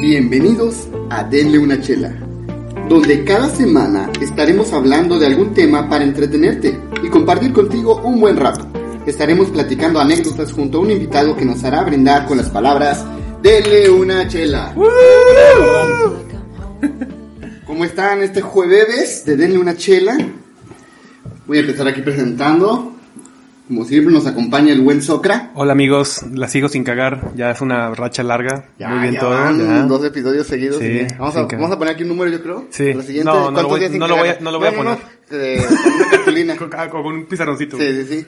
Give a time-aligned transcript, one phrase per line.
[0.00, 2.14] Bienvenidos a Denle una chela,
[2.88, 8.36] donde cada semana estaremos hablando de algún tema para entretenerte y compartir contigo un buen
[8.36, 8.64] rato.
[9.06, 13.04] Estaremos platicando anécdotas junto a un invitado que nos hará brindar con las palabras
[13.42, 14.72] Denle una chela.
[17.66, 20.16] ¿Cómo están este jueves de Denle una chela?
[21.48, 22.97] Voy a empezar aquí presentando.
[23.68, 25.50] Como siempre nos acompaña el buen Socra.
[25.54, 29.20] Hola amigos, la sigo sin cagar, ya es una racha larga, Ya, muy bien ya
[29.20, 29.30] todo.
[29.30, 29.82] van ya.
[29.82, 30.78] dos episodios seguidos.
[30.78, 32.66] Sí, vamos, a, vamos a poner aquí un número, yo creo.
[32.70, 32.94] Sí.
[32.94, 34.72] La siguiente, No, no lo ¿cuántos voy- no lo voy a- no lo voy a
[34.74, 34.98] poner.
[35.30, 36.56] eh, con una cartulina.
[36.58, 37.76] Con, ah, con un pizarroncito.
[37.76, 38.26] Sí, sí, sí.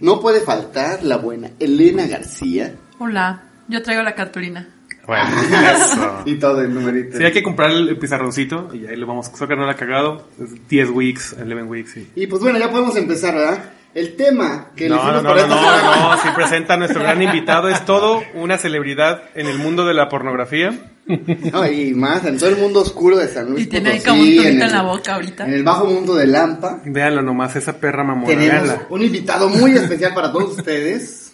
[0.00, 2.74] No puede faltar la buena Elena García.
[2.98, 4.68] Hola, yo traigo la cartulina.
[5.06, 5.24] Bueno,
[5.76, 6.22] eso.
[6.26, 7.16] Y todo el numerito.
[7.16, 9.28] Sí, hay que comprar el pizarroncito y ahí le vamos.
[9.34, 10.28] Soccer no la ha cagado.
[10.38, 12.10] Es 10 weeks, 11 weeks, sí.
[12.14, 13.64] Y pues bueno, ya podemos empezar, ¿verdad?
[13.96, 16.76] El tema que No, no, no, para no, esta no, semana- no, sí presenta a
[16.76, 17.68] nuestro gran invitado.
[17.70, 20.92] Es todo una celebridad en el mundo de la pornografía.
[21.06, 24.10] No, y más, en todo el mundo oscuro de San Luis Y tiene ahí Potosí,
[24.10, 25.46] como un tonito en, en, el- la boca ahorita.
[25.46, 26.82] En el bajo mundo de Lampa.
[26.84, 28.26] Véanlo nomás, esa perra mamona.
[28.26, 28.86] Tenemos Véanla.
[28.90, 31.32] un invitado muy especial para todos ustedes.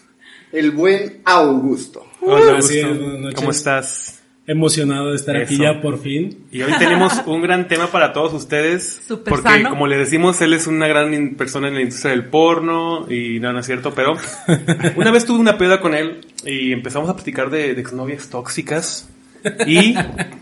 [0.53, 2.07] El buen Augusto.
[2.21, 2.75] Hola, Augusto.
[2.87, 3.35] buenas noches.
[3.35, 4.22] ¿Cómo estás?
[4.53, 6.45] Emocionado de estar aquí ya por fin.
[6.53, 9.01] Y hoy tenemos un gran tema para todos ustedes.
[9.09, 9.71] Súper porque, sano.
[9.71, 13.07] como le decimos, él es una gran in- persona en la industria del porno.
[13.11, 14.17] Y no, no es cierto, pero
[14.97, 19.09] una vez tuve una peda con él y empezamos a platicar de, de exnovias tóxicas.
[19.67, 19.95] Y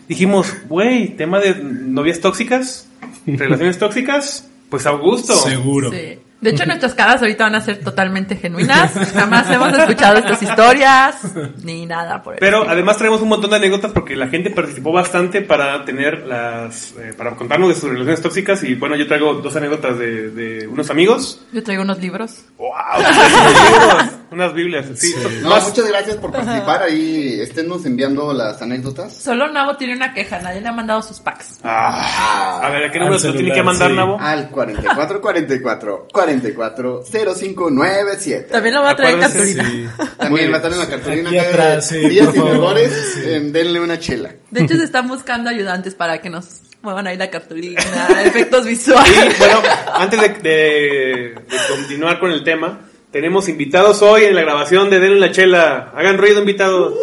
[0.09, 2.89] dijimos, güey, tema de novias tóxicas,
[3.27, 5.35] relaciones tóxicas, pues Augusto.
[5.35, 5.91] Seguro.
[5.91, 6.19] Sí.
[6.41, 8.93] De hecho, nuestras caras ahorita van a ser totalmente genuinas.
[9.15, 11.17] Jamás hemos escuchado estas historias,
[11.63, 12.73] ni nada por el Pero estilo.
[12.73, 17.13] además traemos un montón de anécdotas porque la gente participó bastante para tener las, eh,
[17.17, 20.91] para contarnos de sus relaciones tóxicas y bueno, yo traigo dos anécdotas de, de unos
[20.91, 21.41] amigos.
[21.53, 22.45] Yo traigo unos libros.
[22.59, 22.69] ¡Wow!
[22.99, 24.87] libros, unas Biblias.
[24.95, 26.83] Sí, No, más- muchas gracias por participar.
[26.83, 29.15] Ahí esténnos enviando las anécdotas.
[29.17, 31.61] Solo Navo tiene una queja, nadie le ha mandado sus packs.
[31.65, 33.97] Ah, a ver, ¿a qué número se lo tiene que mandar, sí.
[33.97, 34.19] Nabo?
[34.21, 36.09] Al 44 44
[36.39, 38.49] 44 0597.
[38.51, 39.93] También lo voy a traer en Acuérdense, cartulina.
[39.99, 40.07] sí.
[40.19, 42.57] También va a en la cartulina atrás, sí, días por sin favor.
[42.79, 42.93] errores.
[43.15, 43.21] Sí.
[43.33, 44.35] en denle una chela.
[44.51, 46.47] De hecho, se están buscando ayudantes para que nos
[46.83, 47.81] muevan ahí la cartulina,
[48.25, 49.39] efectos visuales.
[49.39, 49.61] bueno,
[49.95, 52.81] antes de, de- de continuar con el tema,
[53.13, 55.93] tenemos invitados hoy en la grabación de Denle la Chela.
[55.95, 56.95] Hagan ruido, invitados.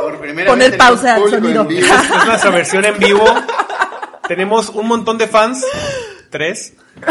[0.00, 1.66] Por primera Poner vez pausa al sonido.
[1.70, 3.24] Es nuestra versión en vivo.
[4.28, 5.64] Tenemos un montón de fans.
[6.30, 6.72] Tres.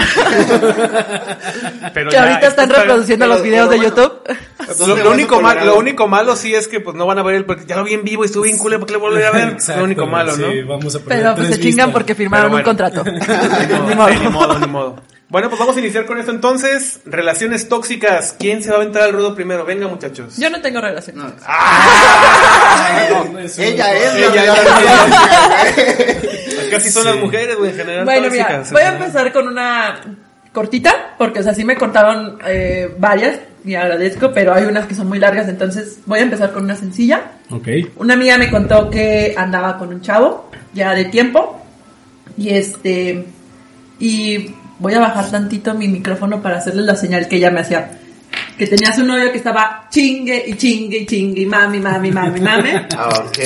[1.93, 3.79] Pero Que ya, ahorita están está- reproduciendo pero- los videos de.
[3.79, 4.13] YouTube.
[4.87, 7.35] Lo, lo único mal- lo único malo sí es que pues no van a ver
[7.35, 9.25] el porque ya lo vi en vivo y estuve bien culero, ¿por qué le volver
[9.25, 9.47] a ver?
[9.49, 10.51] Es Exacto, lo único malo, ¿no?
[10.51, 13.03] Sí, vamos a Pero pues se chingan porque firmaron un contrato.
[13.89, 14.95] Ni modo, ni modo, ni modo.
[15.29, 17.01] Bueno, pues vamos a iniciar con esto entonces.
[17.05, 18.35] Relaciones tóxicas.
[18.39, 19.63] ¿Quién se va a aventar al ruedo primero?
[19.63, 20.37] Venga, muchachos.
[20.37, 21.17] Yo no tengo relación.
[21.17, 21.27] No,
[23.39, 25.05] es un- Ella es la Ella verdadera
[26.69, 27.09] Casi son Sí.
[27.09, 28.05] las mujeres, güey, en general.
[28.05, 29.99] Bueno, mira, voy a empezar con una
[30.53, 34.95] cortita, porque o sea, sí me contaron eh, varias y agradezco, pero hay unas que
[34.95, 37.21] son muy largas, entonces voy a empezar con una sencilla.
[37.51, 37.67] Ok.
[37.97, 41.63] Una amiga me contó que andaba con un chavo ya de tiempo
[42.37, 43.25] y este
[43.99, 47.91] y voy a bajar tantito mi micrófono para hacerles la señal que ella me hacía.
[48.59, 52.41] Que tenía su novio que estaba chingue y chingue y chingue y mami, mami, mami,
[52.41, 52.69] mami.
[52.97, 53.37] Ah, ok.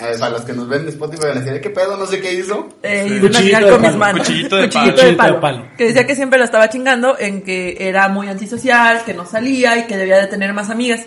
[0.00, 1.96] A ver, para los que nos ven de Spotify van a decir, ¿qué pedo?
[1.96, 2.68] No sé qué hizo.
[2.82, 3.14] Eh, y Sí.
[3.18, 3.98] de una Cuchillito de con mis palo.
[3.98, 4.26] manos.
[4.26, 5.08] Cuchillito de Cuchillito palo.
[5.10, 5.34] de palo.
[5.34, 5.76] Cuchillito de palo.
[5.76, 9.76] Que decía que siempre la estaba chingando en que era muy antisocial, que no salía
[9.78, 11.00] y que debía de tener más amigas.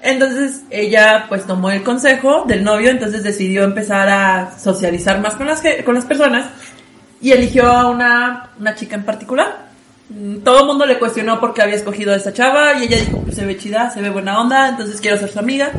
[0.00, 5.46] Entonces ella pues tomó el consejo del novio, entonces decidió empezar a socializar más con
[5.46, 6.46] las, con las personas
[7.20, 9.71] y eligió a una, una chica en particular.
[10.14, 12.98] Mm, Todo el mundo le cuestionó por qué había escogido a esa chava y ella
[12.98, 15.70] dijo, pues se ve chida, se ve buena onda, entonces quiero ser su amiga.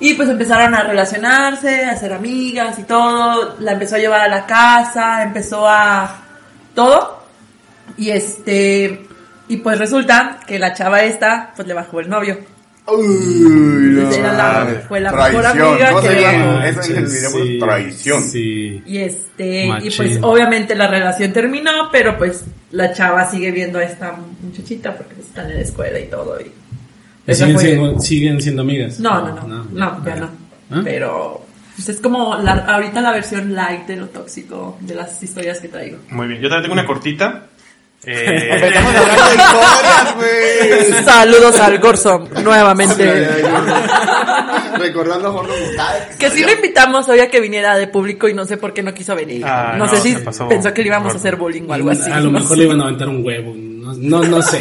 [0.00, 3.56] Y pues empezaron a relacionarse, a ser amigas y todo.
[3.60, 6.16] La empezó a llevar a la casa, empezó a
[6.74, 7.22] todo.
[7.96, 9.06] Y este,
[9.48, 12.38] y pues resulta que la chava esta, pues le bajó el novio.
[12.86, 13.06] Uy,
[13.94, 14.32] no la-
[14.64, 14.84] mames.
[14.86, 15.66] fue la mejor Traición.
[15.68, 16.62] amiga ¿Cómo que bajó.
[16.64, 18.22] Eso video Sí, es traición.
[18.22, 18.82] Sí.
[18.86, 19.92] Y este, y Machín.
[19.96, 25.20] pues obviamente la relación terminó, pero pues la chava sigue viendo a esta muchachita porque
[25.20, 26.38] están en la escuela y todo.
[26.40, 26.50] Y
[27.26, 29.00] esa ¿Siguen siendo, siguen siendo amigas?
[29.00, 30.28] No, no, no, no, ya no.
[30.70, 30.80] ¿Ah?
[30.84, 31.44] Pero
[31.76, 35.68] pues, es como la, ahorita la versión light de lo tóxico de las historias que
[35.68, 35.98] traigo.
[36.10, 36.40] Muy bien.
[36.42, 37.46] Yo también tengo una cortita.
[38.06, 38.50] Eh,
[39.34, 41.04] historias.
[41.04, 43.28] Saludos al Gorsom nuevamente.
[44.78, 46.18] Recordando a Jorge Mustache.
[46.18, 48.82] Que sí lo invitamos hoy a que viniera de público y no sé por qué
[48.82, 49.44] no quiso venir.
[49.44, 50.16] Ah, no, no, sé si
[50.48, 52.10] pensó que le íbamos a hacer bullying o algo así.
[52.10, 52.56] A lo no mejor sé.
[52.56, 53.54] le iban a aventar un huevo.
[53.54, 54.60] No, no, no sé.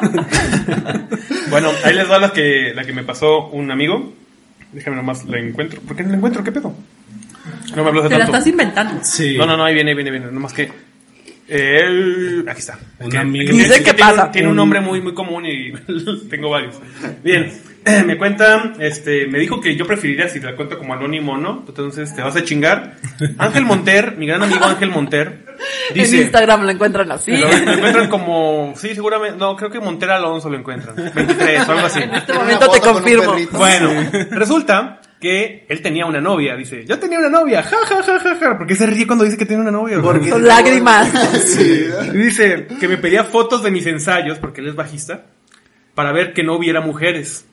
[1.50, 4.12] bueno, ahí les va la que, la que me pasó un amigo.
[4.72, 5.80] Déjame nomás, la encuentro.
[5.80, 6.44] ¿Por qué no la encuentro?
[6.44, 6.74] ¿Qué pedo?
[7.74, 8.36] No me hablas de Te la tanto.
[8.36, 9.00] estás inventando.
[9.02, 9.36] Sí.
[9.38, 10.26] No, no, no, ahí viene, ahí viene, viene.
[10.30, 10.70] Nomás que.
[11.48, 12.78] Eh, aquí está.
[13.00, 13.46] Un Que- amigo.
[13.50, 14.26] que- Dice que pasa.
[14.26, 15.72] un- tiene un nombre muy, muy común y
[16.30, 16.78] tengo varios.
[17.24, 17.52] Bien,
[18.06, 21.64] me cuenta, este, me dijo que yo preferiría si te la cuento como anónimo, ¿no?
[21.66, 22.96] Entonces te vas a chingar.
[23.38, 25.46] Ángel Monter, mi gran amigo Ángel Monter,
[25.94, 26.14] En.
[26.14, 27.32] Instagram lo encuentran así.
[27.36, 28.74] Lo, lo encuentran como.
[28.76, 29.38] Sí, seguramente.
[29.38, 30.94] No, creo que Monter Alonso lo encuentran.
[31.14, 32.00] 23 o algo así.
[32.02, 33.34] En este momento te confirmo.
[33.52, 33.90] Bueno,
[34.30, 36.84] resulta que él tenía una novia, dice.
[36.86, 38.58] Yo tenía una novia, ja, ja, ja, ja, ja.
[38.58, 40.00] ¿Por qué se ríe cuando dice que tiene una novia?
[40.00, 41.08] Porque- Con lágrimas.
[41.44, 41.86] Sí.
[42.12, 45.26] Dice que me pedía fotos de mis ensayos, porque él es bajista,
[45.94, 47.44] para ver que no hubiera mujeres.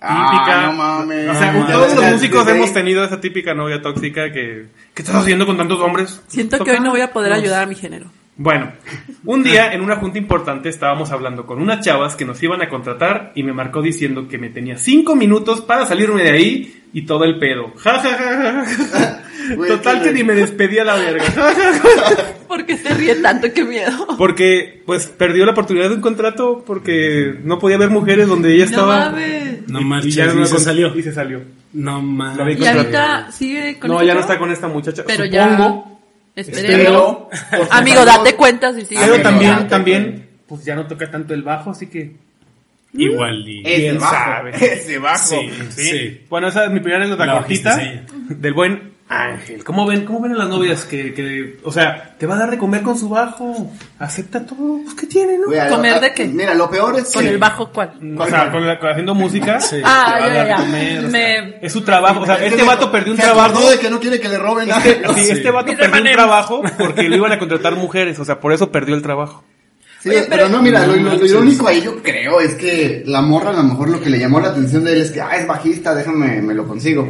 [0.00, 0.66] Ah, Típica.
[0.66, 1.28] no mames.
[1.28, 4.66] O sea, No, todos los músicos desde hemos tenido esa típica novia tóxica que.
[4.94, 6.22] ¿Qué estás haciendo con tantos hombres?
[6.28, 8.06] Siento que hoy no voy a poder ayudar a mi género.
[8.40, 8.72] Bueno,
[9.24, 12.68] un día en una junta importante estábamos hablando con unas chavas que nos iban a
[12.68, 17.04] contratar y me marcó diciendo que me tenía cinco minutos para salirme de ahí y
[17.04, 17.72] todo el pedo.
[17.78, 19.22] Ja, ja, ja, ja,
[19.66, 21.24] Total que ni me despedí a la verga.
[22.48, 23.48] ¿Por qué se ríe tanto?
[23.52, 24.06] Qué miedo.
[24.16, 28.64] Porque pues perdió la oportunidad de un contrato porque no podía ver mujeres donde ella
[28.66, 29.10] No estaba.
[29.10, 29.68] mames.
[29.68, 30.94] No Y- marches, y ya no y se salió.
[30.96, 31.40] Y se salió.
[31.72, 32.58] No mames.
[32.60, 35.02] Y ahorita sigue con No, esta ya no está con esta muchacha.
[35.06, 35.84] Pero Supongo.
[35.90, 35.97] ya.
[36.40, 37.26] Esperemos.
[37.50, 39.00] Pero, por Amigo, date cuenta si sigue.
[39.00, 42.12] Pero también, date también, pues ya no toca tanto el bajo, así que.
[42.94, 43.62] Igual y...
[43.62, 44.14] ¿Quién bajo.
[44.14, 44.50] sabe?
[44.74, 45.18] Ese bajo.
[45.26, 45.82] Sí, ¿Sí?
[45.90, 46.20] sí.
[46.30, 48.04] Bueno, esa es mi primera anécdota La cortita ella.
[48.28, 49.64] del buen Ángel.
[49.64, 52.50] ¿Cómo ven, cómo ven a las novias que, que, o sea, te va a dar
[52.50, 53.70] de comer con su bajo?
[53.98, 55.46] Acepta todo, pues, ¿qué tiene, no?
[55.46, 56.26] Güey, ¿Comer a- de qué?
[56.26, 57.92] Mira, lo peor es Con que- el bajo, ¿cuál?
[58.18, 59.60] O sea, con la- con- haciendo música.
[59.60, 59.76] Sí.
[59.82, 60.56] Ah, te va a ya, dar ya, ya.
[60.62, 62.20] comer, o sea, Me- es su trabajo.
[62.20, 63.70] O sea, Es que este vato perdió un se trabajo.
[63.70, 64.82] de que no quiere que le roben nada.
[64.82, 68.52] Sí, este vato perdió un trabajo porque lo iban a contratar mujeres, o sea, por
[68.52, 69.42] eso perdió el trabajo.
[70.00, 73.02] Sí, Oye, pero, pero- no, mira, lo, lo- lo irónico ahí yo creo es que
[73.06, 75.20] la morra a lo mejor lo que le llamó la atención de él es que,
[75.22, 77.08] ah, es bajista, déjame, me lo consigo.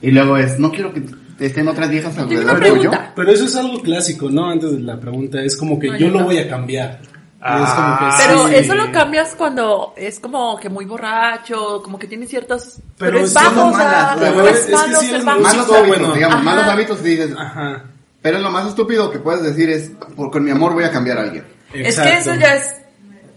[0.00, 1.02] Y luego es, no quiero que
[1.46, 2.90] estén otras viejas Tengo alrededor tuyo.
[3.16, 4.50] Pero eso es algo clásico, ¿no?
[4.50, 6.24] Antes de la pregunta, es como que No, yo yo lo no.
[6.26, 7.00] voy a cambiar.
[7.44, 8.54] Ah, es como que Pero sí.
[8.64, 12.78] eso lo cambias cuando es como que muy borracho, como que tiene ciertos...
[12.96, 15.86] Pero, Pero es son bajo, o sea, no pero es es que sí Malos hábitos,
[15.88, 16.12] bueno.
[16.14, 16.44] digamos, Ajá.
[16.44, 17.82] malos hábitos dices, Ajá.
[18.20, 21.18] pero lo más estúpido que puedes decir es, por, con mi amor voy a cambiar
[21.18, 21.44] a alguien.
[21.74, 22.10] Es Exacto.
[22.12, 22.81] que eso ya es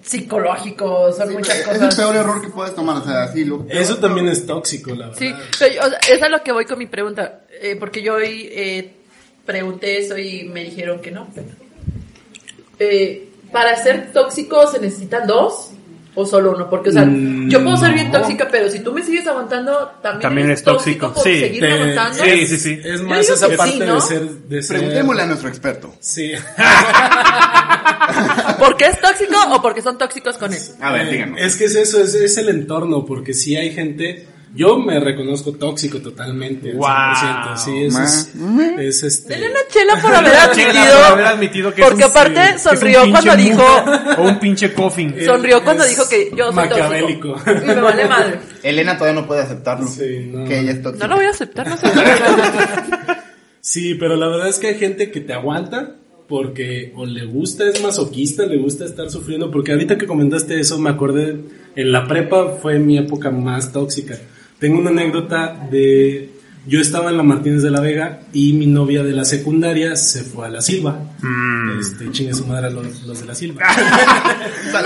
[0.06, 1.96] psicológico, son muchas es el cosas.
[1.96, 3.66] peor error que puedes tomar, o sea, así lo...
[3.70, 5.20] Eso también es tóxico, la verdad.
[5.20, 8.02] Sí, pero yo- o sea, es a lo que voy con mi pregunta, eh, porque
[8.04, 8.92] yo hoy eh,
[9.46, 11.28] pregunté eso y me dijeron que no.
[12.80, 15.72] Eh, para ser tóxico se necesitan dos
[16.18, 18.20] o solo uno, porque o sea, Mm, yo puedo ser bien no.
[18.20, 21.40] tóxica, pero si tú me sigues aguantando, también, También eres es tóxico, por sí.
[21.42, 22.24] seguirme Te- aguantando.
[22.24, 22.80] sí, sí, sí.
[22.84, 23.96] Es más esa parte sí, ¿no?
[23.96, 24.30] de ser...
[24.30, 25.94] De ser Preguntémosle a nuestro experto.
[26.00, 26.32] Sí.
[28.60, 30.62] ¿Por qué es tóxico o porque son tóxicos con él?
[30.82, 31.40] A ver, Eh, díganos.
[31.42, 34.28] Es que es eso, es, es el entorno, porque si hay gente...
[34.58, 36.74] Yo me reconozco tóxico totalmente.
[36.74, 38.32] 100%, Sí, eso es,
[38.80, 39.34] es este...
[39.34, 40.74] Denle una chela por haber admitido.
[40.96, 43.66] por haber admitido que es porque un- aparte que es un sonrió cuando dijo,
[44.18, 45.14] O un pinche coffin.
[45.26, 47.34] sonrió cuando Es dijo que yo soy maquiavélico.
[47.34, 47.52] tóxico.
[47.52, 48.40] Y me vale madre.
[48.64, 49.88] Elena todavía no puede aceptarlo.
[49.90, 50.46] Sí, no.
[50.48, 51.06] Que ella es tóxica.
[51.06, 51.88] No lo voy a aceptar, no sé.
[53.60, 55.96] Sí, pero la verdad es que hay gente que te aguanta
[56.28, 60.78] porque o le gusta, es masoquista, le gusta estar sufriendo, porque ahorita que comentaste eso
[60.80, 61.38] me acordé,
[61.76, 64.18] en la prepa fue mi época más tóxica.
[64.60, 66.32] Tengo una anécdota de,
[66.66, 70.24] yo estaba en la Martínez de la Vega y mi novia de la secundaria se
[70.24, 71.00] fue a la Silva.
[71.22, 71.80] Mm.
[71.80, 73.62] Este, chingue su madre a los, los de la Silva.
[74.76, 74.82] No,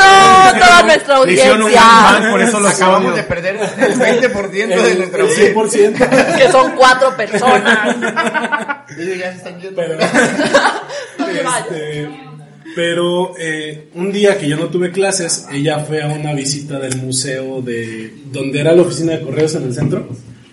[0.59, 1.81] toda nuestra un audiencia.
[1.83, 3.15] mal, por eso los Acabamos odio.
[3.17, 6.09] de perder el 20% de nuestra el audiencia.
[6.09, 6.37] 100%.
[6.37, 7.95] Que son cuatro personas.
[8.97, 9.75] Ellos ya se están yendo.
[9.81, 9.97] Pero.
[11.31, 12.09] Este,
[12.75, 16.97] pero eh, un día que yo no tuve clases, ella fue a una visita del
[16.97, 20.07] museo de donde era la oficina de correos en el centro.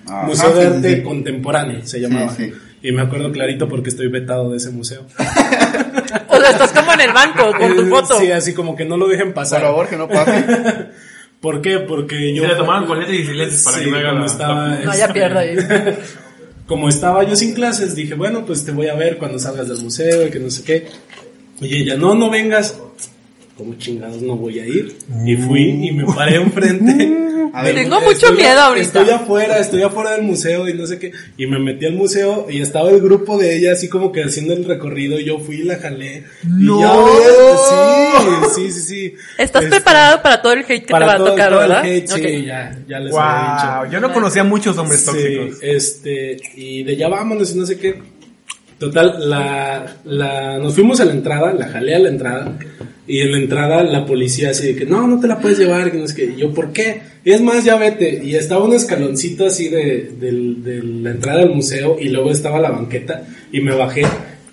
[0.07, 1.03] Ajá, museo de sí, Arte sí.
[1.03, 2.35] Contemporáneo se llamaba.
[2.35, 2.53] Sí, sí.
[2.83, 5.07] Y me acuerdo clarito porque estoy vetado de ese museo.
[6.29, 8.19] O sea, estás como en el banco con tu Eh, foto.
[8.21, 9.63] Sí, así como que no lo dejen Por pasar.
[9.63, 10.45] favor, que no pase.
[11.41, 11.79] ¿Por qué?
[11.81, 12.43] Porque yo...
[12.43, 14.69] Se la tomaron con letras y silencios para Sí, que no haga cuando la- estaba,
[14.85, 15.57] No, ya pierdo ahí.
[16.67, 19.79] como estaba yo sin clases, dije, bueno, pues te voy a ver cuando salgas del
[19.79, 20.87] museo y que no sé qué.
[21.61, 22.79] Y ella, no, no vengas.
[23.57, 24.95] ¿Cómo chingados no voy a ir?
[25.25, 27.25] Y fui y me paré enfrente.
[27.55, 28.87] A ver, Tengo mucho Estoy- miedo ahorita.
[29.01, 31.13] Estoy afuera, estoy afuera del museo y no sé qué.
[31.39, 34.53] Y me metí al museo y estaba el grupo de ella así como que haciendo
[34.53, 35.19] el recorrido.
[35.19, 36.25] y Yo fui y la jalé.
[36.45, 36.79] ¡No!
[36.79, 36.97] Y ya
[38.41, 39.15] ves, sí, sí, sí, sí.
[39.39, 41.63] ¿Estás Este, preparado para todo el hate que para te va a todo, tocar, todo
[41.63, 41.85] el verdad?
[41.87, 42.45] hate, sí, Ok.
[42.47, 43.81] ya, ya les había dicho.
[43.81, 45.59] Wow, yo no conocía muchos hombres Sí, tóxicos.
[45.63, 47.95] este, y de ya vámonos y no sé qué.
[48.79, 52.59] Total, la, la, nos fuimos a la entrada, la jalé a la entrada,
[53.09, 55.91] Y en la entrada la policía así de que no, no te la puedes llevar,
[55.93, 57.03] que no es que Y yo, ¿por qué?
[57.25, 58.21] Y es más, ya vete.
[58.25, 62.59] Y estaba un escaloncito así de, del- de la entrada del museo y luego estaba
[62.61, 63.23] la banqueta
[63.53, 64.05] y me bajé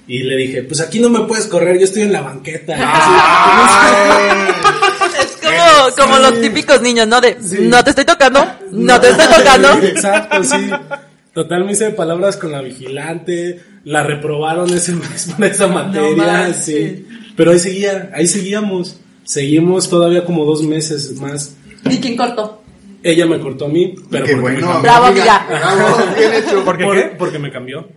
[0.08, 2.76] y le dije, pues aquí no me puedes correr, yo estoy en la banqueta.
[5.20, 7.22] Es como, como los típicos niños, ¿no?
[7.22, 9.70] De, no te estoy tocando, no te estoy tocando.
[9.86, 10.70] Exacto, sí.
[11.34, 17.08] Total, me hice palabras con la vigilante, la reprobaron ese mes por esa materia, sí.
[17.36, 19.00] Pero ahí seguía, ahí seguíamos.
[19.24, 21.56] Seguimos todavía como dos meses más.
[21.90, 22.62] ¿Y quién cortó?
[23.02, 24.68] Ella me cortó a mí, pero Qué porque me bueno.
[24.68, 24.82] cambió.
[24.82, 25.46] Bravo, amiga.
[25.50, 26.64] Bravo, bien hecho.
[26.66, 27.04] ¿Por qué Por- qué?
[27.18, 27.88] Porque me cambió.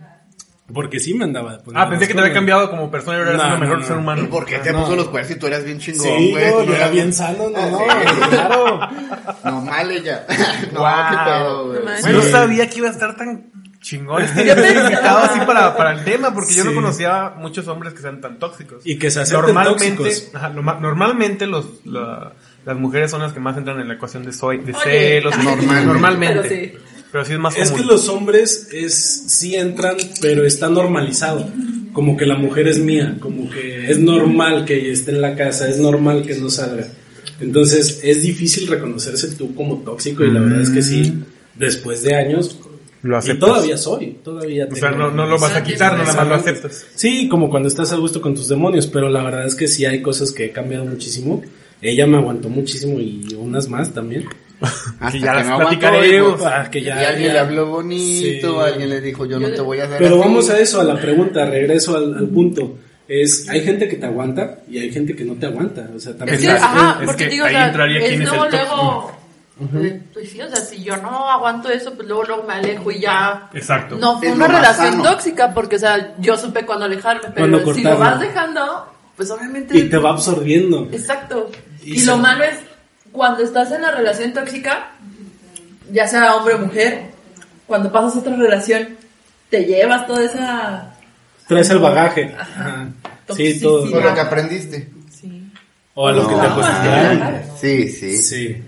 [0.73, 1.61] Porque sí me andaba.
[1.75, 3.81] Ah, pensé que te había cambiado como persona y ahora eres No, un mejor no,
[3.83, 3.87] no.
[3.87, 4.23] ser humano.
[4.23, 4.81] ¿Y por qué te No.
[4.83, 6.17] puso los cuernos si tú eras bien chingón, cosas.
[6.19, 6.45] Sí, güey?
[6.51, 8.29] yo, yo era bien sano, no, no, Sí.
[8.29, 8.79] claro.
[9.45, 10.25] No, mal ella.
[10.73, 11.09] No, Guau.
[11.09, 11.79] qué pedo, güey.
[11.79, 12.11] No manches.
[12.13, 12.31] No Sí.
[12.31, 13.49] sabía que iba a estar tan
[13.87, 16.75] chingón este invitado así para, para el tema, porque yo no Sí.
[16.75, 18.81] conocía muchos hombres que sean tan tóxicos.
[18.85, 20.35] Y que se acepten normalmente, tóxicos.
[20.35, 22.33] ajá, norma- normalmente los, la-
[22.65, 24.81] las mujeres son las que más entran en la ecuación de, soy, de Oye.
[24.83, 25.33] celos.
[25.43, 25.85] Normalmente.
[25.85, 26.41] Normalmente.
[26.41, 26.71] Pero sí.
[27.11, 27.85] Pero sí es más Es común.
[27.85, 28.93] que los hombres es
[29.27, 31.47] sí entran, pero está normalizado.
[31.93, 35.33] Como que la mujer es mía, como que es normal que ella esté en la
[35.35, 36.85] casa, es normal que no salga.
[37.39, 41.23] Entonces es difícil reconocerse tú como tóxico y la verdad es que sí,
[41.55, 42.59] después de años,
[43.07, 43.49] Lo y aceptas.
[43.49, 46.35] todavía soy, todavía O sea, tengo- no, no lo vas a quitar, nada más lo
[46.35, 46.85] aceptas.
[46.95, 49.85] Sí, como cuando estás a gusto con tus demonios, pero la verdad es que sí
[49.85, 51.41] hay cosas que he cambiado muchísimo.
[51.81, 54.25] Ella me aguantó muchísimo y unas más también.
[54.99, 56.41] Hasta Que ya las no aguantó, platicaremos.
[56.41, 58.69] y, Ah, que ya- y alguien ya- le habló bonito, Sí.
[58.71, 60.19] alguien le dijo, yo no te voy a hacer Pero así.
[60.19, 62.77] vamos a eso, a la pregunta, regreso al, al punto.
[63.07, 65.89] Es, hay gente que te aguanta y hay gente que no te aguanta.
[65.95, 66.77] O sea, también Es que, Exacto.
[66.79, 69.11] ajá, Es porque que digo, o ahí sea, entraría es quién es el luego.
[70.13, 72.99] Pues sí, o sea, si yo no aguanto eso, pues luego, luego me alejo y
[72.99, 73.49] ya.
[73.53, 73.97] Exacto.
[73.97, 75.03] No fue Es una relación sano.
[75.03, 79.75] tóxica, porque, o sea, yo supe cuándo alejarme, pero si lo vas dejando, pues obviamente.
[79.77, 80.87] y te va absorbiendo.
[80.91, 81.49] Exacto.
[81.83, 82.59] Y lo malo es,
[83.11, 84.91] cuando estás en la relación tóxica,
[85.91, 87.05] ya sea hombre o mujer,
[87.65, 88.95] cuando pasas a otra relación,
[89.49, 90.93] te llevas toda esa...
[91.47, 92.35] Traes el bagaje.
[92.37, 92.89] Ajá.
[93.33, 93.89] Sí, todo.
[93.89, 94.89] Con lo que aprendiste.
[95.09, 95.51] Sí.
[95.95, 97.41] O a lo que te acostumbraron.
[97.59, 98.17] Sí, sí.
[98.17, 98.63] Sí.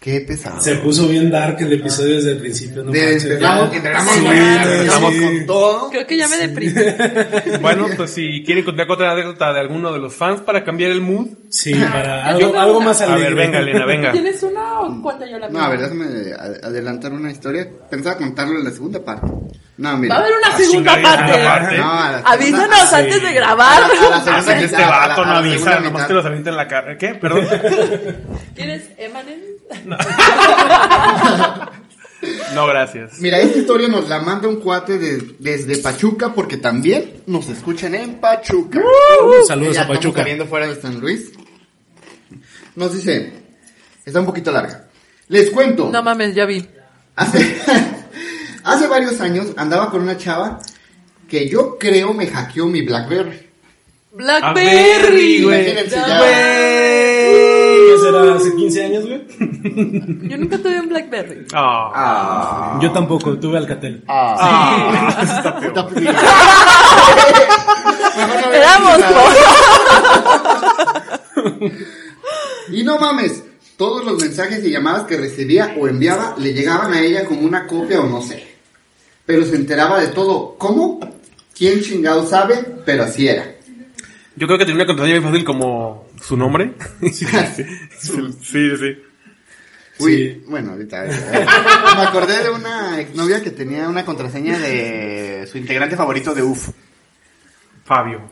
[0.00, 0.58] Qué pesado.
[0.62, 2.82] Se puso bien dark el episodio desde el principio.
[2.82, 5.24] No empezamos, empezamos, Sí, sí.
[5.24, 5.90] con todo.
[5.90, 6.72] Creo que ya me deprimí.
[7.60, 10.90] Bueno, pues si quieren contar con otra anécdota de alguno de los fans para cambiar
[10.92, 11.28] el mood.
[11.50, 13.34] Sí, para algo, algo más A alegre.
[13.34, 14.12] ver, venga, Elena, venga.
[14.12, 17.68] ¿Tienes una o cuenta yo la No, a ver, déjame a- adelantar una historia.
[17.90, 19.26] Pensaba contarlo en la segunda parte.
[19.80, 20.14] No, mira.
[20.14, 21.78] Va a haber una segunda parte.
[21.78, 21.90] No,
[22.28, 22.94] Avísanos Sí.
[22.96, 23.82] antes de grabar.
[23.82, 26.98] A la- segunda que este vato no avisa, nomás te los avienta en la cara.
[26.98, 27.14] ¿Qué?
[27.14, 27.48] Perdón.
[28.54, 29.42] ¿Quieres Emanuel?
[32.54, 33.18] No, gracias.
[33.20, 37.94] Mira, esta historia nos la manda un cuate de- desde Pachuca porque también nos escuchan
[37.94, 38.78] en Pachuca.
[39.46, 40.08] Saludos Ya a Pachuca.
[40.08, 41.32] Estamos saliendo fuera de San Luis.
[42.76, 43.32] Nos dice,
[44.04, 44.84] está un poquito larga.
[45.28, 45.88] Les cuento.
[45.90, 46.68] No mames, ya vi.
[47.16, 47.56] Hace,
[48.64, 50.60] hace varios años andaba con una chava
[51.28, 53.48] que yo creo me hackeó mi Blackberry.
[54.12, 55.70] Blackberry, güey.
[55.70, 56.20] Imagínense Ya, ya.
[57.90, 58.34] ¿Qué será?
[58.34, 59.22] ¿Hace 15 años, güey?
[60.28, 61.46] Yo nunca tuve un Blackberry.
[61.52, 61.90] Ah.
[61.94, 62.78] Ah.
[62.82, 64.02] Yo tampoco, tuve Alcatel.
[64.08, 65.16] Ah.
[65.22, 65.66] Está peor.
[65.68, 66.02] Está peor.
[68.54, 69.00] Éramos.
[72.72, 73.42] Y no mames,
[73.76, 77.66] todos los mensajes y llamadas que recibía o enviaba le llegaban a ella como una
[77.66, 78.49] copia o no sé.
[79.30, 80.56] Pero se enteraba de todo.
[80.58, 80.98] ¿Cómo?
[81.56, 82.56] ¿Quién chingado sabe?
[82.84, 83.44] Pero así era.
[84.34, 86.72] Yo creo que tenía una contraseña muy fácil como su nombre.
[87.00, 87.26] sí,
[88.00, 88.98] sí, sí.
[90.00, 90.42] Uy, Sí.
[90.48, 91.06] bueno, ahorita.
[91.06, 91.46] eh,
[91.96, 96.70] me acordé de una exnovia que tenía una contraseña de su integrante favorito de UF.
[97.84, 98.22] Fabio.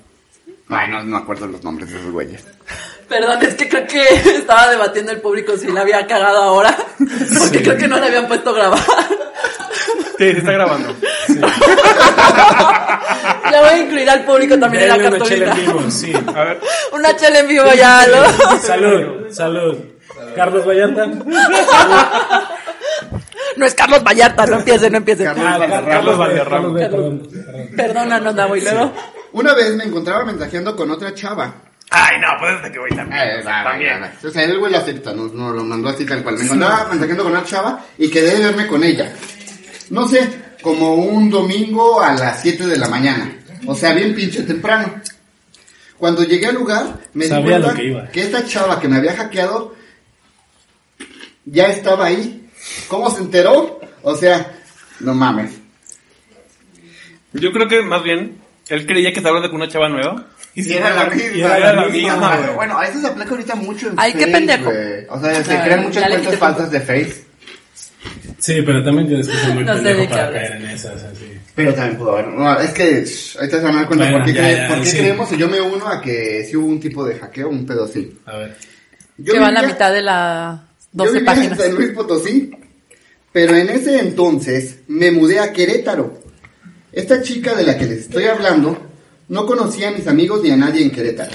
[0.69, 2.45] Ay, no, no me acuerdo los nombres de esos güeyes.
[3.09, 4.03] Perdón, es que creo que
[4.37, 6.77] estaba debatiendo el público si la había cagado ahora.
[7.39, 8.81] Porque creo que no le habían puesto a grabar.
[10.19, 10.95] Sí, se está grabando.
[13.51, 16.13] Ya voy a incluir al público también en la una chela en vivo, sí.
[16.13, 16.61] A ver.
[16.93, 18.59] Una chela en vivo ya, ¿no?
[18.61, 19.77] Salud, salud.
[20.37, 21.07] Carlos Vallarta.
[23.57, 25.25] No es Carlos Vallarta, no empiece, no empiece.
[25.25, 25.89] Carlos Ah, Valderrama.
[25.91, 26.51] Carlos Valderrama.
[26.51, 27.77] Carlos Valderrama, perdón.
[27.77, 28.93] Perdónanos, Navo, y luego.
[29.33, 31.55] Una vez me encontraba mensajeando con otra chava.
[31.91, 33.21] Ay, no, pues desde que voy también.
[33.23, 34.03] Eh, también.
[34.03, 34.29] va, va.
[34.29, 36.37] O sea, el güey lo acepta, nos, nos lo mandó así tal cual.
[36.37, 39.11] Me encontraba mensajeando con una chava y quedé de verme con ella.
[39.91, 40.29] No sé,
[40.63, 43.33] como un domingo a las 7 de la mañana.
[43.67, 45.01] O sea, bien pinche temprano.
[45.99, 48.09] Cuando llegué al lugar, me di Sabía cuenta lo que iba.
[48.09, 49.75] que esta chava que me había hackeado
[51.45, 52.49] ya estaba ahí.
[52.89, 53.81] ¿Cómo se enteró?
[54.03, 54.53] O sea,
[55.01, 55.53] no mames.
[57.33, 60.73] Yo creo que más bien él creía que estaba hablando con una chava nueva Y
[60.73, 61.37] era la misma.
[61.37, 62.51] Y era la misma.
[62.55, 64.65] Bueno, a eso se aplica ahorita mucho en Ay, qué pendejo.
[64.71, 65.07] güey.
[65.09, 67.25] O sea, se crean muchas cuentas falsas de Face.
[68.39, 71.25] Sí, pero también tienes que ser muy No sé pendejo para caer en esas, así.
[71.57, 72.29] Pero también pudo haber.
[72.29, 72.85] No, es que
[73.39, 74.97] ahorita se van a dar cuenta Bueno, por qué, ya, cre- ya, por qué sí.
[74.99, 75.33] creemos.
[75.33, 78.17] Y yo me uno a que sí hubo un tipo de hackeo, un pedo así.
[78.27, 78.57] A ver.
[79.17, 81.59] Yo que va a la vivía- mitad de las yo 12 vivía páginas.
[81.59, 82.51] en San Luis Potosí,
[83.33, 86.23] pero en ese entonces me mudé a Querétaro.
[86.93, 88.79] Esta chica de la que les estoy hablando
[89.29, 91.33] no conocía a mis amigos ni a nadie en Querétaro.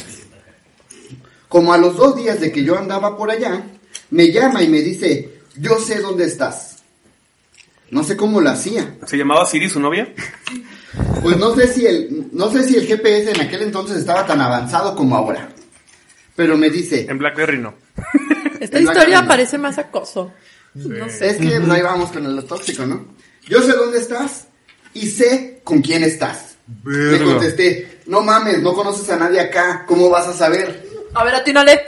[1.49, 3.61] Como a los dos días de que yo andaba por allá,
[4.09, 6.72] me llama y me dice, yo sé dónde estás.
[7.93, 8.95] No sé cómo lo hacía.
[9.05, 10.11] ¿Se llamaba Siri su novia?
[11.21, 14.41] Pues no sé si el, no sé si el GPS en aquel entonces estaba tan
[14.41, 15.49] avanzado como ahora.
[16.35, 17.75] Pero me dice, En Blackberry no.
[18.59, 20.33] Esta historia parece más acoso.
[20.73, 21.29] No sé.
[21.29, 23.05] Es que pues, ahí vamos con lo tóxico, ¿no?
[23.47, 24.47] Yo sé dónde estás
[24.95, 26.55] y sé con quién estás.
[26.85, 30.89] Le contesté, no mames, no conoces a nadie acá, ¿cómo vas a saber?
[31.13, 31.81] A ver, atínale.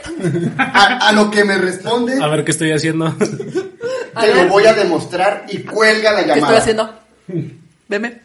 [0.56, 3.12] A, a lo que me responde, A ver qué estoy haciendo.
[4.20, 6.58] Te lo voy a demostrar y cuelga la ¿Qué estoy llamada.
[6.58, 6.94] haciendo?
[7.88, 8.20] Veme.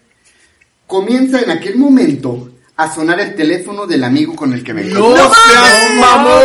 [0.88, 5.14] Comienza en aquel momento a sonar el teléfono del amigo con el que me ¡No
[5.16, 6.42] seas mamón!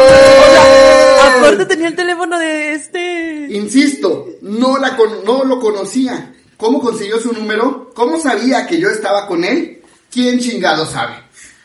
[1.38, 3.49] Aparte tenía el teléfono de este.
[3.50, 6.33] Insisto, no, la con- no lo conocía.
[6.57, 7.91] ¿Cómo consiguió su número?
[7.95, 9.83] ¿Cómo sabía que yo estaba con él?
[10.11, 11.15] ¿Quién chingado sabe?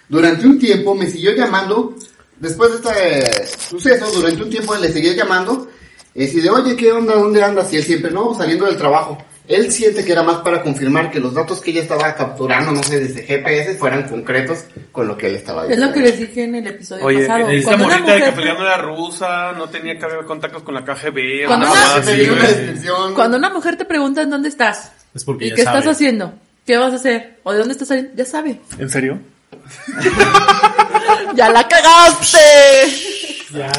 [0.09, 1.95] Durante un tiempo me siguió llamando,
[2.39, 5.69] después de este suceso, durante un tiempo le seguía llamando,
[6.13, 7.15] y decía, oye, ¿qué onda?
[7.15, 7.71] ¿Dónde andas?
[7.73, 9.17] Y él siempre, no, saliendo del trabajo.
[9.47, 12.83] Él siente que era más para confirmar que los datos que ella estaba capturando, no
[12.83, 14.59] sé, desde GPS, fueran concretos
[14.93, 15.87] con lo que él estaba Es diciendo.
[15.87, 17.49] lo que les dije en el episodio Oye, pasado.
[17.49, 20.63] esta Cuando una morrita de que mujer- peleando era rusa, no tenía que haber contactos
[20.63, 21.47] con la KGB.
[21.47, 23.15] Cuando una una- di una.
[23.15, 25.79] Cuando una mujer te pregunta en dónde estás Es porque y ya qué sabe.
[25.79, 26.33] estás haciendo,
[26.65, 28.61] qué vas a hacer o de dónde estás saliendo, ya sabe.
[28.77, 29.19] ¿En serio?
[31.35, 32.37] ¡Ya la cagaste!
[33.53, 33.71] Ya.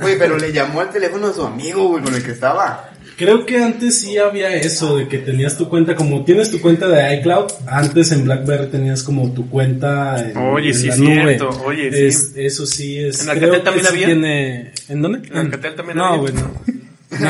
[0.00, 2.88] Oye, pero le llamó al teléfono de su amigo, güey, con el que estaba.
[3.16, 6.88] Creo que antes sí había eso de que tenías tu cuenta, como tienes tu cuenta
[6.88, 11.50] de iCloud, antes en BlackBerry tenías como tu cuenta en, Oye, en sí, la cierto.
[11.50, 11.60] nube.
[11.66, 12.04] Oye, sí.
[12.06, 13.22] Es- Eso sí es.
[13.22, 14.06] ¿En Alcatel también sí había?
[14.06, 15.28] tiene- ¿En dónde?
[15.28, 16.20] ¿En Alcatel también no, había?
[16.20, 16.50] güey, no.
[17.20, 17.28] No,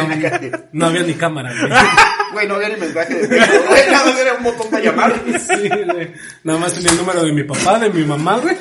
[0.73, 1.73] no había ni cámara, güey.
[2.33, 5.23] Güey, no había ni mensaje de texto, güey, nada más era un botón para llamar.
[5.39, 6.11] Sí, güey.
[6.45, 8.57] Nada más tenía el número de mi papá, de mi mamá, güey.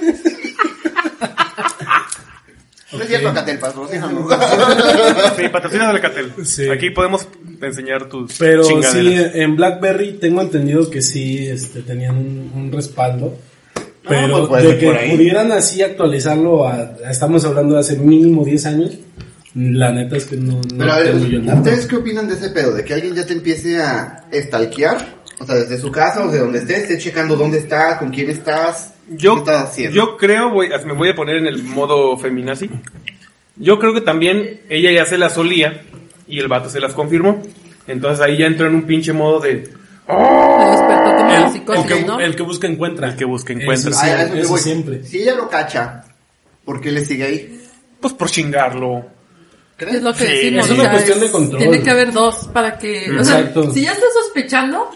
[3.02, 4.32] No es cierto, Acatel, patrocínanos.
[5.36, 6.34] Sí, patrocina del Alcatel.
[6.46, 6.70] Sí.
[6.70, 7.28] Aquí podemos
[7.60, 8.76] enseñar tus Pero sí,
[9.34, 13.36] en BlackBerry tengo entendido que sí este, tenían un, un respaldo.
[14.08, 19.00] Pero pues de que pudieran así actualizarlo a, estamos hablando de hace mínimo 10 años,
[19.56, 21.16] la neta es que no, no Pero a ver.
[21.16, 22.74] ¿ustedes qué opinan de ese pedo?
[22.74, 25.22] ¿De que alguien ya te empiece a stalkear?
[25.40, 28.30] O sea, desde su casa o de donde estés, esté checando dónde estás, con quién
[28.30, 29.96] estás, qué Yo, estás haciendo.
[29.96, 32.70] yo creo, voy, me voy a poner en el modo feminazi.
[33.58, 35.82] Yo creo que también ella ya se las solía
[36.28, 37.42] y el vato se las confirmó.
[37.88, 39.70] Entonces ahí ya entró en un pinche modo de
[40.08, 42.20] el, el que, ¿no?
[42.20, 43.10] el que busca encuentra.
[43.10, 43.92] El que busca encuentra.
[43.92, 45.04] Eso, sí, a eso eso siempre.
[45.04, 46.04] Si ella lo cacha,
[46.66, 47.58] ¿por qué le sigue ahí?
[48.00, 49.06] pues por chingarlo.
[49.78, 49.98] ¿Crees?
[49.98, 50.66] Es lo que Sí, decimos.
[50.66, 51.60] es o una sea, cuestión de control.
[51.62, 53.12] Tiene que haber dos para que.
[53.12, 53.72] O sea, Exacto.
[53.72, 54.90] si ya estás sospechando,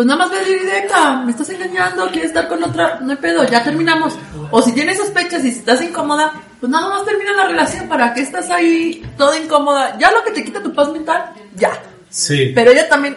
[0.00, 1.16] pues nada más ve directa.
[1.26, 3.00] Me estás engañando, quieres estar con otra.
[3.02, 4.16] No hay pedo, ya terminamos.
[4.50, 7.86] O si tienes sospechas y si estás incómoda, pues nada más termina la relación.
[7.86, 9.98] ¿Para que estás ahí toda incómoda?
[9.98, 11.72] Ya lo que te quita tu paz mental, ya.
[12.08, 12.50] Sí.
[12.54, 13.14] Pero ella también,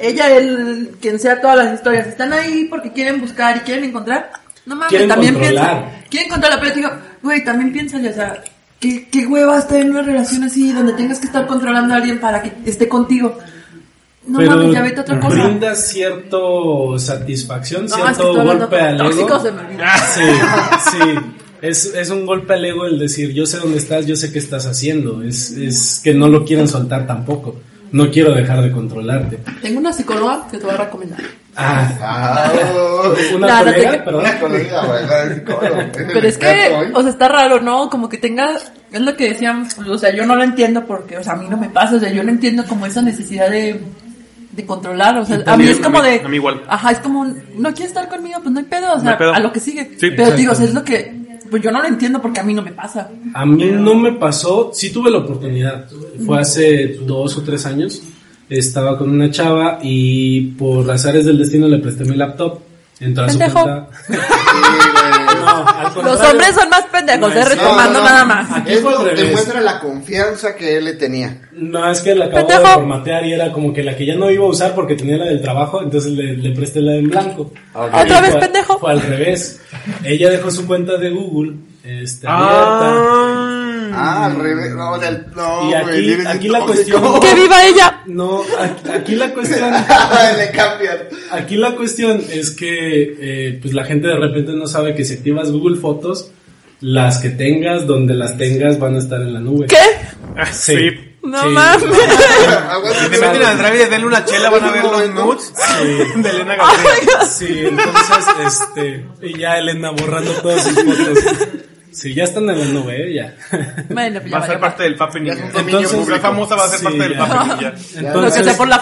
[0.00, 4.32] ella, él, quien sea todas las historias, están ahí porque quieren buscar y quieren encontrar.
[4.64, 5.82] No mames, Quieren también controlar.
[5.82, 6.08] piensa.
[6.08, 6.90] Quieren controlar, pero te digo,
[7.22, 8.42] güey, también piénsale, o sea,
[8.80, 12.18] ¿qué, qué hueva estar en una relación así donde tengas que estar controlando a alguien
[12.20, 13.38] para que esté contigo.
[14.26, 15.44] No pero mames, ya vete a otra cosa.
[15.44, 19.04] brinda cierto satisfacción, No, es que cierto estoy hablando golpe al ego.
[19.10, 19.92] tóxicos de mi vida.
[20.14, 20.22] Sí,
[20.92, 21.18] sí.
[21.60, 24.38] Es, es un golpe al ego el decir, yo sé dónde estás, yo sé qué
[24.38, 25.22] estás haciendo.
[25.22, 27.56] Es, es que no lo quieren soltar tampoco.
[27.92, 29.38] No quiero dejar de controlarte.
[29.60, 31.20] Tengo una psicóloga que te voy a recomendar.
[31.54, 32.52] Ah, Ah,
[33.36, 34.20] una Nada, colega, te- perdón.
[34.22, 35.92] una colega, psicóloga.
[35.92, 37.90] Pero es que, o sea, está raro, ¿no?
[37.90, 38.56] Como que tenga,
[38.90, 41.46] es lo que decíamos, o sea, yo no lo entiendo porque, o sea, a mí
[41.50, 43.78] no me pasa, o sea, yo no entiendo como esa necesidad de,
[44.52, 46.62] de controlar, o sea, a mí es como a mí- de, a mí igual.
[46.68, 49.16] ajá, es como, un, no quieres estar conmigo, pues no hay pedo, o sea, hay
[49.18, 49.32] pedo.
[49.34, 49.84] a lo que sigue.
[49.92, 50.36] Sí, Pero exacto.
[50.36, 52.62] digo, o sea, es lo que, pues yo no lo entiendo porque a mí no
[52.62, 53.10] me pasa.
[53.34, 55.86] A mí no me pasó, sí tuve la oportunidad.
[56.24, 58.02] Fue hace dos o tres años.
[58.48, 62.60] Estaba con una chava y por azares del destino le presté mi laptop.
[63.00, 63.88] Entró a su cuenta.
[66.02, 68.04] Los hombres son más pendejos, No, eh, es- retomando No, no, no.
[68.04, 68.50] nada más.
[68.52, 69.26] Aquí Eso fue al revés.
[69.26, 71.48] demuestra la confianza que él le tenía.
[71.52, 72.68] No, es que la acabo Pendejo.
[72.68, 75.16] de formatear y era como que la que ya no iba a usar porque tenía
[75.16, 77.52] la del trabajo, entonces le, le presté la en blanco.
[77.74, 78.78] ¿Otra Y vez, fue- pendejo?
[78.78, 79.60] Fue al revés.
[80.04, 82.92] Ella dejó su cuenta de Google este, abierta.
[82.94, 83.61] Ah.
[83.94, 84.72] Ah, al revés.
[84.74, 87.00] No, del, no, Y aquí- güey, aquí la tóxico.
[87.00, 88.02] cuestión- ¡Que viva ella!
[88.06, 89.70] No, aquí, aquí la cuestión...
[90.38, 90.98] le cambian.
[91.30, 95.14] Aquí la cuestión es que eh, pues la gente de repente no sabe que si
[95.14, 96.30] activas Google Fotos,
[96.80, 99.66] las que tengas, donde las tengas, van a estar en la nube.
[99.66, 99.76] ¿Qué?
[100.36, 100.76] Ah, Sí.
[100.76, 100.90] Sí.
[101.22, 101.48] No Sí.
[101.50, 101.84] mames.
[103.02, 105.52] Si te meten al drive y denle una chela, van a ver los nudes
[106.16, 107.24] de Elena García.
[107.30, 111.18] Sí, entonces, este, y ya Elena borrando todas sus fotos.
[111.92, 113.14] Sí, ya están en la nube, ¿eh?
[113.14, 113.36] ya.
[113.90, 115.34] Bueno, pues ya Va a ser parte del Pape Ya Niño.
[115.34, 117.18] es un dominio Entonces, la famosa va a ser Sí, parte del ya.
[117.26, 117.60] Pape Niño.
[117.60, 118.00] Ya.
[118.00, 118.80] Lo Entonces, que sea por la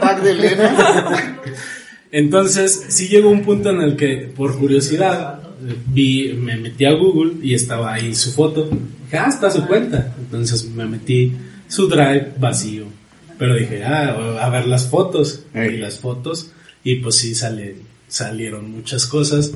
[0.00, 1.38] pack de Elena.
[2.12, 5.40] Entonces, sí llegó un punto en el que, por curiosidad,
[5.86, 8.68] vi, me metí a Google y estaba ahí su foto.
[9.04, 10.12] Dije, ah, está su cuenta.
[10.18, 11.36] Entonces me metí
[11.68, 12.86] su drive vacío.
[13.38, 15.44] Pero dije, ah, a ver las fotos.
[15.54, 16.50] Y las fotos.
[16.82, 17.76] Y pues sí sale,
[18.08, 19.52] salieron muchas cosas.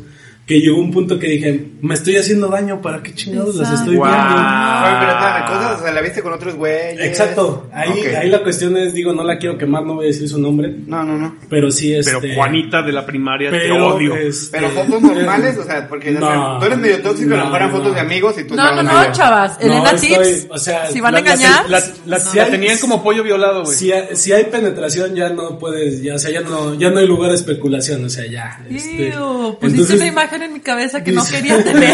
[0.46, 3.96] Que llegó un punto que dije, me estoy haciendo daño, ¿para qué chingados las estoy
[3.96, 4.11] Guau.
[4.12, 4.35] viendo?
[4.35, 7.00] Oye, pero cosas, o sea, la viste con otros güeyes.
[7.00, 10.28] Exacto, ahí, ahí la cuestión es, digo, no la quiero quemar, no voy a decir
[10.28, 11.37] su nombre, No, no, no.
[11.48, 12.04] pero sí es.
[12.07, 14.16] Pero Juanita de la primaria te odio.
[14.16, 16.59] este, Pero fotos normales, o sea, porque o sea, No.
[16.59, 17.76] tú eres medio tóxico, a lo No, mejor eran no.
[17.78, 19.59] fotos de amigos y tú No, no, no, medio- chavas.
[19.61, 20.46] No, Elena estoy- Tips.
[20.50, 21.70] o sea, si van a la- engañar.
[21.70, 23.74] la- la- Si hay- tenían como pollo violado, güey.
[23.74, 26.98] Si, hay- si hay penetración ya no puedes, ya, o sea, ya no, ya no
[26.98, 28.61] hay lugar de especulación, o sea, ya.
[28.68, 31.92] este, Ew, pusiste entonces- una imagen en mi cabeza que no quería tener.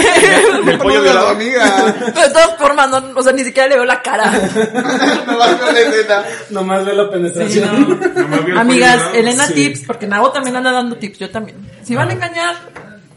[0.66, 1.28] El pollo violado.
[1.28, 1.94] amiga.
[1.98, 4.30] Pero de todas formas, no, o sea, ni siquiera le veo la cara.
[4.30, 6.24] Me va con la escena.
[6.50, 7.88] Nomás ve la Sí, penetración.
[8.14, 8.22] no.
[8.22, 9.02] Nomás Amigas.
[9.14, 9.54] Elena Sí.
[9.54, 11.56] Tips, porque Nabo también anda dando tips, yo también.
[11.82, 12.54] Si van a engañar,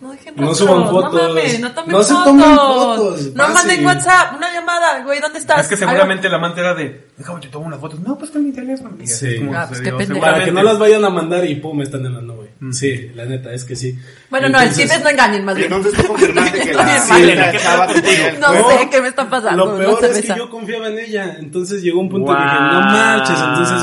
[0.01, 1.13] no dejen No suban fotos.
[1.13, 2.25] No mames, no tomen No se fotos.
[2.25, 3.53] tomen fotos, No fácil.
[3.53, 5.61] manden WhatsApp, una llamada, güey, ¿dónde estás?
[5.61, 7.99] Es que seguramente la amante era de, déjame te tomo unas fotos.
[7.99, 8.97] No, pues con mi teléfono.
[9.05, 9.39] Sí.
[9.55, 9.97] Ah, pues, sucedió.
[9.97, 10.25] qué pendejo.
[10.25, 12.42] Para que no las vayan a mandar y pum, están en la nube.
[12.71, 13.97] Sí, la neta, es que sí.
[14.29, 15.73] Bueno, no, el Entonces- es no engañen más bien.
[15.73, 18.69] entonces tú confirmaste que la, Sí, la Elena, ¿qué chava tal tenía el No cuerpo.
[18.71, 19.65] sé qué me está pasando.
[19.65, 22.35] Lo no peor se es que yo confiaba en ella, entonces llegó un punto Wow.
[22.37, 23.77] que dije, no marches, entonces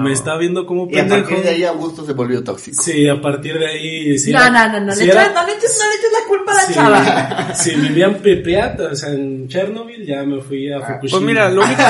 [0.00, 2.82] me está viendo como Y a partir de ahí Augusto se volvió tóxico.
[2.82, 4.18] Sí, a partir de ahí...
[4.18, 5.94] Sí, no, la- no, no, no, sí le era- eches, no le eches, no le
[5.96, 7.54] eches la culpa a la sí, chava.
[7.54, 11.10] sí, vivía en Pripyat, o sea, en Chernobyl, ya me fui a Fukushima.
[11.10, 11.82] Pues mira, lo, único,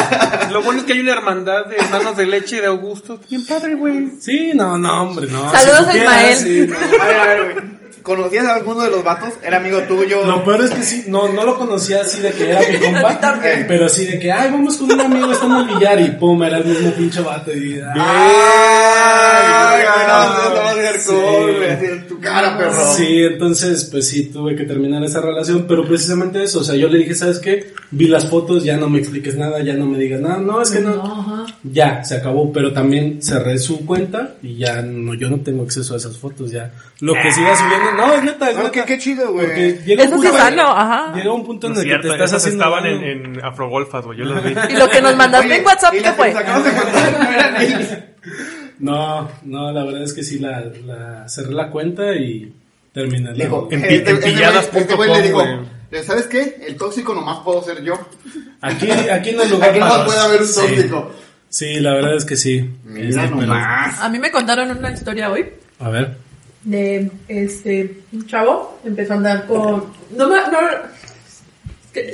[0.53, 3.21] lo bueno es que hay una hermandad de hermanos de leche de Augusto.
[3.31, 4.11] Bien padre, güey.
[4.21, 5.51] Sí, no, no, hombre, no.
[5.53, 6.37] Saludos a supiera, Ismael.
[6.37, 7.03] sí, no.
[7.03, 7.82] A ver, a ver, güey.
[8.03, 9.35] ¿Conocías a alguno de los vatos?
[9.43, 10.25] ¿Era amigo tuyo?
[10.25, 13.41] Lo peor es que sí, no, no lo conocía así de que era mi compa,
[13.69, 16.59] pero sí de que, ay, vamos con un amigo, están al billar y pum, era
[16.59, 18.01] el mismo pinche vato y, ¡Ay,
[19.75, 20.51] Ay, no,
[22.09, 22.73] no, cara, perro.
[22.97, 26.89] Sí, entonces, pues sí, tuve que terminar esa relación, pero precisamente eso, o sea, yo
[26.89, 27.73] le dije, ¿sabes qué?
[27.91, 30.71] Vi las fotos, ya no me expliques nada, ya no me digas nada, no, es
[30.71, 35.41] que no, ya, se acabó, pero también cerré su cuenta y ya no, yo no
[35.41, 36.73] tengo acceso a esas fotos, ya.
[37.01, 38.71] Lo que siga subiendo, no, es neta, es neta.
[38.71, 39.47] qué- qué chido, güey.
[39.47, 41.13] Porque llega un punto- sano, ajá.
[41.17, 43.03] Llega un punto en No el que cierto, te estás esas haciendo estaban en,
[43.37, 44.19] en Afrogolfas, güey.
[44.19, 44.55] Yo los vi.
[44.71, 46.33] Y lo que nos mandaste Oye, en WhatsApp, ¿qué las que fue?
[46.33, 48.13] nos acabas de contar
[48.79, 49.29] no.
[49.45, 52.53] No, la verdad es que sí, la, la cerré la cuenta y
[52.93, 53.33] terminé.
[53.35, 55.41] Le dijo, En este- pi- en este güey- pilladas.com, este güey le dijo,
[55.91, 56.05] güey.
[56.05, 56.57] ¿sabes qué?
[56.67, 57.95] El tóxico nomás puedo ser yo.
[58.61, 60.61] Aquí, aquí no hay lugar Aquí para- no puede haber un Sí.
[60.61, 61.11] tóxico.
[61.49, 62.71] Sí, la verdad es que sí.
[62.85, 64.01] Mira Este, nomás.
[64.01, 65.47] A mí me contaron una historia hoy
[65.79, 66.17] A ver.
[66.65, 69.85] de este un chavo empezó a andar con
[70.17, 70.61] no me no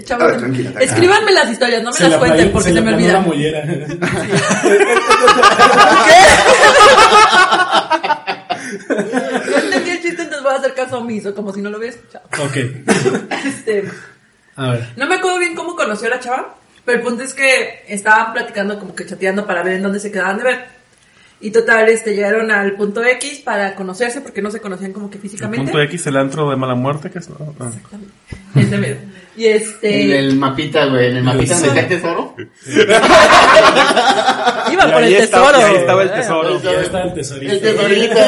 [0.04, 0.80] chavos, ver, tranquila, tranquila.
[0.80, 3.24] escríbanme las historias, no me Se las le cuenten porque se me la olvidan.
[3.26, 3.64] mollera.
[8.68, 11.94] No entendí el chiste, entonces voy a hacer caso omiso, como si no lo hubiera
[11.96, 12.24] escuchado.
[12.44, 12.56] ok.
[13.46, 13.84] Este,
[14.56, 14.88] A ver.
[14.96, 18.32] no me acuerdo bien cómo conoció a la chava, pero el punto es que estaban
[18.32, 20.78] platicando, como que chateando para ver en dónde se quedaban de ver.
[21.40, 25.18] Y total, este, llegaron al punto X para conocerse, porque no se conocían como que
[25.18, 25.66] El físicamente.
[25.70, 27.28] punto X, el antro de mala muerte, que es.
[27.30, 27.36] no.
[28.56, 28.96] Ese mero.
[29.38, 32.35] Y este, En el mapita, güey, en el mapita donde está el tesoro.
[34.72, 35.66] iba por ahí el estaba- tesoro.
[35.66, 36.61] ahí estaba el Eh, tesoro.
[36.62, 37.53] Ya está el tesorito.
[37.53, 38.18] El tesorito.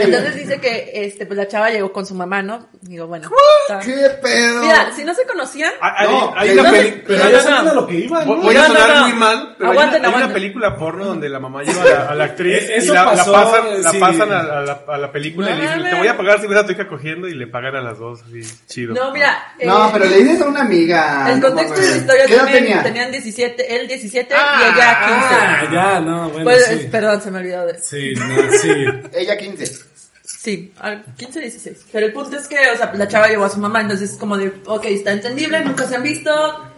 [0.00, 2.68] Entonces dice que este pues la chava llegó con su mamá, ¿no?
[2.82, 3.28] Digo, bueno.
[3.68, 4.62] está- ¿Qué pedo?
[4.62, 7.04] Mira, si no se conocían, No, hay que una película.
[7.06, 7.70] Pero No, ya no, saben no.
[7.70, 8.36] a lo que iba, ¿no?
[8.36, 9.78] Voy a sonar muy mal, pero hay
[10.14, 14.32] una- película porno donde la mamá lleva a la, actriz Eh, y la, pasan, pasan
[14.32, 16.86] a, la, película y le dicen, te voy a pagar si ves a tu hija
[16.88, 18.94] cogiendo y le pagan a las dos, así, chido.
[18.94, 19.54] no, mira.
[19.64, 21.32] No, eh, pero le dices a una amiga.
[21.32, 22.82] El contexto de la historia ¿Qué edad también tenía?
[22.82, 25.34] tenían 17, él 17 Ah, y ella 15.
[25.34, 26.88] Ah, ya, no, bueno, Pues, sí.
[26.90, 27.82] perdón, se me olvidó de eso.
[27.84, 28.68] Sí, no, sí.
[29.14, 29.90] Ella 15.
[30.24, 31.78] Sí, al 15, 16.
[31.92, 34.16] Pero el punto es que, o sea, la chava llevó a su mamá, entonces es
[34.16, 36.30] como de, ok, está entendible, nunca se han visto,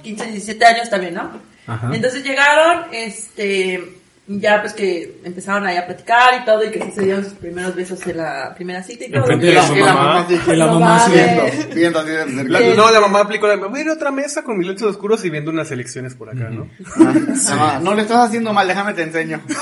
[0.03, 1.31] 15, 17 años bien, ¿no?
[1.66, 1.90] Ajá.
[1.92, 6.93] Entonces llegaron, este, ya pues que empezaron ahí a platicar y todo, y que sí
[6.95, 9.21] se dieron sus primeros besos en la primera cita y todo.
[9.23, 10.27] Enfrente Y de la- su y la mamá.
[10.31, 11.07] Y la No mamá.
[11.09, 11.43] Viendo,
[11.75, 14.57] viendo así de no, la mamá aplicó la, voy a ir a otra mesa con
[14.59, 16.69] mis lentes oscuros y viendo unas elecciones por acá, ¿no?
[17.51, 19.41] Ah, no le estás haciendo mal, déjame te enseño.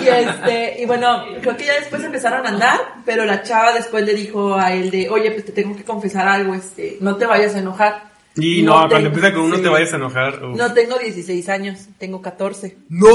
[0.00, 4.04] Y este, y bueno, creo que ya después empezaron a andar, pero la chava después
[4.04, 7.26] le dijo a él de, oye, pues te tengo que confesar algo, este, no te
[7.26, 8.07] vayas a enojar.
[8.38, 9.62] Y no, cuando tengo- empieza con uno sí.
[9.62, 10.44] te vayas a enojar.
[10.44, 10.56] uf.
[10.56, 12.76] No tengo 16 años, tengo 14.
[12.88, 13.08] ¡No!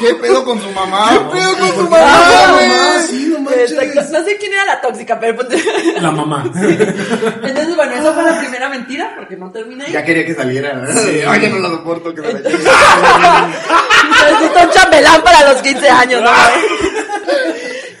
[0.00, 1.10] ¿Qué pedo con su mamá?
[1.10, 2.68] ¿Qué pedo con su Ah, mamá, no, güey?
[3.08, 3.38] Sí, no.
[3.38, 5.38] No sé quién era la tóxica, pero
[6.00, 6.44] La mamá.
[6.54, 9.92] entonces bueno, esa fue la primera mentira, porque no terminé ahí.
[9.92, 11.30] Ya quería que saliera, ¿verdad?
[11.30, 12.50] Oye, no lo soporto que la lleve.
[12.50, 16.30] Necesito un chambelán para los 15 años, ¿no?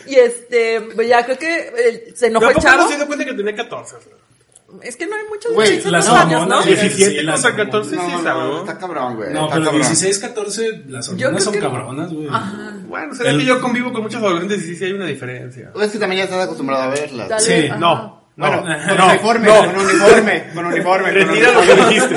[0.06, 2.82] Y este, pues ya creo que eh, se enojó el ¿a poco chavo.
[2.82, 3.96] no se dio cuenta que tenía 14?
[4.82, 6.56] Es que no hay muchos Güey, 16 las años, ¿no?
[6.58, 8.58] hormonas, 17 Sí, las contra 14 sí No, es no, algo.
[8.60, 9.32] está cabrón, güey.
[9.32, 9.80] No, pero cabrón.
[9.82, 12.28] 16, 14, las hormonas son que- cabronas, güey.
[12.88, 15.70] Bueno, será El- que yo convivo con muchos adolescentes y sí, sí hay una diferencia.
[15.80, 17.28] Es que también ya estás acostumbrado a verlas.
[17.28, 17.76] Tal Sí, ajá.
[17.78, 19.54] No, Bueno, no, con no, uniforme, no.
[19.54, 21.10] con uniforme, con uniforme.
[21.12, 22.16] Retira lo que dijiste.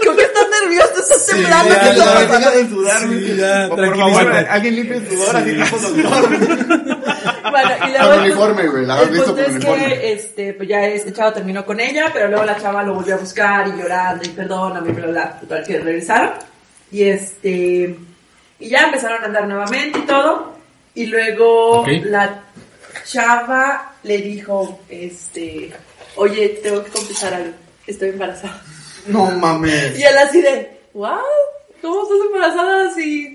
[0.00, 1.74] Creo que estás nervioso, estás temblando.
[1.74, 2.20] ya, ¿qué Que pasando?
[2.38, 6.30] deja de sudar, Sí, ya, Por- favor, alguien limpie el sudor, así tipo doctor.
[7.62, 9.86] Bueno, y luego Con uniforme, güey, la el visto punto con es uniforme.
[9.86, 13.14] que, este, pues ya este chavo terminó con ella, pero luego la chava lo volvió
[13.14, 16.30] a buscar y llorando y perdóname, bla, bla, bla, total que regresaron.
[16.90, 17.96] Y este,
[18.60, 20.56] y ya empezaron a andar nuevamente y todo.
[20.94, 21.88] Y luego Ok.
[22.04, 22.40] la
[23.04, 25.72] chava le dijo, este,
[26.16, 27.52] oye, tengo que confesar algo,
[27.86, 28.60] estoy embarazada.
[29.06, 29.98] No mames.
[29.98, 31.18] Y él así de, wow,
[31.80, 33.34] ¿cómo estás embarazada si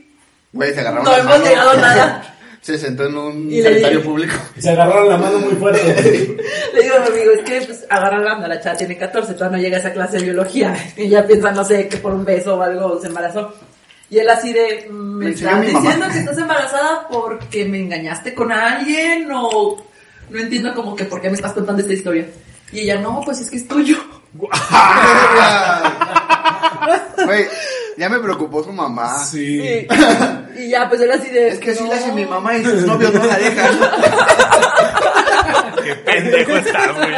[0.51, 2.32] Güey, se agarraron no hemos llegado a nada?
[2.63, 4.35] Se sentó en un sanitario público.
[4.57, 5.83] Se agarraron la mano muy fuerte.
[6.73, 9.57] Le digo a mi amigo, es que pues agarra la la chava tiene 14, todavía
[9.57, 10.73] no llega a esa clase de biología.
[10.97, 13.53] Y ya piensa, no sé, que por un beso o algo se embarazó.
[14.09, 15.65] Y él así de, mm, ¿me Me estás mamá.
[15.65, 19.29] diciendo que estás embarazada porque me engañaste con alguien?
[19.33, 19.85] O
[20.29, 22.27] no entiendo como que por qué me estás contando esta historia.
[22.71, 23.97] Y ella, no, pues es que es tuyo.
[27.25, 27.45] Güey,
[27.97, 29.17] ya me preocupó su mamá.
[29.19, 29.61] Sí.
[29.61, 29.87] Y,
[30.63, 31.49] y ya, pues él así de...
[31.49, 31.87] Es que "No".
[31.87, 33.79] le hace mi mamá y sus novios no la dejan.
[35.83, 37.13] Qué pendejo estás, güey.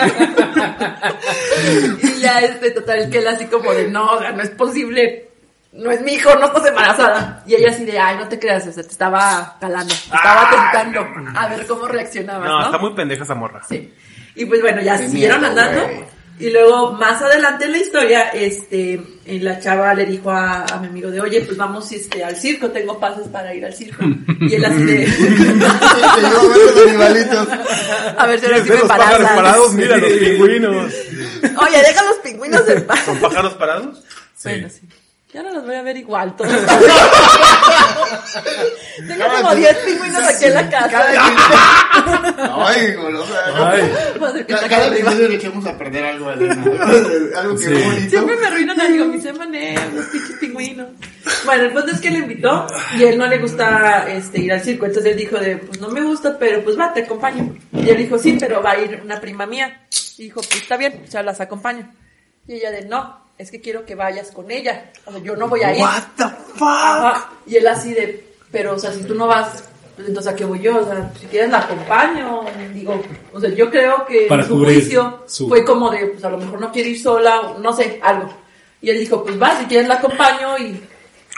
[2.03, 5.29] Y ya, este, total, que él así como de, no, o sea, no es posible,
[5.73, 7.43] no es mi hijo, no estás embarazada.
[7.45, 10.49] Y ella así de, ay, no te creas, o sea, te estaba calando, te estaba
[10.49, 11.05] tentando
[11.39, 12.65] a ver cómo reaccionabas, No, ¿no?
[12.65, 13.61] está muy pendeja esa morra.
[13.67, 13.93] Sí.
[14.35, 16.05] Y pues bueno, ya Qué siguieron miedo, andando.
[16.37, 20.87] Y luego, más adelante en la historia, este, la chava le dijo a, a mi
[20.87, 24.03] amigo de, oye, pues vamos este, al circo, tengo pases para ir al circo.
[24.41, 27.47] Y él así de, a ver los animalitos.
[28.17, 29.73] a ver si ahora sí ¿Quieres ver me los pájaros parados?
[29.73, 30.93] Mira, los pingüinos.
[31.43, 32.99] Oye, deja los pingüinos en paz.
[33.05, 34.03] ¿Con pájaros parados?
[34.43, 34.81] Bueno, sí.
[35.35, 36.49] Ya no los voy a ver igual todos.
[39.05, 41.03] Tengo como 10 pingüinos aquí en la casa.
[42.65, 43.43] Ay, golosa.
[44.47, 46.63] Cada, episodio le echamos a perder algo, Elena.
[47.35, 47.73] Algo que Sí.
[47.73, 48.09] es bonito.
[48.11, 50.87] Siempre me arruinan algo, mis M&M, los pinches pingüinos.
[51.43, 52.65] Bueno, el punto es que le invitó
[52.97, 54.85] y él no le gusta este, ir al circo.
[54.85, 57.53] Entonces él dijo de, pues no me gusta, pero pues va, te acompaño.
[57.73, 59.81] Y él dijo, sí, pero va a ir una prima mía.
[60.17, 61.91] Y dijo, pues está bien, o sea, las acompaño.
[62.47, 64.91] Y ella de, no, es que quiero que vayas con ella.
[65.05, 65.81] O sea, yo no voy a ir.
[65.81, 66.61] What the fuck?
[66.61, 67.29] Ajá.
[67.45, 69.63] Y él así de, pero, o sea, si tú no vas,
[69.95, 72.41] pues, entonces a qué voy yo, o sea, si quieres la acompaño.
[72.73, 73.01] Digo,
[73.33, 76.37] o sea, yo creo que Para su juicio su- fue como de, pues a lo
[76.37, 78.29] mejor no quiere ir sola, o no sé, algo.
[78.81, 80.81] Y él dijo, pues va, si quieres la acompaño y,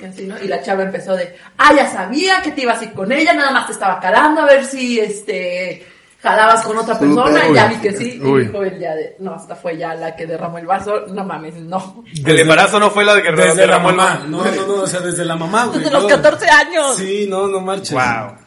[0.01, 0.37] y así, ¿no?
[0.43, 3.33] Y la chava empezó de, ah, ya sabía que te ibas a ir con ella,
[3.33, 5.85] nada más te estaba calando a ver si, este,
[6.21, 8.41] jalabas con otra persona, y ya vi que sí, Uy.
[8.41, 11.23] y dijo él ya de, no, hasta fue ya la que derramó el vaso, no
[11.23, 12.03] mames, no.
[12.25, 14.13] El embarazo no fue la de que desde la derramó el mamá.
[14.15, 14.27] vaso.
[14.27, 15.79] No, no, no, o sea, desde la mamá, güey.
[15.79, 16.21] Desde los todo.
[16.21, 16.95] 14 años.
[16.97, 17.91] Sí, no, no marches.
[17.91, 18.37] Wow.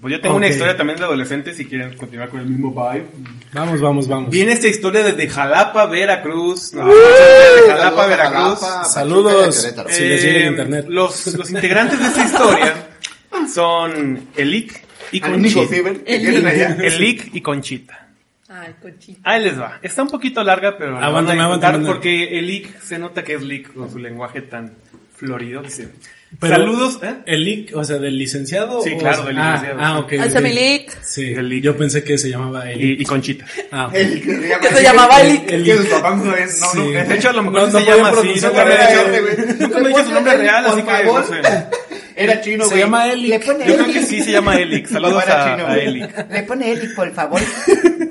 [0.00, 3.06] Pues yo tengo una historia también de adolescentes si quieren continuar con el mismo vibe.
[3.52, 4.28] Vamos, vamos, vamos.
[4.28, 6.74] Viene esta historia desde Jalapa, Veracruz.
[6.74, 8.58] No, desde Jalapa, Veracruz.
[8.92, 9.72] Saludos.
[9.88, 10.86] Sí, les llega el internet.
[10.88, 12.74] Los, los integrantes de esta historia
[13.54, 15.66] son Elic y Conchita.
[15.66, 16.76] ciber que El allá.
[16.80, 18.08] Elic y Conchita.
[18.48, 19.20] Ay, cochito.
[19.24, 19.78] Ahí les va.
[19.82, 23.72] Está un poquito larga, pero la van a porque Elic se nota que es Lick
[23.74, 24.74] con su lenguaje tan
[25.16, 25.62] florido.
[25.62, 25.88] Dice,
[26.40, 27.14] Pero- saludos, ¿eh?
[27.26, 28.82] ¿El leak, o sea, del licenciado?
[28.82, 29.80] Sí, o- claro, del ah, licenciado.
[29.80, 30.12] Ah, ok.
[30.20, 30.44] Alza ok.
[30.44, 31.02] mi lic.
[31.02, 31.62] Sí, El leak.
[31.62, 33.44] yo pensé que se llamaba el Y, y Conchita.
[33.70, 33.94] Ah, ok.
[33.94, 35.50] El que se llama, se llamaba el, Elic.
[35.52, 36.48] el que sus papás no sabían.
[36.48, 36.78] No, Sí.
[36.78, 38.40] no, De hecho, a lo mejor No, sí no se llama así.
[39.60, 41.42] Nunca me dicho su nombre real, así que no sé.
[42.16, 42.80] Era chino, Se güey.
[42.82, 43.28] llama Eli.
[43.28, 44.06] Le pone Yo creo que Eli.
[44.06, 44.90] sí se llama Elix.
[44.90, 46.00] Saludos era a, chino, a güey.
[46.30, 47.40] Le pone Eli, por favor.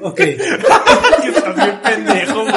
[0.06, 2.56] Ok, Que estás bien pendejo, güey.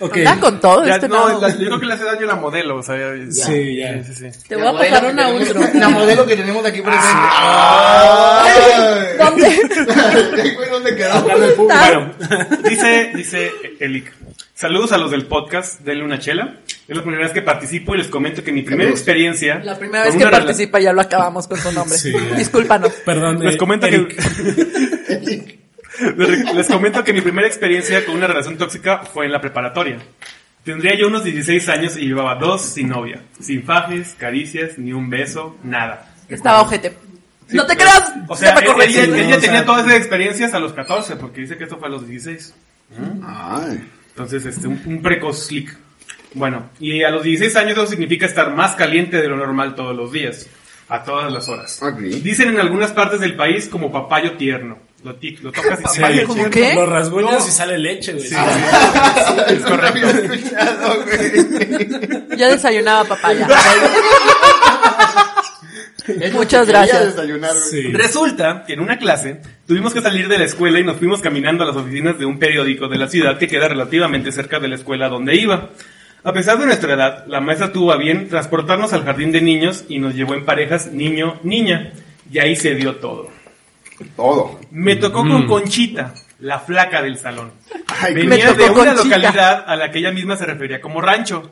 [0.00, 0.16] ok.
[0.18, 1.40] Anda con todo Ya, este no, no.
[1.40, 4.04] la- yo creo que le hace daño la modelo, o sea, ya- Sí, ya.
[4.04, 4.38] Sí, sí, sí.
[4.48, 7.08] Te voy a pasar una tenemos- La modelo que tenemos aquí presente.
[7.32, 9.16] ¡Ay!
[9.18, 9.44] ¿Dónde?
[10.56, 11.22] Güey, ¿Dónde quedó?
[11.56, 12.12] Bueno,
[12.68, 14.12] dice, dice Elic.
[14.54, 16.56] Saludos a los del podcast, denle una chela.
[16.86, 19.58] Es la primera vez que participo y les comento que mi primera experiencia.
[19.64, 21.96] La primera vez que participa ya lo acabamos con su nombre.
[21.96, 22.12] Sí.
[22.36, 22.92] Discúlpanos.
[23.04, 24.14] Perdón, Les eh, comento Eric.
[25.08, 25.58] que.
[26.54, 29.98] Les comento que mi primera experiencia con una relación tóxica fue en la preparatoria.
[30.64, 33.22] Tendría yo unos 16 años y llevaba dos sin novia.
[33.40, 36.14] Sin fajes, caricias, ni un beso, nada.
[36.28, 36.96] Estaba ojete.
[37.50, 38.12] no te creas.
[38.28, 41.16] O sea, me ella, ella no, o tenía sea- todas esas experiencias a los 14,
[41.16, 42.54] porque dice que esto fue a los 16.
[43.22, 43.88] Ay.
[44.08, 45.76] Entonces, este, un, un precoz slick.
[46.34, 49.94] Bueno, y a los 16 años eso significa estar más caliente de lo normal todos
[49.96, 50.46] los días,
[50.88, 51.80] a todas las horas.
[52.22, 54.78] Dicen en algunas partes del país como papayo tierno.
[55.04, 56.60] Lo, ti- lo tocas y Sí, sale ¿Cómo leche.
[56.70, 56.74] qué?
[56.74, 58.26] Lo rasguñas y sale leche, güey.
[58.26, 60.08] Es correcto.
[61.04, 62.38] Güey.
[62.38, 63.46] Yo desayunaba papaya.
[66.32, 67.14] Muchas gracias.
[67.70, 67.82] Sí.
[67.92, 71.64] Resulta que en una clase tuvimos que salir de la escuela y nos fuimos caminando
[71.64, 74.74] a las oficinas de un periódico de la ciudad que queda relativamente cerca de la
[74.76, 75.70] escuela donde iba.
[76.24, 79.84] A pesar de nuestra edad, la maestra tuvo a bien transportarnos al jardín de niños
[79.88, 81.92] y nos llevó en parejas niño-niña.
[82.32, 83.28] Y ahí se dio todo.
[84.16, 84.58] Todo.
[84.70, 87.52] Me tocó con Conchita, la flaca del salón.
[88.00, 89.18] Ay, Venía de una Conchita.
[89.18, 91.50] localidad a la que ella misma se refería como rancho.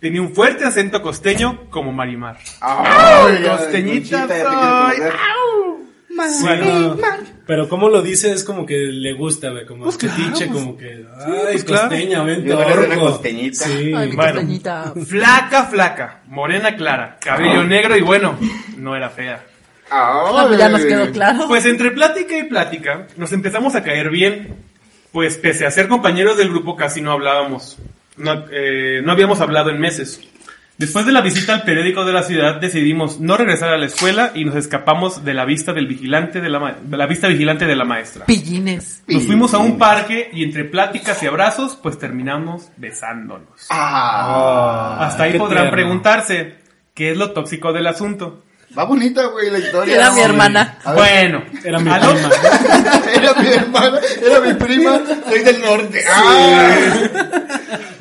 [0.00, 2.38] Tenía un fuerte acento costeño como Marimar.
[2.60, 4.96] Ay, Costeñita Conchita, ya te quiero soy.
[4.96, 5.12] conocer.
[6.16, 6.96] Bueno,
[7.46, 10.58] Pero como lo dice es como que le gusta, güey, como Pues claro, fetiche, pues-
[10.62, 11.88] como que, ay, pues claro.
[11.88, 13.00] costeña, vente, orco.
[13.00, 13.64] costeñita.
[13.66, 13.92] Sí.
[13.94, 14.32] Ay, mi Bueno.
[14.34, 14.94] costeñita.
[15.06, 18.38] flaca, flaca, morena clara, cabello negro y bueno,
[18.78, 19.44] no era fea.
[19.90, 21.44] Ah, pues ya nos quedó claro.
[21.48, 24.56] Pues entre plática y plática nos empezamos a caer bien,
[25.12, 27.76] pues pese a ser compañeros del grupo casi no hablábamos,
[28.16, 30.20] no, eh, no habíamos hablado en meses.
[30.76, 34.32] Después de la visita al periódico de la ciudad decidimos no regresar a la escuela
[34.34, 37.64] y nos escapamos de la vista del vigilante de la, ma- de la vista vigilante
[37.66, 38.26] de la maestra.
[38.26, 39.02] Pillines.
[39.06, 43.68] Nos fuimos a un parque y entre pláticas y abrazos pues terminamos besándonos.
[43.70, 45.70] Ah, Hasta ahí podrán tierno.
[45.72, 46.56] preguntarse
[46.94, 48.43] qué es lo tóxico del asunto.
[48.76, 49.94] Va bonita, güey, la historia.
[49.94, 50.78] Era mi hermana.
[50.84, 51.30] A ver.
[51.30, 52.30] Bueno, Era mi al prima.
[53.14, 56.04] Era mi hermana, era mi prima, soy del norte.
[56.08, 56.76] Ah.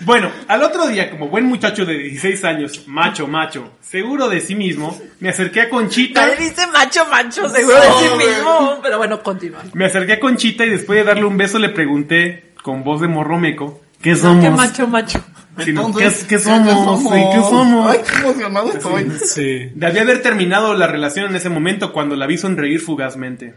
[0.05, 4.55] Bueno, al otro día, como buen muchacho de 16 años, macho, macho, seguro de sí
[4.55, 6.21] mismo, me acerqué a Conchita.
[6.21, 8.79] Nadie dice macho, macho, seguro de sí mismo.
[8.81, 9.62] Pero bueno, continúa.
[9.73, 13.07] Me acerqué a Conchita y después de darle un beso le pregunté, con voz de
[13.07, 14.43] morromeco, ¿qué somos?
[14.43, 15.23] Qué macho, macho.
[15.57, 17.01] Entonces, ¿qué, qué somos?
[17.01, 17.91] Sí, ¿Qué somos?
[17.91, 19.11] Ay, qué emocionado estoy.
[19.25, 19.71] Sí.
[19.75, 23.55] Debí haber terminado la relación en ese momento cuando la vi sonreír fugazmente.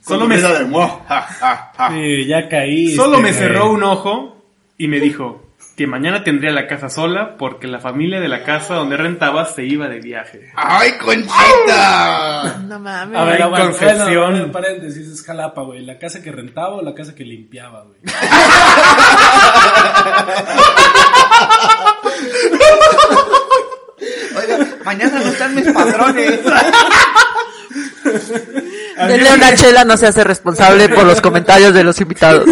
[0.00, 1.04] Solo me, Sonrisa de mo.
[1.08, 1.90] Ja, ja, ja.
[1.90, 2.94] Sí, ya caí.
[2.96, 4.44] solo me cerró un ojo
[4.78, 8.74] y me dijo que mañana tendría la casa sola porque la familia de la casa
[8.74, 10.50] donde rentaba se iba de viaje.
[10.54, 12.62] ¡Ay, Conchita!
[12.66, 13.18] No mames.
[13.18, 14.14] A ver, aguanta, Concepción.
[14.14, 15.84] bueno, bueno, paréntesis, es Jalapa, güey.
[15.84, 17.98] ¿La casa que rentaba o la casa que limpiaba, güey?
[24.84, 26.40] Mañana no están mis patrones.
[28.96, 32.44] Denle una chela, no se hace responsable por los comentarios de los invitados.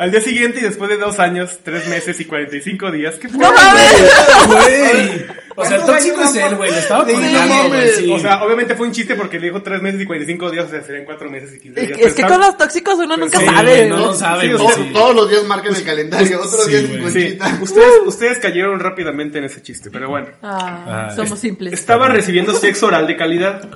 [0.00, 3.38] Al día siguiente y después de dos años, tres meses y 45 días, ¿qué fue?
[3.38, 4.10] ¡No mames!
[4.46, 5.26] Güey.
[5.56, 6.70] O sea, el ¿Cuántos tóxico es él, güey.
[6.70, 8.12] Le estaba Sí, contando, güey.
[8.12, 10.70] O sea, obviamente fue un chiste porque le dijo tres meses y 45 días, o
[10.70, 11.98] sea, serían cuatro meses y 15 Es días.
[11.98, 13.86] que, es que con los tóxicos uno nunca sí, sabe.
[13.88, 14.06] no ¿no?
[14.06, 14.48] lo sabe.
[14.92, 19.60] Todos los días marcan el calendario, otros sí, días ustedes, ustedes cayeron rápidamente en ese
[19.60, 20.28] chiste, pero bueno.
[20.40, 21.74] Ah, Ah, somos simples.
[21.74, 23.68] Estaba recibiendo sexo oral de calidad.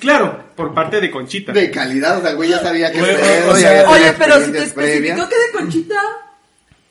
[0.00, 1.52] Claro, por parte de Conchita.
[1.52, 5.34] De calidad, o sea, el güey ya sabía que Oye, pero si te especificó que
[5.46, 6.00] de Conchita.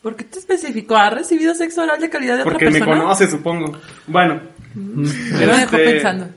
[0.02, 0.96] ¿Por qué te especificó?
[0.96, 3.02] ¿Ha recibido sexo oral de calidad de Porque otra me persona?
[3.04, 3.80] conoce, supongo.
[4.08, 4.42] Bueno.
[4.74, 6.30] Me lo dejó pensando.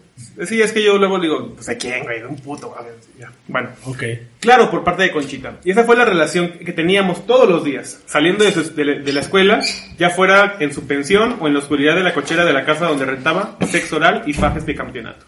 [0.46, 2.77] Sí, es que yo luego digo, pues a quién, güey, un puto.
[2.77, 3.31] a ver, ya.
[3.48, 3.70] Bueno.
[3.85, 4.03] Ok.
[4.40, 5.59] Claro, por parte de Conchita.
[5.64, 8.98] Y esa fue la relación que teníamos todos los días, saliendo de, su- de la-
[9.00, 9.61] de la escuela,
[9.98, 12.87] ya fuera en su pensión o en la oscuridad de la cochera de la casa
[12.87, 15.24] donde rentaba, sexo oral y fajes de campeonato.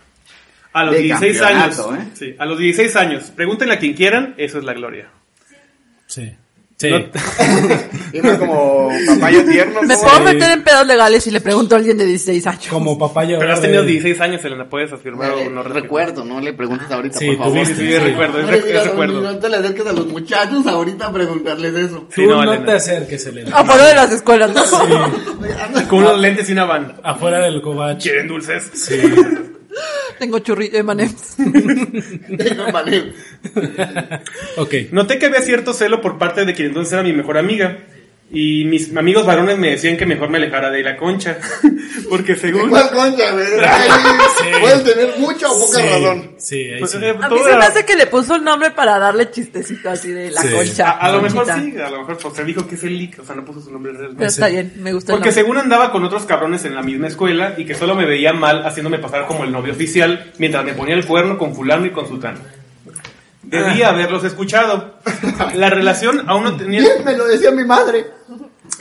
[0.72, 2.08] A los De 16 años, ¿eh?
[2.14, 5.08] sí, a los 16 años, pregúntenle a quien quieran, eso es la gloria.
[6.06, 6.32] Sí.
[6.78, 6.90] Sí.
[6.90, 9.82] No- como papayo tierno.
[9.82, 12.66] Me puedo meter en pedos legales si le pregunto a alguien de 16 años.
[12.68, 16.52] Como papaya Pero has tenido 16 años, Elena, puedes afirmar o no recuerdo, no le
[16.52, 17.66] preguntes ahorita, Sí, por favor.
[17.66, 19.20] Sí, sí, sí, recuerdo, es, No es digas, recuerdo.
[19.22, 21.96] No te le acerques a los muchachos ahorita a preguntarles eso.
[22.00, 22.66] Tú Sí, no, no, Elena.
[22.66, 23.56] te acerques, Elena.
[23.56, 24.62] Afuera de las escuelas, ¿no?
[25.40, 26.94] Oiga, Con unos lentes y una van.
[27.02, 28.02] Afuera del cobach.
[28.02, 28.70] ¿Quieren dulces?
[28.74, 29.00] Sí.
[30.18, 31.36] Tengo churrillo de manems.
[32.38, 33.12] Tengo mané.
[34.56, 34.74] Ok.
[34.92, 37.78] Noté que había cierto celo por parte de quien entonces era mi mejor amiga.
[38.28, 41.38] Y mis amigos varones me decían que mejor me alejara de la concha.
[42.10, 42.68] Porque según...
[42.70, 43.46] ¿Cuál concha, güey?
[44.60, 46.30] Puedes tener mucha o poca Sí, razón.
[46.36, 46.98] Sí, ahí Pues, sí.
[47.02, 50.10] eh, A mí se me hace que le puso el nombre para darle chistecito así
[50.10, 50.48] de la Sí.
[50.54, 50.90] concha.
[50.90, 53.20] A, a lo mejor sí, a lo mejor pues, se dijo que es el leak,
[53.20, 54.14] o sea, no puso su nombre real.
[54.16, 55.42] Pero está bien, me gusta el Porque nombre.
[55.42, 58.66] según andaba con otros cabrones en la misma escuela y que solo me veía mal
[58.66, 62.08] haciéndome pasar como el novio oficial mientras me ponía el cuerno con fulano y con
[62.08, 62.40] sutano.
[63.46, 64.96] Debía haberlos escuchado.
[65.54, 66.80] La relación aún no tenía...
[66.80, 68.06] Bien, me lo decía mi madre.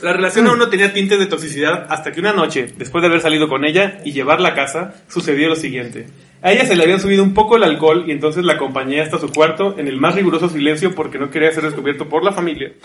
[0.02, 3.20] La relación aún no tenía tintes de toxicidad hasta que una noche, después de haber
[3.20, 6.06] salido con ella y llevarla a casa, sucedió lo siguiente.
[6.42, 9.18] A ella se le había subido un poco el alcohol y entonces la acompañé hasta
[9.18, 12.72] su cuarto en el más riguroso silencio porque no quería ser descubierto por la familia.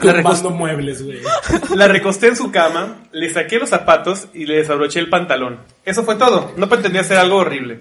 [0.00, 1.18] La, recos- Tumbando muebles, güey.
[1.74, 5.60] la recosté en su cama, le saqué los zapatos y le desabroché el pantalón.
[5.84, 7.80] Eso fue todo, no pretendía hacer algo horrible.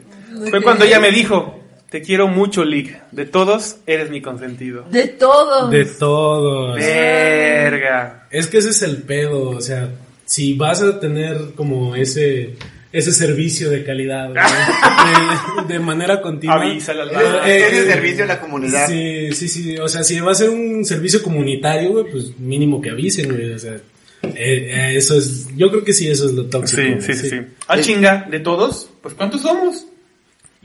[0.49, 1.59] Fue cuando ella me dijo,
[1.89, 4.83] te quiero mucho, Lick, de todos eres mi consentido.
[4.91, 5.69] De todos.
[5.71, 6.75] De todos.
[6.75, 8.27] Verga.
[8.31, 9.89] Es que ese es el pedo, o sea,
[10.25, 12.55] si vas a tener como ese
[12.91, 14.41] ese servicio de calidad güey,
[15.67, 16.61] de, de manera continua.
[16.61, 17.09] Avísale al
[17.45, 18.87] Eh, eh, servicio a la comunidad.
[18.87, 22.79] Sí, sí, sí, o sea, si va a ser un servicio comunitario, güey, pues mínimo
[22.81, 26.31] que avisen, güey, o sea, eh, eh, eso es, yo creo que sí, eso es
[26.31, 26.81] lo tóxico.
[27.01, 27.41] Sí, sí, sí.
[27.67, 28.89] Ah, chinga, ¿de todos?
[29.01, 29.85] Pues ¿cuántos somos?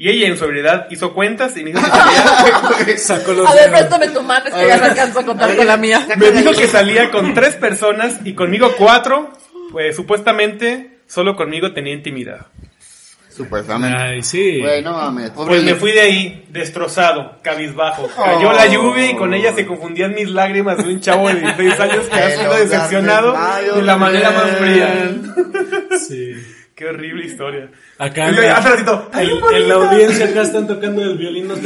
[0.03, 3.65] Y ella en sobriedad hizo cuentas y me dijo que salía, Sacó los A ver,
[3.65, 3.79] dedos.
[3.81, 6.07] préstame tu mano, es que ya no alcanzo a contar con la mía.
[6.17, 9.31] me dijo que salía con tres personas y conmigo cuatro,
[9.71, 12.47] pues supuestamente solo conmigo tenía intimidad.
[13.29, 13.97] Supuestamente.
[13.99, 14.59] Ay, sí.
[14.61, 15.31] Güey, no mames.
[15.33, 18.09] Pobre Pues me fui de ahí, destrozado, cabizbajo.
[18.17, 21.79] Cayó la lluvia y con ella se confundían mis lágrimas de un chavo de 16
[21.79, 23.37] años que ha sido decepcionado
[23.77, 25.11] de la manera más fría.
[26.09, 26.35] Sí.
[26.81, 27.69] Qué horrible historia.
[27.99, 31.55] Acá Y yo, hace ratito, en, en la audiencia acá están tocando el violín, no
[31.55, 31.61] sí.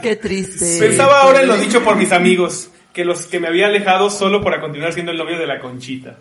[0.00, 0.78] Qué triste.
[0.80, 4.42] Pensaba ahora en lo dicho por mis amigos, que los que me había alejado solo
[4.42, 6.16] para continuar siendo el novio de la Conchita.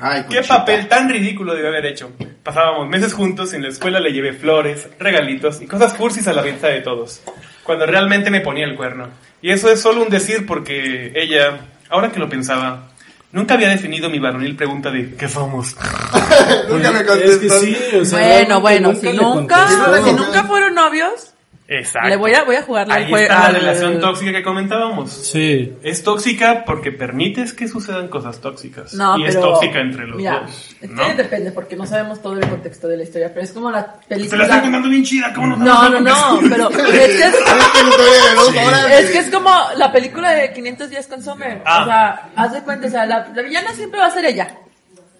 [0.00, 2.10] Ay, ¿Qué papel tan ridículo debe haber hecho?
[2.42, 6.32] Pasábamos meses juntos y en la escuela le llevé flores, regalitos y cosas cursis a
[6.32, 7.22] la vista de todos,
[7.62, 9.08] cuando realmente me ponía el cuerno.
[9.40, 12.90] Y eso es solo un decir porque ella, ahora que lo pensaba,
[13.32, 15.76] nunca había definido mi varonil pregunta de ¿qué somos?
[16.68, 17.60] Nunca me Es que contestó.
[17.60, 19.68] sí, o sea, Bueno, bueno, si nunca,
[20.04, 21.34] si nunca fueron novios,
[21.78, 22.08] Exacto.
[22.08, 23.22] le voy a, voy a jugarle al Ahí juego.
[23.24, 25.10] está la al- relación tóxica que comentábamos.
[25.10, 25.74] Sí.
[25.82, 28.94] Es tóxica porque permites que sucedan cosas tóxicas.
[28.94, 30.76] No, y pero, es tóxica entre los mira, dos.
[30.82, 31.06] ¿no?
[31.06, 33.80] que depende, porque no sabemos todo el contexto de la historia, pero es como la
[33.80, 34.44] Se la película.
[34.44, 35.56] estoy contando bien chida, ¿cómo no?
[35.56, 40.30] No, no, no, pero es que es, Es que es que es como la película
[40.32, 41.62] de 500 días con Summer.
[41.64, 41.82] Ah.
[41.82, 44.56] O sea, haz de cuenta, o sea, la, la villana siempre va a ser ella.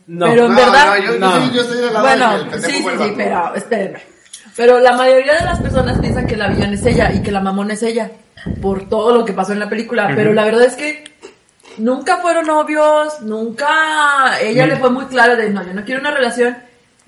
[0.06, 0.26] No.
[0.26, 0.86] Pero en No, verdad.
[0.86, 1.30] no, yo, yo No.
[1.32, 4.00] soy, yo soy de la Bueno, sí, sí, sí, pero espérenme.
[4.56, 7.40] Pero la mayoría de las personas piensan que la villana es ella y que la
[7.40, 8.10] mamona es ella
[8.60, 10.12] por todo lo que pasó en la película.
[10.14, 11.04] Pero la verdad es que
[11.78, 14.40] nunca fueron novios, nunca.
[14.42, 16.56] Ella le fue muy clara de no, yo no quiero una relación.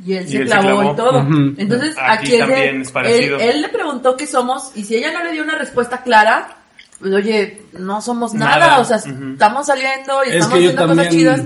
[0.05, 1.21] Y él Y se él se clavó y todo.
[1.21, 1.55] Ujú.
[1.57, 3.37] Entonces, Aquí aquí, él, es parecido.
[3.39, 6.57] él, él le preguntó qué somos y si ella no le dio una respuesta clara,
[6.99, 8.79] pues oye, no somos nada, Nada.
[8.81, 11.43] o sea, estamos saliendo y Es estamos haciendo cosas también chidas.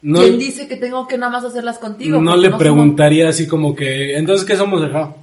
[0.00, 2.20] no, ¿Quién dice que tengo que nada más hacerlas contigo?
[2.22, 5.14] no le somos- preguntaría así como que, entonces, ¿qué somos acá?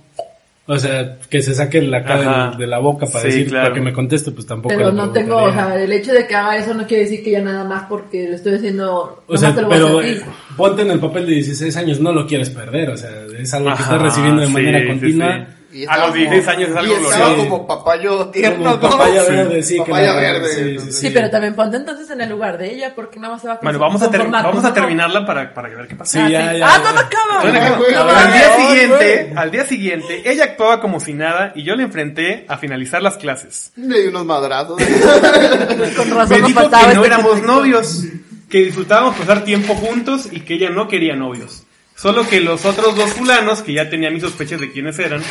[0.67, 3.65] O sea, que se saque la cara de, de la boca para Sí, decir, claro.
[3.65, 4.73] para que me conteste, pues tampoco.
[4.75, 7.31] Pero no tengo, o sea, el hecho de que haga eso no quiere decir que
[7.31, 10.01] ya nada más porque lo estoy haciendo, O sea, más te lo voy a pero
[10.03, 10.21] eh,
[10.55, 13.75] ponte en el papel de 16 años, no lo quieres perder, o sea, es algo
[13.75, 15.35] que estás recibiendo de sí, manera sí, continua.
[15.49, 15.60] sí.
[15.73, 17.49] Y A los 16 años es algo y estaba glorioso.
[17.49, 18.97] como papayo tierno, Como ¿no?
[18.97, 20.49] papaya verde, sí, Papaya la- verde.
[20.53, 20.91] sí, sí.
[20.91, 23.53] Sí, pero también ponte entonces en el lugar de ella porque nada más se va
[23.53, 26.11] a Bueno, vamos a, vamos a terminarla para, para ver qué pasa.
[26.11, 26.59] Sí, Ah, ya, sí.
[26.59, 26.83] ya, Ah, ya.
[26.83, 27.43] no, no acaba.
[27.43, 31.13] No, no, no, al no, día no, siguiente, al día siguiente, ella actuaba como si
[31.13, 33.71] nada y yo le enfrenté a finalizar las clases.
[33.77, 34.77] Le di unos madrazos.
[35.97, 38.03] Con razón Me dijo que no este éramos novios,
[38.49, 41.63] que disfrutábamos pasar tiempo juntos y que ella no quería novios.
[41.95, 45.21] Solo que los otros dos fulanos, que ya tenía mis sospechas de quiénes eran,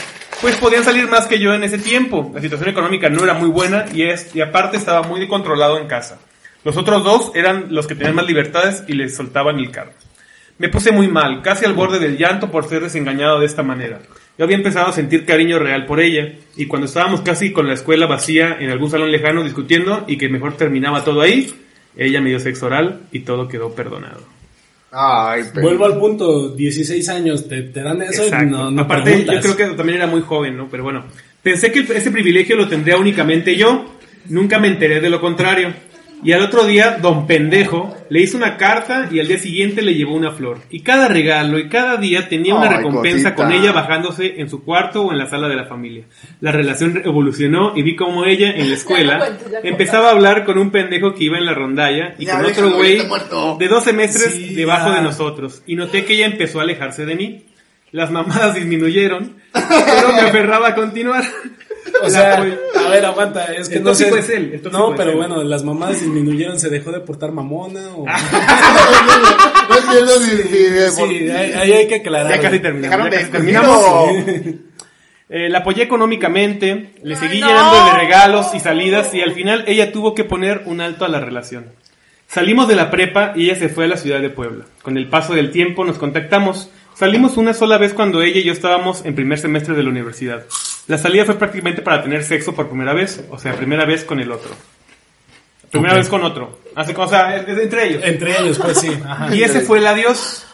[0.41, 2.31] pues podían salir más que yo en ese tiempo.
[2.35, 5.87] La situación económica no era muy buena y, es, y aparte estaba muy controlado en
[5.87, 6.19] casa.
[6.65, 9.93] Los otros dos eran los que tenían más libertades y les soltaban el carro.
[10.59, 14.01] Me puse muy mal, casi al borde del llanto por ser desengañado de esta manera.
[14.37, 17.75] Yo había empezado a sentir cariño real por ella, y cuando estábamos casi con la
[17.75, 21.55] escuela vacía en algún salón lejano discutiendo y que mejor terminaba todo ahí,
[21.97, 24.40] ella me dio sexo oral y todo quedó perdonado.
[24.93, 25.67] Ay, pero.
[25.67, 28.47] Vuelvo al punto, 16 años, te, te dan eso y Exacto.
[28.57, 29.37] no, no Aparte, preguntas.
[29.37, 30.69] yo creo que también era muy joven, ¿no?
[30.69, 31.05] Pero bueno,
[31.43, 33.97] pensé que ese privilegio lo tendría únicamente yo.
[34.29, 35.73] Nunca me enteré de lo contrario.
[36.23, 39.95] Y al otro día, don pendejo le hizo una carta y al día siguiente le
[39.95, 40.59] llevó una flor.
[40.71, 43.37] Y cada regalo y cada día tenía una Ay, recompensa cosita.
[43.37, 46.05] con ella bajándose en su cuarto o en la sala de la familia.
[46.41, 49.29] La relación evolucionó y vi como ella en la escuela
[49.63, 52.71] empezaba a hablar con un pendejo que iba en la rondalla y Ya, con otro
[52.73, 52.99] güey
[53.59, 54.97] de dos semestres Sí, debajo ya.
[54.97, 55.63] de nosotros.
[55.67, 57.43] Y noté que ella empezó a alejarse de mí.
[57.93, 61.25] Las mamadas disminuyeron, pero me aferraba a continuar.
[62.01, 64.09] O La sea, a ver, aguanta, es que no sé.
[64.17, 65.17] es él, No, pero él.
[65.17, 68.05] bueno, las mamadas disminuyeron, se dejó de portar mamona o...
[68.07, 72.33] no entiendo si, Sí, ahí, ahí hay que aclarar.
[72.37, 72.83] Ya casi terminamos.
[72.83, 74.11] dejaron ya casi terminamos.
[75.33, 77.47] Eh, la apoyé económicamente, le seguí Ay, no.
[77.49, 81.09] llenando de regalos y salidas y al final ella tuvo que poner un alto a
[81.09, 81.67] la relación.
[82.27, 84.65] Salimos de la prepa y ella se fue a la ciudad de Puebla.
[84.83, 86.71] Con el paso del tiempo nos contactamos.
[87.01, 90.45] Salimos una sola vez cuando ella y yo estábamos en primer semestre de la universidad.
[90.87, 94.21] La salida fue prácticamente para tener sexo por primera vez, o sea, primera vez con
[94.21, 94.51] el otro.
[95.71, 96.61] Primera vez con otro.
[96.75, 98.03] Así o sea, entre ellos.
[98.05, 98.91] Entre ellos, pues sí.
[99.03, 99.35] Ajá.
[99.35, 100.47] Y ese fue el adiós.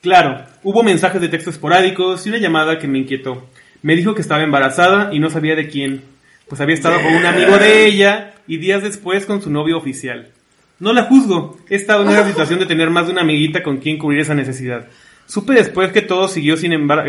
[0.00, 3.46] Claro, hubo mensajes de texto esporádicos y una llamada que me inquietó.
[3.82, 6.02] Me dijo que estaba embarazada y no sabía de quién.
[6.48, 10.32] Pues había estado con un amigo de ella y días después con su novio oficial.
[10.80, 13.76] No la juzgo, he estado en esa situación de tener más de una amiguita con
[13.76, 14.88] quien cubrir esa necesidad.
[15.32, 17.08] Supe después que todo siguió sin embarazo,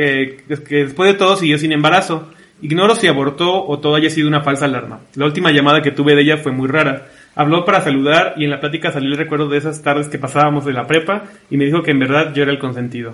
[0.66, 2.30] que después de todo siguió sin embarazo.
[2.62, 5.02] Ignoro si abortó o todo haya sido una falsa alarma.
[5.16, 7.08] La última llamada que tuve de ella fue muy rara.
[7.36, 10.64] Habló para saludar y en la plática salió el recuerdo de esas tardes que pasábamos
[10.64, 13.14] de la prepa y me dijo que en verdad yo era el consentido.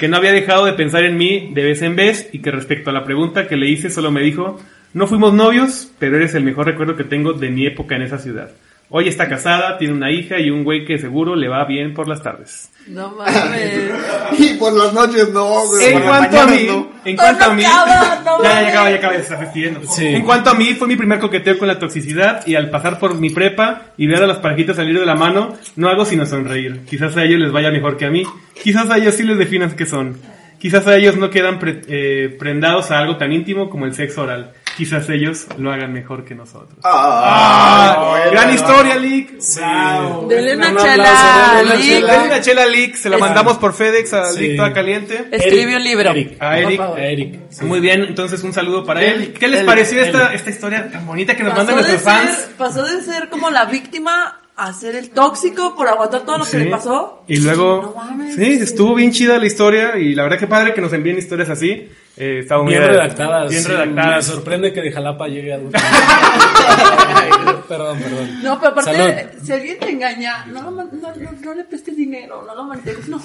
[0.00, 2.90] Que no había dejado de pensar en mí de vez en vez y que respecto
[2.90, 4.60] a la pregunta que le hice solo me dijo,
[4.92, 8.18] no fuimos novios, pero eres el mejor recuerdo que tengo de mi época en esa
[8.18, 8.50] ciudad.
[8.90, 12.08] Hoy está casada, tiene una hija y un güey que seguro le va bien por
[12.08, 12.70] las tardes.
[12.86, 13.90] No mames.
[14.38, 15.86] Y por las noches no, güey.
[15.92, 16.90] En cuanto a mí, no.
[17.04, 19.80] en cuanto a mí, acaba, no ya, ya acaba, ya acaba, se está despidiendo.
[19.90, 20.06] Sí.
[20.06, 23.14] En cuanto a mí, fue mi primer coqueteo con la toxicidad y al pasar por
[23.18, 26.80] mi prepa y ver a las parejitas salir de la mano, no hago sino sonreír.
[26.88, 28.22] Quizás a ellos les vaya mejor que a mí,
[28.62, 30.16] quizás a ellos sí les definan qué son.
[30.58, 34.22] Quizás a ellos no quedan pre- eh, prendados a algo tan íntimo como el sexo
[34.22, 34.52] oral.
[34.78, 36.78] Quizás ellos lo hagan mejor que nosotros.
[36.84, 38.30] Ah, bueno.
[38.30, 39.32] gran historia, Lick.
[39.58, 40.28] Wow.
[40.28, 42.12] Dele una Un chela, dele una chela.
[42.14, 42.94] Dale una chela, Lick.
[42.94, 44.38] Se la Es- mandamos por FedEx a Sí.
[44.40, 45.26] Lick toda caliente.
[45.32, 46.10] Escribe un libro.
[46.10, 46.40] Eric.
[46.40, 46.80] A Eric.
[46.80, 47.40] A Eric.
[47.50, 47.64] sí.
[47.64, 49.32] Muy bien, entonces un saludo para él.
[49.38, 50.34] ¿Qué les Eric, pareció esta, Eric.
[50.36, 52.48] esta historia tan bonita que nos Pasó mandan nuestros ser, fans?
[52.56, 56.58] pasó de ser como la víctima a ser el tóxico por aguantar todo lo que
[56.58, 57.22] le pasó.
[57.28, 58.34] Y luego, No mames.
[58.34, 61.48] sí, estuvo bien chida la historia y la verdad que padre que nos envíen historias
[61.48, 61.88] así.
[62.16, 63.50] Eh, estaba muy Bien redactadas.
[63.50, 64.16] Bien sí, redactadas.
[64.16, 65.58] Me sorprende que de Jalapa llegue a
[67.68, 68.42] Perdón, perdón.
[68.42, 69.44] No, pero aparte, Salud.
[69.44, 73.08] si alguien te engaña, no, lo no, no, no le prestes dinero, no lo mantengas,
[73.08, 73.18] no,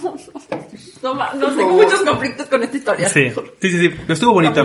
[1.02, 3.10] no, no, tengo muchos conflictos con esta historia.
[3.10, 3.30] Sí,
[3.60, 4.64] sí, sí, sí, pero estuvo bonita.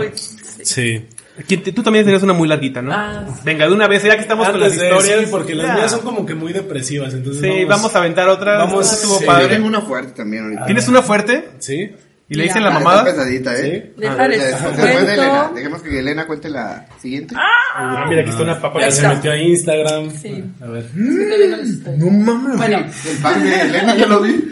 [0.62, 1.06] Sí.
[1.46, 2.92] ¿Quién te- Tú también tenías una muy larguita, ¿no?
[2.92, 3.40] Ah, sí.
[3.44, 5.20] Venga, de una vez, ya que estamos con las Antes de- historias.
[5.20, 5.74] sí, porque las ya.
[5.74, 8.58] mías son como que muy depresivas, entonces Sí, vamos, a aventar otra.
[8.58, 9.20] Vamos, estuvo sí.
[9.24, 9.48] Yo padre.
[9.48, 10.66] tengo una fuerte también ahorita.
[10.66, 11.48] ¿Tienes una fuerte?
[11.58, 11.90] Sí.
[12.30, 12.48] ¿Y le Ya.
[12.48, 13.04] dicen la Ah, Está mamada?
[13.06, 13.92] pesadita, ¿eh?
[13.96, 14.76] Déjales Después
[15.06, 15.50] de Elena.
[15.54, 17.34] Dejemos que Elena cuente la siguiente.
[17.38, 18.80] Ah, mira, aquí está una papa.
[18.82, 20.10] Ya se metió a Instagram.
[20.10, 20.44] Sí.
[20.60, 20.84] A ver.
[20.92, 21.90] Que.
[21.96, 22.56] No mames.
[22.58, 22.78] Bueno,
[23.10, 24.44] El pan de Elena, yo lo vi.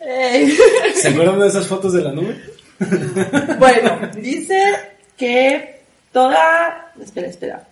[0.00, 0.56] eh,
[0.94, 2.40] ¿Se acuerdan de esas fotos de la nube?
[3.58, 4.58] bueno, dice
[5.16, 5.79] que
[6.12, 7.62] toda, espera, espera.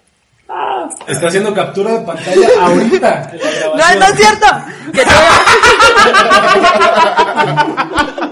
[0.50, 3.32] Ah, Está haciendo captura de pantalla ahorita.
[3.76, 4.46] No, no es cierto.
[4.94, 5.44] Que toda...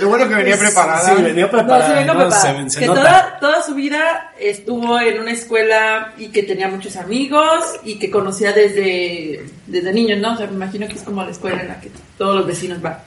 [0.00, 1.16] Lo bueno que venía preparada.
[1.16, 1.86] Sí, venía No, preparada.
[1.86, 2.62] sí vengo no, preparada.
[2.64, 6.96] se- se que toda, toda su vida estuvo en una escuela y que tenía muchos
[6.96, 10.34] amigos y que conocía desde, desde niños, ¿no?
[10.34, 12.80] O sea, me imagino que es como la escuela en la que todos los vecinos
[12.82, 12.98] van.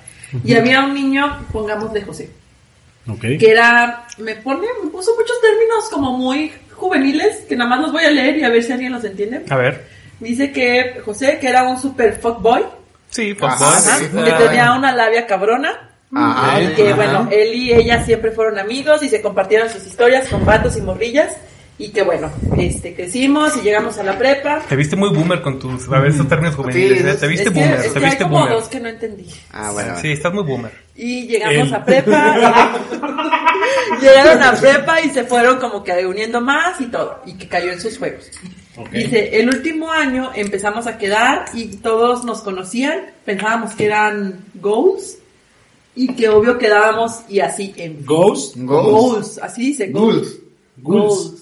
[0.43, 2.29] Y había un niño, pongamos de José,
[3.09, 3.21] Ok.
[3.39, 7.91] que era, me pone, me puso muchos términos como muy juveniles, que nada más los
[7.91, 9.43] voy a leer y a ver si alguien los entiende.
[9.49, 9.85] A ver.
[10.19, 12.63] Dice que José, que era un super fuckboy,
[13.09, 14.05] Sí, ajá, sí.
[14.11, 15.89] que tenía una labia cabrona.
[16.13, 16.95] Ah, Y que ajá.
[16.95, 20.81] bueno, él y ella siempre fueron amigos y se compartieron sus historias con vatos y
[20.81, 21.35] morrillas.
[21.79, 24.63] Y que bueno, este, crecimos y llegamos a la prepa.
[24.67, 27.01] Te viste muy boomer con tus, a ver, esos términos juveniles.
[27.01, 27.09] Sí, ¿eh?
[27.11, 28.53] es- Te viste es que, boomer, es te que hay viste como boomer.
[28.53, 29.25] dos que no entendí.
[29.51, 29.93] Ah, bueno.
[30.01, 30.71] Sí, estás muy boomer.
[30.95, 32.73] Y llegamos a prepa.
[34.01, 37.21] llegaron a prepa y se fueron como que uniendo más y todo.
[37.27, 38.29] Y que cayó en sus juegos.
[38.91, 45.17] Dice, el último año empezamos a quedar y todos nos conocían, pensábamos que eran goals
[45.95, 48.05] y que obvio quedábamos y así en.
[48.05, 48.53] Goals.
[48.55, 50.39] goals, así dice, goals.
[50.77, 51.15] Ghouls.
[51.15, 51.33] Goals.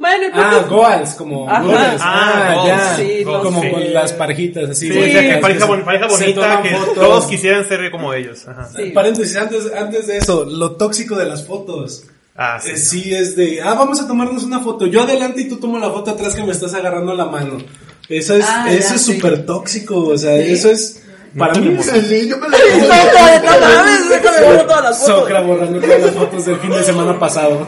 [0.00, 1.62] Bueno, Ah, pues, goals, como Ajá.
[1.62, 2.00] goles.
[2.00, 2.96] Ah, Ah, goals, ya.
[2.96, 3.70] sí, no como sé.
[3.72, 4.86] con las parejitas así.
[4.86, 6.94] Sí, Sí, o sea, que es pareja, pareja bonita, que fotos.
[6.94, 8.46] todos quisieran ser como ellos.
[8.46, 8.68] Ajá.
[8.76, 8.90] Sí.
[8.90, 12.04] Paréntesis, antes, antes de eso, lo tóxico de las fotos.
[12.36, 12.70] Ah, sí.
[12.70, 14.86] Eh, Sí, es de, ah, vamos a tomarnos una foto.
[14.86, 17.58] Yo adelante y tú toma la foto atrás que me estás agarrando la mano.
[18.08, 19.14] Eso es Ah, eso ya, es sí.
[19.14, 20.52] súper tóxico, o sea, Sí.
[20.52, 21.02] eso es
[21.36, 25.14] para mí Sí, yo me la No, no, no mames, déjame borrar todas las fotos.
[25.18, 27.66] Socra borrando todas las fotos del fin de semana pasado.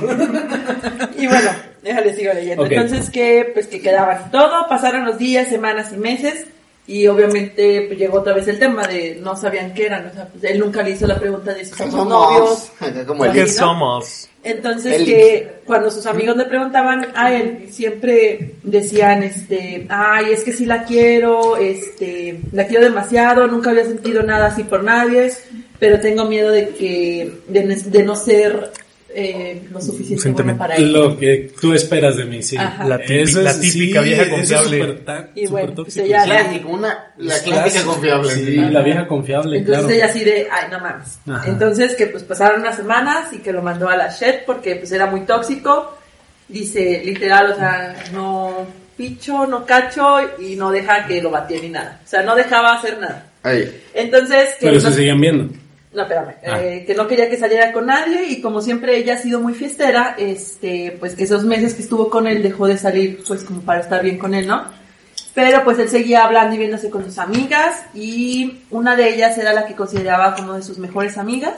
[1.21, 1.51] Y bueno,
[1.83, 2.67] déjale sigo leyendo.
[2.67, 6.47] Entonces que pues que quedaban todo, pasaron los días, semanas y meses
[6.91, 10.27] y obviamente pues, llegó otra vez el tema de no sabían qué eran, o sea,
[10.27, 12.73] pues, él nunca le hizo la pregunta de si somos novios.
[12.81, 13.49] Acá como el ¿Qué ¿no?
[13.49, 14.29] somos?
[14.43, 20.53] Entonces que cuando sus amigos le preguntaban a él, siempre decían, este, ay, es que
[20.53, 25.31] sí la quiero, este, la quiero demasiado, nunca había sentido nada así por nadie,
[25.79, 28.73] pero tengo miedo de que, de no ser
[29.15, 30.93] eh, lo suficiente bueno para él.
[30.93, 32.57] Lo que tú esperas de mí, sí.
[32.57, 32.85] Ajá.
[32.85, 34.79] La típica- Eso es- la típica vieja es confiable.
[34.81, 35.85] súper ta- Y bueno, tóxico.
[35.85, 38.31] pues ella- clásico, una, la Es clásica confiable.
[38.35, 39.95] Sí, la vieja confiable, Entonces claro.
[39.97, 41.19] ella así de, ay, no mames.
[41.29, 41.49] Ajá.
[41.51, 44.93] Entonces que pues pasaron unas semanas y que lo mandó a la Shed porque pues
[44.93, 45.97] era muy tóxico.
[46.49, 51.69] Dice, literal, o sea, no picho, no cacho y no deja que lo batiera ni
[51.71, 52.01] nada.
[52.05, 53.27] O sea, no dejaba hacer nada.
[53.43, 53.83] Ahí.
[53.95, 55.49] Entonces, que Pero no, se seguían viendo.
[55.93, 56.61] No, espérame, Ah.
[56.63, 59.55] eh, que no quería que saliera con nadie y como siempre ella ha sido muy
[59.55, 63.61] fiestera, este, pues que esos meses que estuvo con él dejó de salir pues como
[63.63, 64.65] para estar bien con él, ¿no?
[65.35, 69.53] Pero pues él seguía hablando y viéndose con sus amigas y una de ellas era
[69.53, 71.55] la que consideraba como de sus mejores amigas.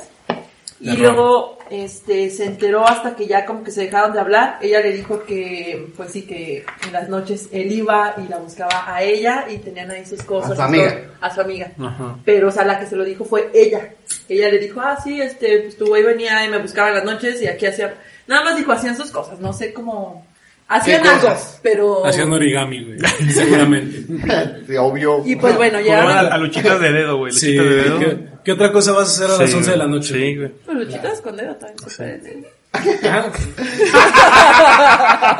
[0.83, 4.59] Y luego este se enteró hasta que ya como que se dejaron de hablar.
[4.61, 8.93] Ella le dijo que pues sí que en las noches él iba y la buscaba
[8.93, 10.53] a ella y tenían ahí sus cosas.
[10.53, 10.91] A su amiga.
[10.91, 11.70] todo, a su amiga.
[11.78, 12.18] Ajá.
[12.24, 13.95] Pero, o sea, la que se lo dijo fue ella.
[14.28, 17.05] Ella le dijo, ah, sí, este, pues tu güey venía y me buscaba en las
[17.05, 17.95] noches y aquí hacía...
[18.26, 20.26] Nada más dijo, hacían sus cosas, no sé cómo...
[20.68, 22.07] Hacían ¿Qué algo, pero...
[22.07, 22.99] Hacían origami, güey.
[23.30, 24.05] Seguramente.
[24.66, 25.22] Sí, obvio.
[25.24, 26.11] Y pues bueno, llegaron...
[26.11, 27.33] a, a luchitas de dedo, güey.
[27.33, 27.99] Sí, Luchitas de dedo.
[27.99, 30.14] ¿qué, qué otra cosa vas a hacer a las Sí, 11 de la noche?
[30.14, 30.49] Sí, güey.
[30.64, 32.47] Pues luchitas con dedo también se puede decir.
[32.74, 33.26] Ah,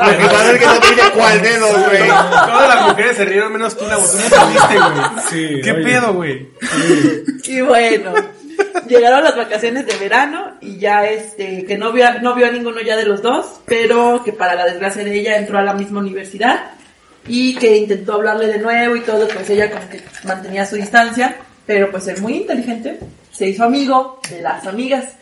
[0.07, 2.09] Lo que pasa es que no tiene cuál dedo, güey.
[2.09, 5.03] Todas las mujeres se rieron menos tú, la botona saliste, güey.
[5.31, 5.83] Sí, ¿Qué oye.
[5.85, 6.49] pedo, güey?
[7.45, 8.13] Y bueno,
[8.87, 12.51] llegaron las vacaciones de verano y ya este, que no vio, a- no vio a
[12.51, 15.73] ninguno ya de los dos, pero que para la desgracia de ella entró a la
[15.75, 16.73] misma universidad
[17.27, 21.37] y que intentó hablarle de nuevo y todo, pues ella como que mantenía su distancia,
[21.67, 22.99] pero pues ser muy inteligente,
[23.31, 25.17] se hizo amigo de las amigas.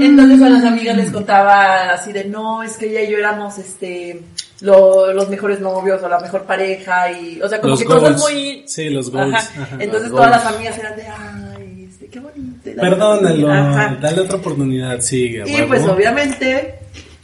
[0.00, 3.58] Entonces a las amigas les contaba así de, no, es que ella y yo éramos
[3.58, 4.20] este,
[4.60, 8.20] lo- los mejores novios o la mejor pareja y, o sea, como Los que cosas
[8.20, 8.64] muy...
[8.66, 9.34] Sí, los goals.
[9.34, 9.62] Ajá.
[9.62, 9.76] Ajá.
[9.80, 10.44] Entonces Los todas goals.
[10.44, 12.70] las amigas eran de, ay, este, qué bonito.
[12.80, 13.48] Perdónalo,
[14.00, 15.44] dale otra oportunidad, sigue.
[15.46, 15.68] Y huevo.
[15.68, 16.74] pues obviamente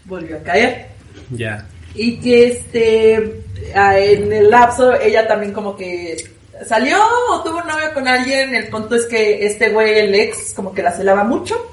[0.06, 0.86] volvió a caer.
[1.30, 1.66] Ya.
[1.94, 3.14] Y que este,
[3.74, 6.16] en el lapso ella también como que
[6.66, 6.98] salió
[7.30, 8.54] o tuvo un novio con alguien.
[8.54, 11.70] El punto es que este güey, el ex, como que la celaba mucho.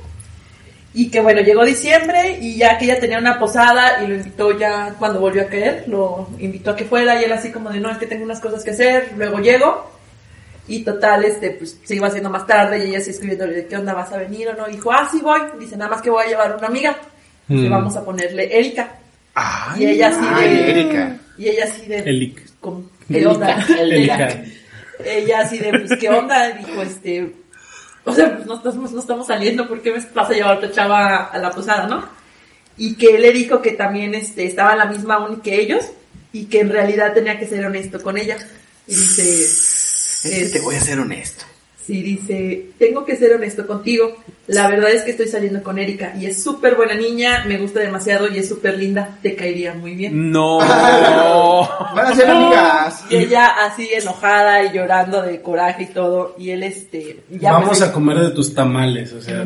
[0.94, 4.58] Y que bueno, llegó diciembre y ya que ella tenía una posada y lo invitó
[4.60, 7.80] ya cuando volvió a caer, lo invitó a que fuera y él así como de
[7.80, 9.90] no, es que tengo unas cosas que hacer, luego llego.
[10.68, 13.78] Y total, este, pues se iba haciendo más tarde y ella así escribiéndole de qué
[13.78, 14.68] onda, vas a venir o no.
[14.68, 15.40] Dijo, ah, sí voy.
[15.60, 16.96] Dice, nada más que voy a llevar una amiga.
[17.48, 17.72] Le Mm.
[17.72, 18.92] vamos a ponerle Erika.
[19.34, 20.72] Ay, Y ella así Ay, de...
[20.72, 21.18] Erika.
[21.38, 21.98] Y ella así de...
[22.00, 22.42] Elic.
[22.60, 22.84] ¿cómo?
[23.10, 23.66] ¿Qué onda?
[23.80, 24.42] Elica.
[25.06, 26.52] Ella así de, pues, ¿qué onda?
[26.52, 27.34] Dijo, este...
[28.04, 30.58] O sea, pues no estamos, no estamos saliendo, ¿por qué me vas a llevar a
[30.58, 32.04] otra chava a la posada, no?
[32.78, 35.86] Y que él le dijo que también este, estaba en la misma uni que ellos
[36.34, 38.38] y que en realidad tenía que ser honesto con ella.
[38.88, 39.44] Y dice...
[39.44, 41.46] Es que te voy a ser honesto.
[41.86, 44.16] Sí, dice, tengo que ser honesto contigo.
[44.48, 47.80] La verdad es que estoy saliendo con Erika y es súper buena niña, me gusta
[47.80, 50.32] demasiado y es súper linda, te caería muy bien.
[50.32, 50.58] No.
[51.96, 53.04] Van a ser amigas.
[53.10, 57.24] Y ella así enojada y llorando de coraje y todo, y él este...
[57.30, 59.46] ya Vamos pues, a comer de tus tamales, o sea,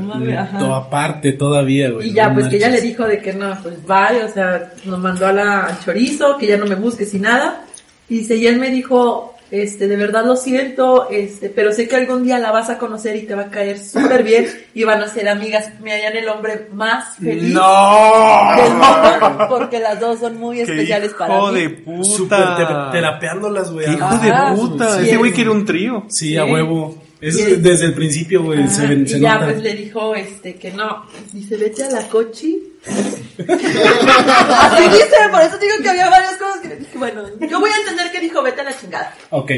[0.58, 2.10] todo aparte todavía, güey.
[2.10, 4.74] Y ya, no pues que ella le dijo de que no, pues bye, o sea,
[4.86, 7.64] nos mandó a la al chorizo, que ya no me busques y nada.
[8.10, 11.96] Y dice, y él me dijo, este, de verdad lo siento, este, pero sé que
[11.96, 15.02] algún día la vas a conocer y te va a caer súper bien y van
[15.02, 15.70] a ser amigas.
[15.82, 18.52] Me hallan el hombre más feliz del No.
[18.56, 21.62] mundo porque las dos son muy especiales para hijo mí.
[21.62, 22.04] de puta.
[22.10, 23.86] Súper te- terapeándolas, güey.
[23.86, 24.50] Qué hijo Ajá.
[24.52, 25.02] de puta.
[25.02, 26.06] Ese güey quiere un trío.
[26.10, 27.02] Sí, a huevo.
[27.22, 29.46] Es Y es- desde el principio, güey, se, y ya nota.
[29.46, 31.06] pues le dijo este que no.
[31.32, 32.62] Dice, vete a la cochi.
[32.86, 37.70] Así dice, por eso digo que había varias cosas que le dije, bueno, yo voy
[37.70, 39.14] a entender que dijo, vete a la chingada.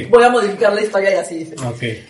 [0.10, 1.56] Voy a modificar la historia y así dice.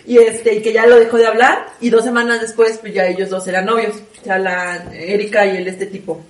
[0.06, 3.06] Y este, y que ya lo dejó de hablar, y dos semanas después, pues ya
[3.06, 6.20] ellos dos eran novios, o sea, la Erika y el este tipo.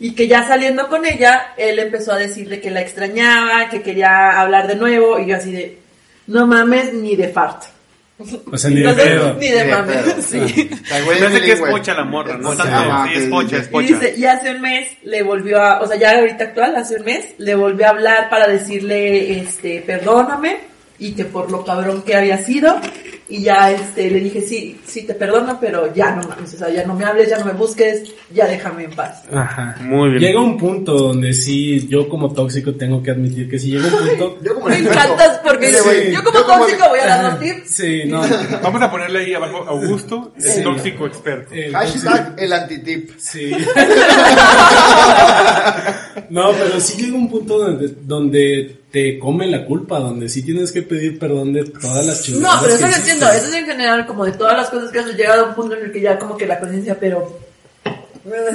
[0.00, 4.40] Y que ya saliendo con ella, él empezó a decirle que la extrañaba, que quería
[4.40, 5.78] hablar de nuevo, y yo así de,
[6.26, 7.66] no mames, ni de farto.
[8.50, 9.34] O sea, ni de Entonces, pedo.
[9.34, 9.92] ni de Ni de mame.
[9.94, 10.14] pedo.
[10.22, 10.70] Sí.
[11.24, 12.50] Hace que es pocha la morra, ¿no?
[12.58, 13.86] Ah, sí, es pocha, es Y pocha.
[13.86, 17.04] dice, y hace un mes le volvió a, o sea, ya ahorita actual, hace un
[17.04, 20.56] mes, le volvió a hablar para decirle, este, perdóname,
[20.98, 22.76] y que por lo cabrón que había sido,
[23.30, 26.70] y ya, este, le dije, sí, sí te perdono, pero ya no mames, o sea,
[26.70, 29.22] ya no me hables, ya no me busques, ya déjame en paz.
[29.30, 29.76] Ajá.
[29.82, 30.22] Muy bien.
[30.22, 34.08] Llega un punto donde sí, yo como tóxico tengo que admitir que si llega un
[34.08, 34.38] punto...
[34.42, 37.24] Yo como Me el encantas porque Sí, yo como Yo tóxico el- voy a dar
[37.32, 37.70] los tips.
[37.70, 38.22] Sí, no.
[38.62, 40.62] Vamos a ponerle ahí abajo Augusto, el Sí.
[40.62, 41.54] tóxico experto.
[41.54, 43.10] eh, Hashtag el antitip.
[43.18, 43.52] Sí.
[46.30, 50.72] no, pero sí llega un punto donde, donde te come la culpa, donde sí tienes
[50.72, 52.60] que pedir perdón de todas las No, chingadas.
[52.62, 55.14] pero eso lo entiendo, eso es en general como de todas las cosas que has
[55.14, 57.38] llegado a un punto en el que ya como que la conciencia, pero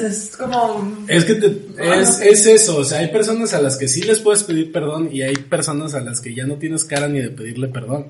[0.05, 1.05] es como...
[1.07, 1.57] Es que te-
[1.99, 5.09] es, es eso, o sea, hay personas a las que sí les puedes pedir perdón
[5.11, 8.07] y hay personas a las que ya no tienes cara ni de pedirle perdón.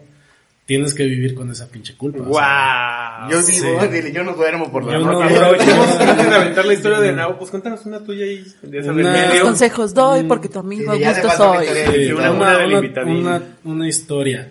[0.66, 2.20] Tienes que vivir con esa pinche culpa.
[2.26, 3.20] o sea.
[3.24, 3.32] ¡Wow!
[3.32, 3.88] Yo digo, sí.
[3.92, 5.36] dile, yo no duermo por la Yo no noche.
[5.36, 8.94] Aprovechemos antes de aventar la historia de Nao, pues cuéntanos una tuya ahí, de esa
[8.94, 9.42] del Una- medio.
[9.44, 11.66] consejos doy porque tu amigo Sí, Augusto soy.
[11.68, 12.58] Sí, una, una-
[13.06, 14.50] una- una historia.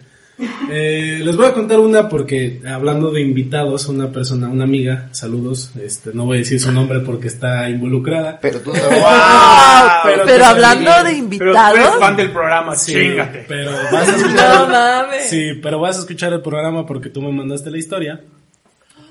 [0.71, 5.71] Eh, les voy a contar una porque hablando de invitados, una persona, una amiga, saludos,
[5.81, 8.39] este, no voy a decir su nombre porque está involucrada.
[8.41, 8.99] Pero tú sabes.
[9.03, 13.45] Wow, Pero hablando de Pero tú eres invitados, fan del programa, Sí, chingate.
[13.49, 14.55] pero vas a escuchar.
[14.61, 15.29] no mames.
[15.29, 18.21] Sí, pero vas a escuchar el programa porque tú me mandaste la historia.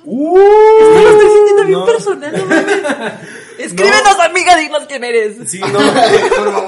[0.03, 3.13] Es que lo estoy sintiendo bien personal, no mames.
[3.65, 5.35] Escríbenos, amiga, dinos quién eres.
[5.47, 5.79] Sí, no,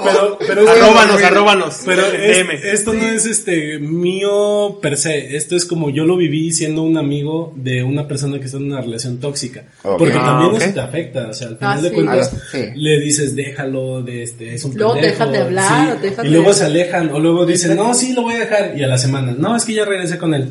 [0.04, 1.80] pero, pero es- Arróbanos, arróbanos.
[1.84, 6.52] Pero es- esto no es este mío per se, esto es como yo lo viví
[6.52, 10.62] siendo un amigo de una persona que está en una relación tóxica, porque Ah, también
[10.62, 11.94] eso te afecta, o sea, al final Ah, de sí.
[11.94, 12.64] cuentas Ah, sí.
[12.74, 16.10] le dices déjalo, de este es un Luego pendejo", dejan de hablar, sí, o te
[16.10, 18.82] dejan y luego se alejan o luego dicen no sí lo voy a dejar y
[18.82, 20.48] a la semana no es que ya regresé con él.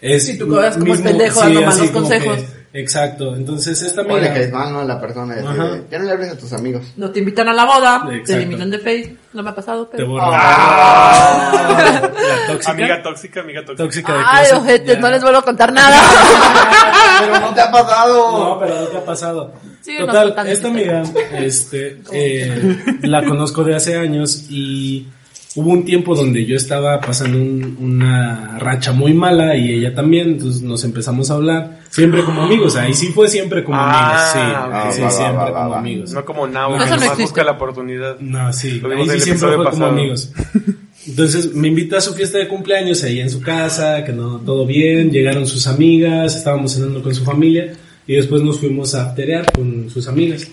[0.00, 2.36] Es Y tú quedas como el pendejo dando malos consejos.
[2.36, 4.80] que- exacto, entonces esta O le amiga caes mal, ¿no?
[4.80, 5.36] A la persona.
[5.90, 6.92] ya no le hables a tus amigos.
[6.96, 9.96] No te invitan a la boda, te eliminan de Facebook, no me ha pasado, te
[9.96, 10.08] pero...
[10.10, 10.26] borra.
[10.30, 12.10] Ah.
[12.14, 12.72] La tóxica.
[12.72, 13.84] Amiga tóxica, amiga tóxica.
[13.84, 15.00] tóxica de Ay, ojete, ya.
[15.00, 15.96] no les vuelvo a contar nada.
[17.20, 18.38] Pero no te ha pasado.
[18.38, 19.52] No, pero no te ha pasado.
[19.98, 21.02] Total, esta amiga,
[21.32, 25.08] este, eh, la conozco de hace años y
[25.56, 30.28] hubo un tiempo donde yo estaba pasando un- una racha muy mala y ella también,
[30.28, 34.32] entonces nos empezamos a hablar, siempre como amigos, ahí sí fue siempre como Ah, amigos,
[34.32, 34.92] sí, ok.
[34.94, 35.78] sí, Va, va, siempre va, va, como va.
[35.78, 36.12] amigos.
[36.12, 37.22] No como Nao, No, no existe.
[37.22, 38.18] busca la oportunidad.
[38.20, 39.86] No, sí, ahí sí siempre fue como pasado.
[39.90, 40.30] amigos.
[41.06, 44.66] Entonces me invita a su fiesta de cumpleaños ahí en su casa, que no, todo
[44.66, 47.72] bien, llegaron sus amigas, estábamos cenando con su familia
[48.06, 50.48] y después nos fuimos a afterear con sus amigas.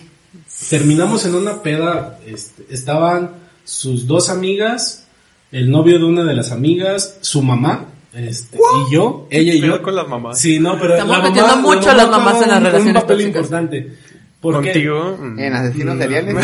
[0.70, 3.30] Terminamos en una peda, este, estaban
[3.64, 5.06] sus dos amigas,
[5.52, 9.82] el novio de una de las amigas, su mamá, este, y yo, ella y yo.
[9.82, 10.38] con las mamás.
[10.40, 12.58] Sí, no, pero Estamos la mamá- metiendo la mucho mamá a las mamás en las
[12.58, 13.36] un- relaciones Un papel tóxicas.
[13.44, 13.96] importante.
[14.52, 15.18] Contigo.
[15.38, 16.34] En asesinos seriales.
[16.34, 16.40] No.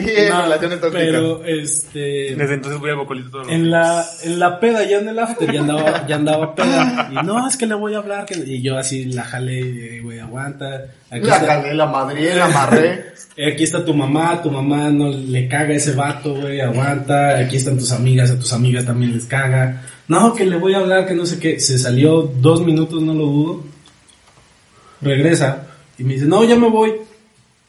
[0.00, 1.04] y en No, relaciones tóxicas.
[1.06, 4.98] pero este Desde entonces voy a bocolito todos los en la en la peda ya
[4.98, 7.98] en el after ya andaba ya andaba peda y no es que le voy a
[7.98, 12.34] hablar que- y yo así la jalé y, güey aguanta aquí La está, la madre,
[12.34, 13.04] la amarré.
[13.52, 17.76] aquí está tu mamá tu mamá no le caga ese vato güey aguanta aquí están
[17.76, 21.14] tus amigas a tus amigas también les caga no que le voy a hablar que
[21.14, 23.64] no sé qué se salió dos minutos no lo dudo
[25.02, 25.66] regresa
[26.00, 26.94] y me dice no ya me voy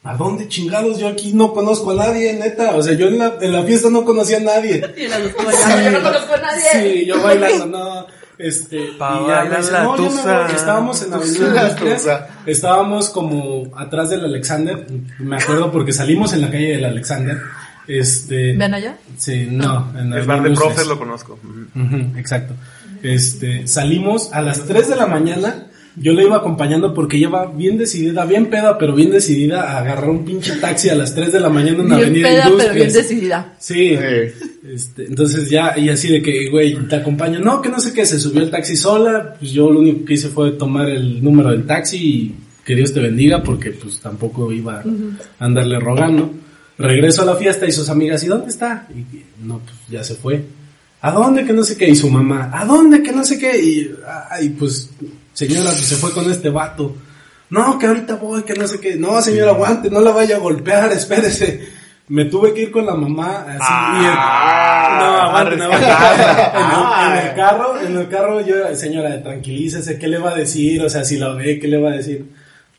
[0.04, 0.98] ¿A dónde chingados?
[0.98, 2.76] Yo aquí no conozco a nadie, neta.
[2.76, 4.82] O sea, yo en la, en la fiesta no conocía a nadie.
[4.98, 6.64] Y dos bailando, yo no conozco a nadie.
[6.72, 8.08] Sí, yo bailando, no.
[8.40, 10.56] Este, Pa' y ya me dice, la no, yo me voy.
[10.56, 12.28] Estábamos en la Tusa, avenida Industrias, tusa.
[12.48, 14.88] estábamos como atrás del Alexander,
[15.20, 17.40] me acuerdo porque salimos en la calle del Alexander.
[17.88, 18.98] Este, ¿Ven allá?
[19.18, 21.38] sí, no, en la El bar de profes lo conozco.
[22.18, 22.56] Exacto.
[23.04, 25.68] Este, salimos a las 3 de la mañana.
[25.96, 29.80] Yo le iba acompañando porque ella va bien decidida, bien peda, pero bien decidida a
[29.80, 32.74] agarrar un pinche taxi a las 3 de la mañana en la avenida peda, pero
[32.74, 33.56] bien decidida.
[33.60, 33.98] Sí.
[33.98, 34.50] Sí.
[34.72, 37.40] Este, entonces ya, y así de que, güey, te acompaño.
[37.40, 39.36] No, que no sé qué, se subió el taxi sola.
[39.38, 42.94] Pues yo lo único que hice fue tomar el número del taxi y que Dios
[42.94, 46.32] te bendiga porque pues tampoco iba a andarle rogando.
[46.78, 48.88] Regreso a la fiesta y sus amigas, ¿y dónde está?
[48.96, 50.44] Y no, pues ya se fue.
[51.02, 51.90] ¿A dónde que no sé qué?
[51.90, 53.60] Y su mamá, ¿a dónde que no sé qué?
[53.60, 53.92] Y,
[54.30, 54.90] ay, pues,
[55.34, 56.96] señora, pues se fue con este vato.
[57.50, 58.96] No, que ahorita voy, que no sé qué.
[58.96, 61.82] No, señora, aguante, no la vaya a golpear, espérese.
[62.08, 64.02] Me tuve que ir con la mamá así.
[64.02, 65.88] y el- Ah, no, aguante, no, aguante.
[65.88, 70.36] En, el, en el carro, en el carro yo, señora, tranquilícese, ¿qué le va a
[70.36, 70.82] decir?
[70.84, 72.26] O sea, si la ve, ¿qué le va a decir?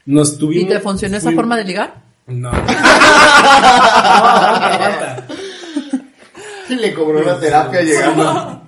[0.07, 0.73] Nos ¿Y tuvimos.
[0.73, 1.95] te funcionó esa forma de ligar?
[2.27, 2.51] No.
[2.53, 5.27] no, aguanta, aguanta.
[6.69, 8.62] Y le cobró la terapia llegando.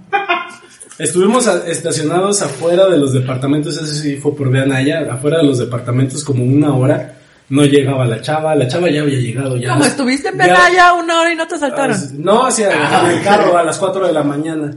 [0.98, 5.58] Estuvimos a- estacionados afuera de los departamentos, eso sí fue por Veanaya, afuera de los
[5.58, 7.18] departamentos como una hora.
[7.48, 9.56] No llegaba la chava, la chava ya había llegado.
[9.58, 11.96] Ya Como estuviste en ya- Penaya una hora y no te asaltaron.
[11.96, 14.74] Ah, No, hacia en el carro a las 4 de la mañana.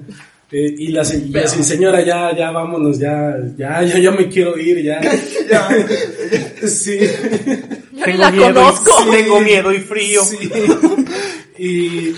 [0.52, 4.82] Eh, y la, y señora, ya, ya vámonos, ya, ya, yo ya me quiero ir,
[4.82, 5.00] ya.
[6.68, 7.00] sí.
[7.94, 8.92] Yo ni la conozco.
[9.08, 10.22] Y, tengo miedo y frío.
[10.24, 10.50] Sí.
[11.58, 12.16] Y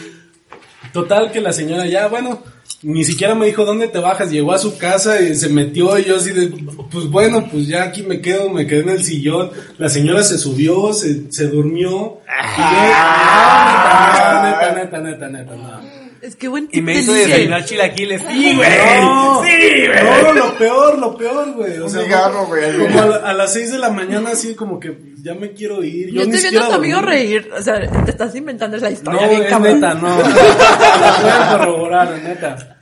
[0.93, 2.43] total que la señora ya, bueno,
[2.81, 6.05] ni siquiera me dijo dónde te bajas, llegó a su casa y se metió y
[6.05, 6.47] yo así de,
[6.89, 9.51] pues bueno, pues ya aquí me quedo, me quedé en el sillón.
[9.77, 11.89] La señora se subió, se, se durmió.
[12.25, 15.88] Y yo, ah, neta, neta, neta, neta, no.
[16.21, 18.21] Es que buen Y me hizo desayunar chilaquiles.
[18.29, 18.69] Sí, güey.
[19.01, 20.23] No, Sí, güey.
[20.23, 21.77] no, lo peor, lo peor, güey.
[21.79, 22.77] O Un sea, cigarro, güey.
[22.77, 25.83] Como a, la- a las 6 de la mañana, así como que ya me quiero
[25.83, 26.11] ir.
[26.11, 27.49] Yo ni estoy viendo a tu amigo reír.
[27.57, 29.73] O sea, te estás inventando esa No, historia bien es cabrón.
[29.75, 30.17] neta, no.
[30.17, 32.75] Lo pueden corroborar, neta.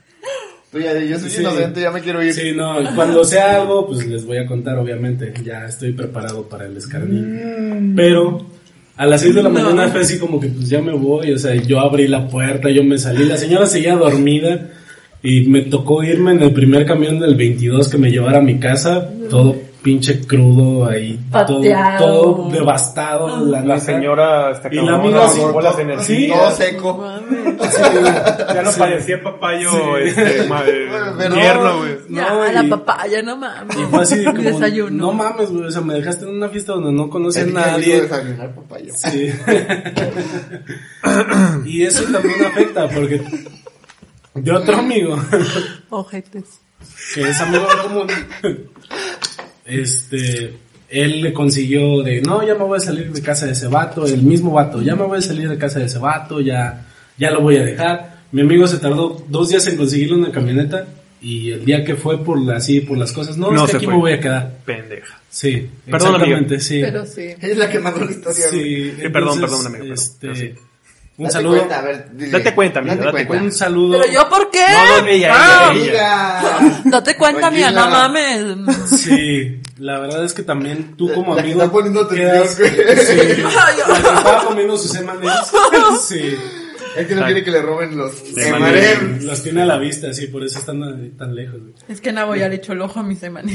[0.70, 1.40] Tú ya, yo soy Sí.
[1.40, 2.34] inocente, ya me quiero ir.
[2.34, 5.32] Sí, no, cuando sea algo, pues les voy a contar, obviamente.
[5.42, 7.24] Ya estoy preparado para el escarnio.
[7.96, 8.46] Pero
[8.98, 9.60] a las 6 de la No.
[9.60, 11.32] mañana fue así como que pues ya me voy.
[11.32, 13.24] O sea, yo abrí la puerta, yo me salí.
[13.24, 14.68] La señora seguía dormida.
[15.22, 18.58] Y me tocó irme en el primer camión del 22 que me llevara a mi
[18.60, 19.08] casa.
[19.30, 19.56] Todo
[19.88, 21.18] pinche crudo ahí.
[21.32, 22.06] Todo, Pateado.
[22.06, 23.44] todo devastado.
[23.46, 26.34] La, La señora está Y la cabrona, amiga así, bolas de sí, energía.
[26.38, 26.96] Todo seco.
[26.98, 27.78] Mames.
[28.54, 29.78] Ya no parecía papayo Sí.
[30.04, 30.62] este, ma-
[31.16, 31.96] Pero- tierno, güey.
[32.10, 33.76] Ya, No, la papaya, no mames.
[33.78, 35.06] Y fue así como, desayuno.
[35.06, 37.54] no mames, güey, o sea, me dejaste en una fiesta donde no conocía a El
[37.54, 37.94] nadie.
[37.94, 38.92] dijo desayunar papaya.
[38.92, 39.32] Sí.
[41.64, 43.22] y eso también afecta porque
[44.34, 45.16] de otro amigo,
[45.90, 46.60] Ojetes.
[47.14, 48.06] que es amigo en común,
[49.68, 50.54] este,
[50.88, 54.06] él le consiguió de, no, ya me voy a salir de casa de ese vato,
[54.06, 56.86] el mismo vato, ya me voy a salir de casa de ese vato, ya,
[57.18, 58.18] ya lo voy a dejar.
[58.32, 60.86] Mi amigo se tardó dos días en conseguirle una camioneta
[61.20, 63.76] y el día que fue por la, así, por las cosas, no, No es que
[63.78, 63.94] aquí fue.
[63.94, 64.58] me voy a quedar.
[64.64, 65.20] Pendeja.
[65.30, 66.60] Sí, Perdón, exactamente, amigo.
[66.60, 66.80] sí.
[66.82, 67.26] Pero sí.
[67.40, 68.44] Es la que mandó la historia.
[68.50, 70.54] Sí, Sí, perdón, perdón, amigo, perdón, Este, pero sí.
[71.18, 71.56] Un Date saludo.
[71.56, 72.30] cuenta, a ver, dile.
[72.30, 73.44] Date cuenta, amigo, date cuenta.
[73.44, 73.98] Un saludo.
[74.00, 74.64] Pero yo, ¿por qué?
[74.70, 76.40] No, no, ella, Ah, ella, ella.
[76.62, 76.80] Diga.
[76.84, 78.46] Date cuenta, Oye, mía, no la- mames.
[78.88, 81.60] Sí, la verdad es que también tú como La que amigo.
[81.62, 82.70] está poniendo quedas- güey.
[82.70, 83.42] Sí.
[83.42, 84.92] Estaba comiendo sus.
[86.08, 86.36] Sí.
[86.96, 88.12] Es que no quiere que le roben los.
[89.22, 91.60] Los tiene a la vista, sí, por eso están tan lejos.
[91.60, 91.74] güey.
[91.88, 93.52] Es que Nabo ya le echó el ojo a mis semanas.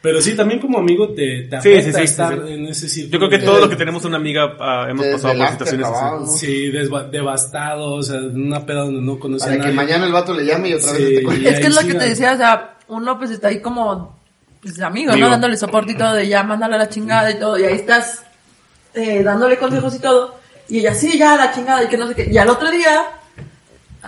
[0.00, 2.52] Pero sí, también como amigo te, te Sí, afecta sí, sí, estar sí, sí.
[2.52, 3.12] en ese círculo.
[3.12, 6.16] Yo creo que todos los que tenemos una amiga ah, hemos pasado por situaciones acabado,
[6.18, 6.24] así.
[6.30, 6.36] ¿no?
[6.38, 9.74] Sí, desva- devastado, o sea, en una peda donde no conoce a Para que nadie.
[9.74, 11.02] mañana el vato le llame y otra Sí.
[11.02, 11.48] vez te cuente.
[11.48, 14.16] Es que es lo que te decía, o sea, uno pues está ahí como,
[14.62, 15.26] pues amigo, Amigo.
[15.26, 15.32] ¿no?
[15.32, 18.22] Dándole soporte y todo, de ya, mándale a la chingada y todo, y ahí estás,
[18.94, 20.38] eh, dándole consejos y todo,
[20.68, 23.02] y ella, sí, ya, la chingada, y que no sé qué, y al otro día,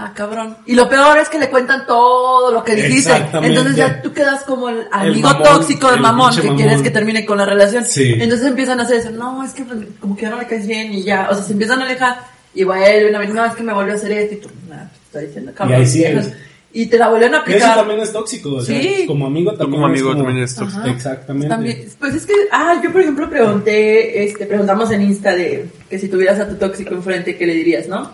[0.02, 3.48] ah, cabrón, y lo peor es que le cuentan todo lo que dijiste, Exactamente.
[3.48, 6.56] entonces ya tú quedas como el amigo mamón, tóxico, el el mamón, que mamón.
[6.56, 8.14] quieres que termine con la relación, Sí.
[8.18, 10.66] entonces empiezan a hacer eso, no, es que pues, como que ya no le caes
[10.66, 12.16] bien, y ya, o sea, se empiezan a alejar,
[12.54, 14.84] y vuelven a ver, no, es que me volvió a hacer esto, y tú, nah,
[14.84, 16.32] te está diciendo, cabrón, ahí viejas.
[16.72, 17.74] y te la vuelven a Eso aplicar.
[17.76, 19.04] también es tóxico, o sea, Sí.
[19.06, 20.80] como amigo Tú también como es amigo como- también eres tóxico.
[20.82, 20.90] Ajá.
[20.90, 21.48] Exactamente.
[21.48, 25.98] También, pues es que, ah, yo por ejemplo pregunté, este, preguntamos en Insta de que
[25.98, 28.10] si tuvieras a tu tóxico enfrente, ¿qué le dirías, no?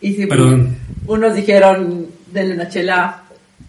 [0.00, 0.76] Y si Perdón.
[1.06, 3.22] Unos dijeron, denle una chela,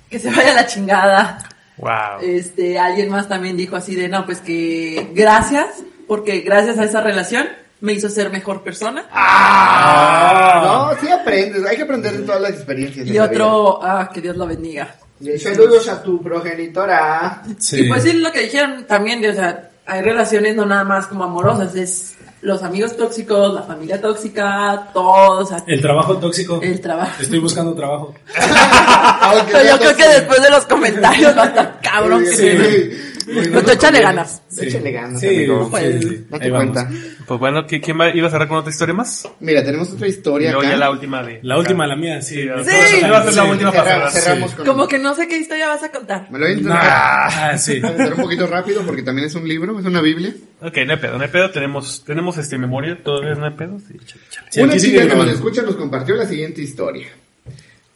[0.10, 1.40] que se vaya a la chingada.
[1.78, 2.22] Wow.
[2.22, 7.02] Este, alguien más también dijo así de, no, pues que gracias, porque gracias a esa
[7.02, 7.48] relación
[7.82, 9.06] me hizo ser mejor persona.
[9.12, 11.66] Ah, no, sí aprendes.
[11.66, 13.08] Hay que aprender de todas las experiencias.
[13.08, 14.96] Y otro, ah, que Dios lo bendiga.
[15.38, 17.44] Saludos a tu progenitora.
[17.58, 17.82] Sí.
[17.82, 21.08] Y pues sí, lo que dijeron también, de, o sea, hay relaciones no nada más
[21.08, 26.60] como amorosas, es los amigos tóxicos, la familia tóxica, todo, o sea, El trabajo tóxico.
[26.62, 27.22] el trabajo.
[27.22, 28.14] Estoy buscando trabajo.
[29.22, 32.26] Aunque Pero yo creo que después de los comentarios va a estar cabrón.
[32.26, 33.32] Sí, que sí, sí.
[33.34, 34.42] Pero tú échale ganas.
[34.50, 34.66] Sí.
[34.68, 35.64] Échale ganas, Sí, amigo.
[35.66, 36.26] sí, Pues, sí.
[36.30, 36.72] Date Ahí vamos.
[36.74, 36.92] cuenta.
[37.28, 39.28] Pues bueno, ¿qui- ¿quién va, iba a cerrar con otra historia más?
[39.40, 40.70] Mira, tenemos otra historia acá.
[40.70, 41.40] ya la última de...
[41.44, 42.36] La última, la mía, sí.
[42.44, 43.06] Sí, Sí.
[43.06, 44.58] iba a ser la última Cerramos, cerramos Sí.
[44.58, 44.66] con...
[44.66, 46.28] Como que no sé qué historia vas a contar.
[46.32, 47.82] Me lo voy a intentar Ah, sí.
[47.84, 50.34] hacer un poquito rápido porque también es un libro, es una biblia.
[50.62, 51.50] Ok, no hay pedo, no hay pedo.
[51.52, 53.80] Tenemos, tenemos este memoria, todavía no hay pedo.
[53.80, 54.22] Sí, chale,
[54.52, 54.64] chale.
[54.66, 57.08] Una chica que nos escucha nos compartió la siguiente historia.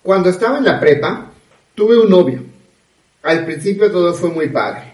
[0.01, 1.31] Cuando estaba en la prepa,
[1.75, 2.43] tuve un novio.
[3.23, 4.86] Al principio todo fue muy padre.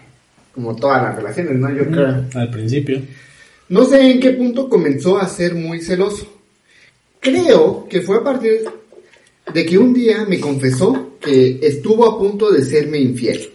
[0.54, 1.70] Como todas las relaciones, ¿no?
[1.74, 2.24] Yo creo.
[2.34, 3.02] Al principio.
[3.68, 6.26] No sé en qué punto comenzó a ser muy celoso.
[7.20, 8.64] Creo que fue a partir
[9.52, 13.50] de que un día me confesó que estuvo a punto de serme infiel.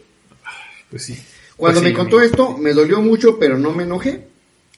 [0.90, 1.18] Pues sí.
[1.56, 4.28] Cuando Pues sí, me contó esto, me dolió mucho, pero no me enojé.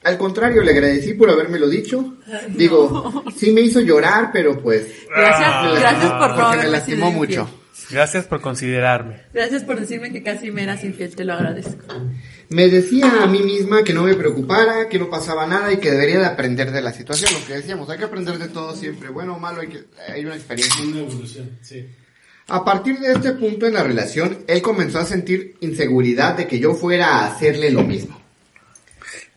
[0.03, 2.17] Al contrario, le agradecí por habérmelo dicho.
[2.49, 5.75] Digo, sí me hizo llorar, pero pues Gracias, Ah.
[5.79, 7.47] gracias por porque me lastimó mucho.
[7.91, 9.21] Gracias por considerarme.
[9.33, 11.85] Gracias por decirme que casi me eras infiel, te lo agradezco.
[12.49, 15.91] Me decía a mí misma que no me preocupara, que no pasaba nada y que
[15.91, 17.31] debería de aprender de la situación.
[17.33, 19.09] Lo que decíamos, hay que aprender de todo siempre.
[19.09, 20.83] Bueno o malo, hay, que, hay una experiencia.
[20.83, 21.87] Una evolución, sí.
[22.47, 26.59] A partir de este punto en la relación, él comenzó a sentir inseguridad de que
[26.59, 28.20] yo fuera a hacerle lo mismo.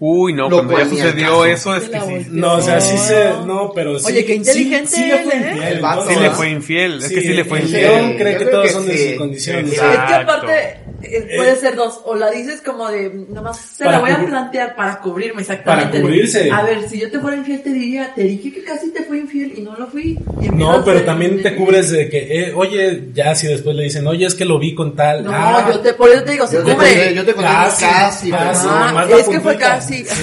[0.07, 1.44] Uy, no, Lo cuando ya sucedió caso.
[1.46, 2.26] eso es que sí.
[2.30, 3.24] No, o sea, sí se.
[3.46, 4.07] No, pero sí.
[4.09, 5.50] Oye, qué sí- inteligente Sí, le fue él, ¿eh?
[5.52, 5.72] infiel.
[5.72, 6.98] El vato, sí le fue infiel.
[6.98, 7.82] Es Sí, que sí le fue el infiel.
[7.82, 9.09] león cree Yo que creo todos que son de sí.
[9.11, 9.72] sus condiciones.
[9.72, 10.02] Exacto.
[10.02, 13.84] Es que aparte eh, puede ser dos, o la dices como de, nada más se
[13.84, 15.88] la voy a plantear para cubrirme exactamente.
[15.90, 16.50] Para de, cubrirse.
[16.50, 19.20] a ver, si yo te fuera infiel te diría, te dije que casi te fui
[19.20, 20.18] infiel y no lo fui.
[20.52, 24.26] No, pero también te cubres de que, eh, oye, ya si después le dicen, oye,
[24.26, 25.24] es que lo vi con tal.
[25.24, 27.50] No, ah, yo te, por eso te digo, se Yo te conté, yo te conté
[27.50, 28.66] Casi, casi, pero casi.
[28.70, 30.05] Ah, nomás es que fue casi.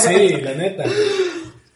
[0.00, 0.84] Sí, la neta.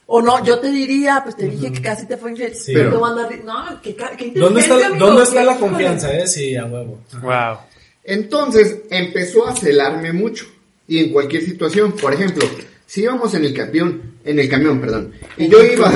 [0.06, 2.54] O no, yo te diría, pues te dije que casi te fue infiel.
[2.54, 2.72] Sí.
[2.74, 5.56] Pero te voy a andar di- no, que, que ¿Dónde está, amigo, ¿dónde está la
[5.56, 6.26] confianza, eh?
[6.26, 6.98] Sí, a huevo.
[7.22, 7.56] Wow.
[8.04, 10.46] Entonces empezó a celarme mucho
[10.88, 12.44] y en cualquier situación, por ejemplo,
[12.86, 15.90] si íbamos en el camión, en el camión, perdón, y yo iba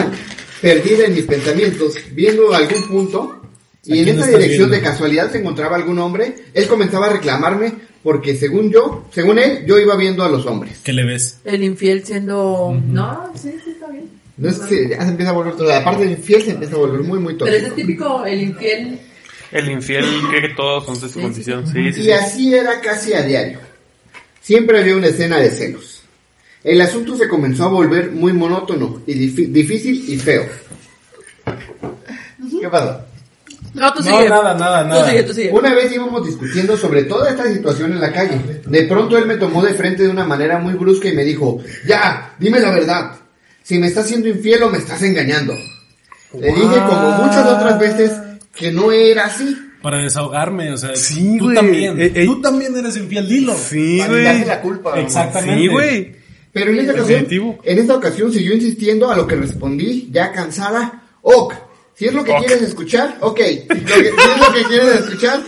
[0.60, 3.42] perdida en mis pensamientos, viendo algún punto
[3.84, 4.76] y ¿A en esa dirección viendo?
[4.76, 9.64] de casualidad se encontraba algún hombre, él comenzaba a reclamarme porque según yo, según él,
[9.66, 10.78] yo iba viendo a los hombres.
[10.84, 11.40] ¿Qué le ves?
[11.44, 12.80] El infiel siendo...
[12.86, 14.08] No, sí, sí, está bien.
[14.36, 16.76] No es que ya se empieza a volver todo, la parte del infiel se empieza
[16.76, 17.86] a volver muy muy Pero ese es tóxico.
[17.86, 19.00] típico, el infiel...
[19.52, 21.66] El infiel cree que todos son de su condición.
[21.66, 22.10] Sí, sí, Y sí.
[22.12, 23.58] así era casi a diario.
[24.40, 26.02] Siempre había una escena de celos.
[26.64, 30.44] El asunto se comenzó a volver muy monótono y difícil y feo.
[32.60, 33.00] ¿Qué pasó?
[33.74, 34.28] No, tú No, sigue.
[34.28, 35.04] nada, nada, nada.
[35.04, 35.50] Tú sigue, tú sigue.
[35.52, 38.62] Una vez íbamos discutiendo sobre toda esta situación en la calle.
[38.66, 41.60] De pronto él me tomó de frente de una manera muy brusca y me dijo,
[41.86, 43.12] ya, dime la verdad.
[43.62, 45.54] Si me estás siendo infiel o me estás engañando.
[46.38, 48.12] Le dije como muchas otras veces
[48.56, 49.56] que no era así.
[49.82, 51.54] Para desahogarme, o sea, Sí, tú güey.
[51.56, 52.00] también.
[52.00, 52.24] Eh, eh.
[52.26, 53.54] Tú también eres infiel, dilo.
[53.54, 54.44] Sí, Para güey.
[54.44, 54.98] la culpa.
[55.00, 55.60] Exactamente.
[55.62, 56.16] Sí, güey.
[56.52, 57.58] Pero en esta ocasión, Definitivo.
[57.62, 61.54] en esta ocasión siguió insistiendo a lo que respondí, ya cansada, ok,
[61.94, 62.38] si es lo que Ok.
[62.38, 63.38] quieres escuchar, ok,
[63.68, 65.42] lo que- si es lo que quieres escuchar,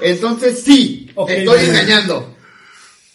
[0.00, 1.70] entonces sí, Ok, te estoy bien.
[1.70, 2.34] engañando.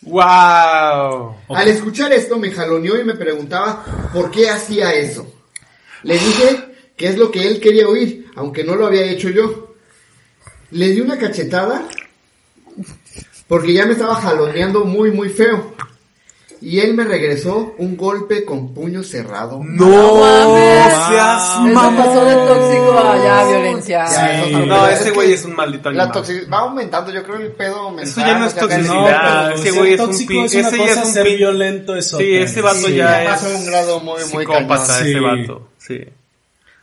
[0.04, 1.36] Wow.
[1.50, 5.32] Al escuchar esto me jaloneó y me preguntaba por qué hacía eso.
[6.04, 6.66] Le dije
[6.96, 9.74] que es lo que él quería oír, aunque no lo había hecho yo.
[10.72, 11.84] Le di una cachetada
[13.48, 15.74] porque ya me estaba jaloneando muy muy feo.
[16.62, 19.60] Y él me regresó un golpe con puño cerrado.
[19.62, 20.94] No, mames.
[21.10, 21.98] seas Eso mamón.
[21.98, 24.06] pasó de tóxico a ya violencia.
[24.06, 24.66] Ya, eso Sí.
[24.66, 26.12] No, ese Es güey es un maldito La animal.
[26.22, 28.08] toxicidad va aumentando, yo creo el pedo mental.
[28.08, 28.86] Eso ya no es toxicidad.
[28.94, 29.06] No,
[29.52, 32.26] pero ese güey es un es una ese ya es un violento es otra.
[32.26, 34.86] Sí, ese vato Sí, ya pasa es a un grado muy, muy psicópata.
[35.00, 35.10] Sí.
[35.10, 35.68] ese vato.
[35.78, 36.00] Sí.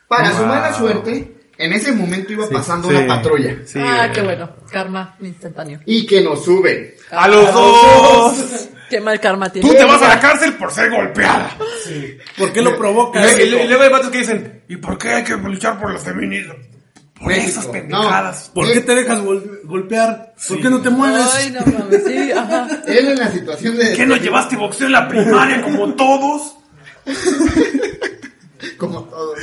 [0.08, 2.94] Para su mala suerte, en ese momento iba pasando Sí.
[2.94, 3.56] una patrulla.
[3.66, 4.50] Sí, ah, qué bueno.
[4.70, 5.80] Karma instantáneo.
[5.86, 6.94] Y que nos suben.
[7.10, 8.68] A los dos.
[8.88, 9.68] Qué mal karma tiene.
[9.68, 11.56] Tú te vas a la cárcel por ser golpeada.
[12.36, 13.20] ¿Por qué lo Y provoca?
[13.20, 16.02] luego- y luego hay vatos que dicen, ¿y por qué hay que luchar por los
[16.02, 16.54] feminismo?
[17.20, 18.50] Por esas pendejadas.
[18.54, 20.34] ¿Por qué te dejas gol- golpear?
[20.48, 21.26] ¿Por qué no te mueves?
[21.34, 22.66] Ay, no mames, sí, ajá.
[22.86, 23.92] Él en la situación de...
[23.92, 26.56] ¿Qué no llevaste boxeo en la primaria como todos?
[28.76, 29.38] Como todos.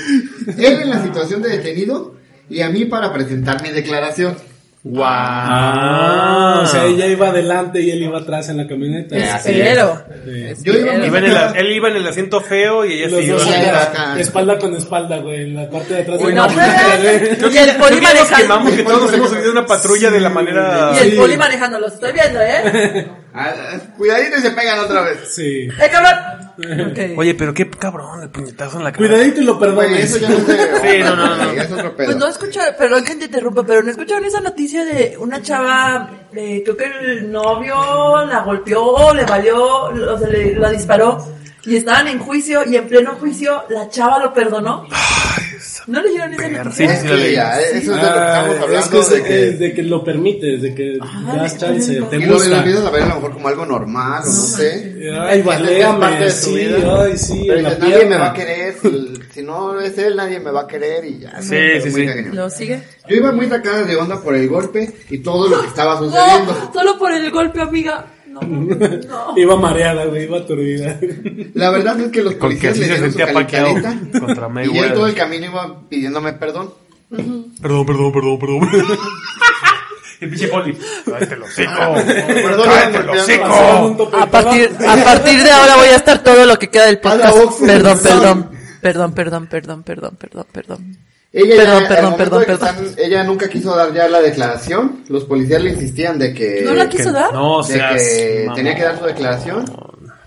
[0.58, 2.16] Él en la situación de detenido
[2.50, 4.36] y a mí para presentar mi declaración.
[4.84, 5.04] Wow.
[5.06, 9.18] Ah, o sea, ella iba adelante y él iba atrás en la camioneta.
[9.18, 10.02] Espero.
[10.24, 10.64] Sí.
[10.64, 13.46] Yo iba Iba en el- él iba en el asiento feo y ella sí dos
[13.46, 13.82] iba.
[13.84, 14.18] Acá.
[14.18, 16.20] espalda con espalda, güey, en la parte de atrás.
[16.22, 17.54] Uy, de no, la camioneta, güey.
[17.54, 18.38] Y el poli manejando.
[18.38, 20.92] quemamos que todos hemos subido una patrulla de la manera...
[20.96, 23.08] Y el poli manejando, los estoy viendo, ¿eh?
[23.38, 23.54] Ah,
[23.96, 25.20] Cuidadito y se pegan otra vez.
[25.34, 25.68] Sí.
[25.68, 26.92] ¡Eh, cabrón!
[26.92, 27.00] Ok.
[27.18, 29.08] Oye, pero qué cabrón, el puñetazo en la cara.
[29.08, 30.06] Cuidadito y lo perdones.
[30.06, 30.58] eso ya no de...
[30.82, 31.52] Sí, no, no, no.
[31.52, 32.08] Es otro pedo.
[32.08, 36.10] Pues no escucharon, perdón que te interrumpa, pero no escucharon esa noticia de una chava,
[36.34, 41.37] eh, creo que el novio la golpeó, le valió, o sea, le, la disparó,
[41.68, 44.88] y estaban en juicio, y en pleno juicio la chava lo perdonó.
[45.88, 46.96] ¿No leyeron esa noticia?
[46.98, 47.36] sí, sí, leí.
[47.36, 48.90] Ya, eso es de lo que Ah, estamos es hablando.
[48.92, 49.30] que, es de de, que...
[49.30, 52.58] que, de que lo permites, de que Ajá, das chance, te Y lo, gusta.
[52.58, 54.96] empiezas a ver a lo mejor como algo normal, o no sé.
[55.18, 57.04] Ay, valéame, de tu sí, vida.
[57.04, 58.76] ay, sí, Pero nadie me va a querer,
[59.34, 61.42] si, no es él, nadie me va a querer y ya.
[61.42, 62.06] Sí, Pero sí, sí.
[62.34, 62.82] ¿Lo sigue?
[63.08, 66.52] Yo iba muy sacada de onda por el golpe y todo lo que estaba sucediendo.
[66.54, 68.06] No, solo por el golpe, amiga.
[68.42, 69.34] No, no.
[69.38, 71.00] Iba mareada, güey, iba aturdida.
[71.54, 74.66] La verdad es que los policías así le se dieron su sentía paqueado calentadita contra
[74.66, 76.74] y él todo el camino iba pidiéndome perdón.
[77.10, 78.70] Perdón, perdón, perdón, perdón.
[80.20, 80.76] El pinche poli.
[81.06, 81.72] Cállate los hocico.
[81.72, 84.10] Perdón, Cállate los hocico.
[84.20, 87.62] A partir, a partir de ahora voy a estar todo lo que queda del podcast.
[87.64, 88.50] Perdón, perdón.
[88.82, 90.98] Perdón, perdón, perdón, perdón, perdón, perdón.
[91.40, 92.68] Ella, Perdón, ya, perdón, perdón, perdón.
[92.70, 95.04] están- ella nunca quiso dar ya la declaración.
[95.10, 97.32] Los policías le insistían de que, ¿No la quiso dar?
[97.34, 99.66] No, o de sea, que tenía que dar su declaración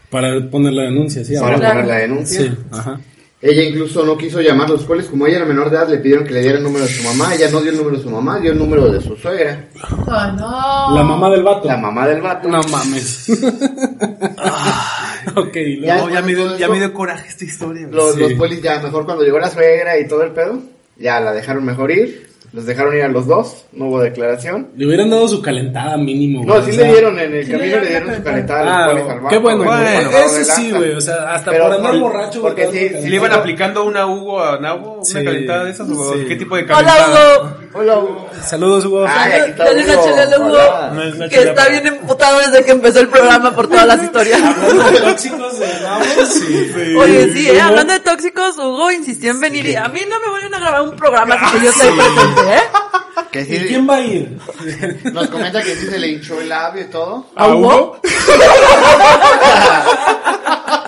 [0.09, 1.35] Para poner la denuncia, sí.
[1.41, 2.41] para poner la denuncia.
[2.43, 3.01] Sí, ajá.
[3.43, 5.97] Ella incluso no quiso llamar a los polis, como ella era menor de edad, le
[5.97, 7.35] pidieron que le diera el número de su mamá.
[7.35, 9.65] Ella no dio el número de su mamá, dio el número de su suegra,
[10.09, 10.95] Ay, no.
[10.95, 11.67] La mamá del vato.
[11.67, 12.49] la mamá del vato.
[12.51, 13.31] No mames.
[15.37, 17.87] ok, luego- Ya- me dio, Todo ya eso- me dio coraje esta historia.
[17.91, 18.21] Los, Sí.
[18.21, 20.59] los polis ya mejor cuando llegó la suegra y todo el pedo,
[21.01, 22.31] ya la dejaron mejor ir.
[22.53, 24.71] Los dejaron ir a los dos, no hubo declaración.
[24.77, 26.45] Le hubieran dado su calentada mínimo.
[26.45, 28.77] No, sí o le sea- dieron en el Sí le camino, le dieron su calentada.
[28.77, 30.91] Ah, al qué bueno, pasaron de Eso sí, güey.
[30.95, 32.43] O sea, hasta por andar por- borracho.
[32.43, 34.95] porque güey, sí, ¿Le iban aplicando una Hugo a Nabo?
[34.95, 35.25] ¿Una Sí.
[35.25, 35.89] calentada de esas?
[35.91, 36.25] ¿O Sí.
[36.27, 37.39] qué tipo de Hola, calentada?
[37.41, 37.51] Hugo.
[37.73, 38.29] Hola, Hugo.
[38.45, 39.07] Saludos, Hugo.
[39.09, 40.49] Ay, aquí está Dale una chela al Hugo.
[40.51, 40.91] Hola.
[40.93, 43.69] No es una Que chela, está pero- bien emputado desde que empezó el programa por
[43.69, 44.41] todas las historias.
[44.43, 45.67] Hablando de tóxicos de
[46.27, 46.73] sí.
[46.97, 50.31] Oye, sí, eh, hablando de tóxicos, Hugo insistió en venir y a mí no me
[50.31, 52.63] vuelven a grabar un programa sin que yo esté presente, ¿eh?
[53.31, 54.37] Que ¿Y sí, quién va a ir?
[55.13, 57.27] nos comenta que sí se le hinchó el labio y todo.
[57.37, 58.01] ¿A Hugo?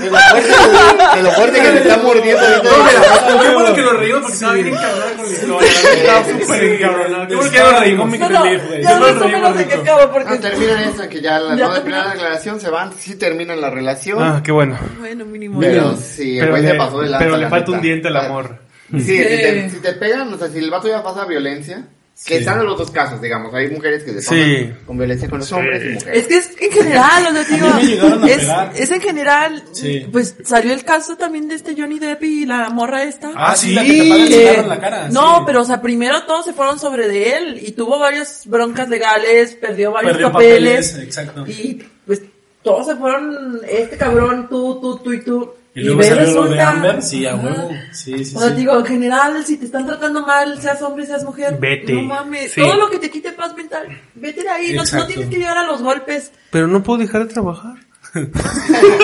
[0.00, 3.42] De lo fuerte, de lo fuerte que se está mordiendo ahorita.
[3.42, 5.68] Qué bueno que lo reímos porque estaba bien encabronado con la historia.
[5.92, 7.28] Estaba súper encabronado.
[7.28, 8.18] Qué bueno que lo reímos.
[8.18, 8.82] No, no, relief, güey.
[8.82, 10.38] ya no sé reí, menos de qué acabo No, porque...
[10.38, 14.22] terminan esa, que ya la, no de primera declaración se van, sí terminan la relación.
[14.22, 14.78] Ah, qué bueno.
[14.98, 15.60] Bueno, mínimo.
[15.60, 17.24] pero sí, el güey le, se pasó de lanza.
[17.24, 18.58] pero le la falta un diente al O amor.
[18.92, 21.88] Sí, si, te, si te pegan, o sea, si el vato ya pasa violencia,
[22.24, 22.40] que Sí.
[22.40, 24.72] están en los dos casos, digamos, hay mujeres que se Sí.
[24.86, 26.22] con violencia con los hombres y mujeres.
[26.22, 28.48] Es que es en general, o sea, digo, es,
[28.80, 30.06] es en general, Sí.
[30.10, 33.32] pues salió el caso también de este Johnny Depp y la morra esta.
[33.36, 33.88] Ah, sí, la que
[34.28, 35.08] te en la cara.
[35.10, 35.42] no, sí.
[35.46, 39.54] pero o sea, primero todos se fueron sobre de él y tuvo varias broncas legales,
[39.54, 41.44] perdió varios Perdió papeles, papeles, exacto.
[41.46, 42.22] y pues
[42.62, 45.52] todos se fueron, este cabrón, tú, tú, tú y tú.
[45.76, 47.70] Y luego ve, salió lo de resulta- Amber, sí, a huevo.
[47.92, 48.54] Sí, sí, O sea, sí.
[48.56, 51.92] digo, en general, si te están tratando mal, seas hombre, seas mujer, Vete.
[51.92, 52.60] no mames, Sí.
[52.62, 55.64] todo lo que te quite paz mental, vete de ahí, no, tienes que llegar a
[55.66, 56.32] los golpes.
[56.50, 57.74] Pero no puedo dejar de trabajar.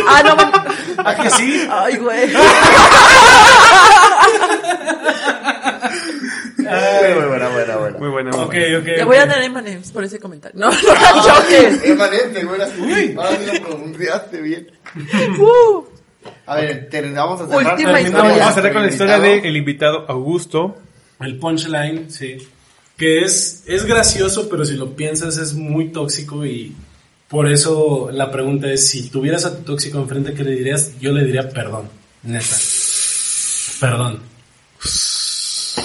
[0.08, 1.04] Ah, no.
[1.04, 1.66] ¿A que sí?
[1.70, 2.30] Ay, güey.
[6.56, 7.98] Muy buena, buena, buena.
[7.98, 8.30] Muy buena.
[8.30, 8.86] Ok, ok.
[8.86, 10.58] Le voy a dar M&M's por ese comentario.
[10.58, 11.84] No, no choques.
[11.84, 13.14] Emanente, güey, así.
[13.16, 14.70] Ahora sí lo pronunciaste bien.
[15.38, 15.84] Uh,
[16.46, 17.72] A ver, te, vamos a cerrar.
[17.72, 18.22] Última con la historia.
[18.22, 20.04] Vamos historia a cerrar con la del historia invitado.
[20.08, 20.76] Augusto.
[21.20, 22.38] El punchline, sí.
[22.96, 26.74] Que es, es gracioso, pero si lo piensas es muy tóxico y
[27.28, 30.98] por eso la pregunta es, si tuvieras a tu tóxico enfrente, ¿qué le dirías?
[31.00, 31.88] Yo le diría perdón,
[32.22, 32.56] neta.
[33.80, 34.20] Perdón.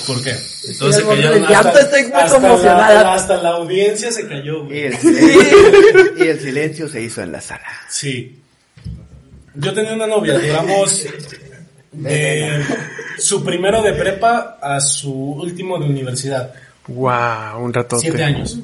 [0.06, 0.36] ¿Por qué?
[0.68, 3.04] Entonces Sí, cayeron el llanto, estoy muy hasta conmocionada.
[3.04, 4.64] La, hasta la audiencia se cayó.
[4.64, 4.86] Y güey.
[4.86, 7.68] el, silencio, y el silencio se hizo en la sala.
[7.90, 8.42] Sí.
[9.58, 11.06] Yo tenía una novia, duramos
[11.92, 12.64] de
[13.18, 16.54] su primero de prepa a su último de universidad.
[16.88, 18.02] Wow, un ratote.
[18.04, 18.58] Siete años.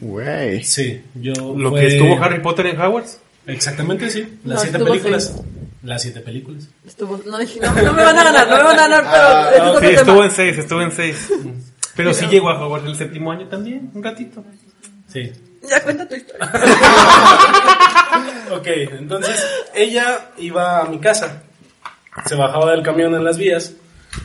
[0.00, 0.62] Güey.
[0.64, 1.32] Sí, yo.
[1.56, 3.20] Lo fue- que estuvo Harry Potter en Hogwarts.
[3.46, 4.38] Exactamente, sí.
[4.44, 5.24] Las No, siete películas.
[5.34, 5.46] seis.
[5.82, 6.68] Las siete películas.
[6.86, 9.22] Estuvo, no dije, no, no me van a ganar, no me van a ganar, pero
[9.26, 10.00] Ah, es Sí, tema.
[10.00, 11.28] estuvo en seis, estuvo en seis.
[11.94, 14.42] Pero sí llegó a Hogwarts el séptimo año también, un ratito.
[15.12, 15.30] Sí.
[15.68, 16.50] Ya cuenta tu historia.
[18.52, 19.42] Ok, entonces
[19.74, 21.42] ella iba a mi casa.
[22.26, 23.72] Se bajaba del camión en las vías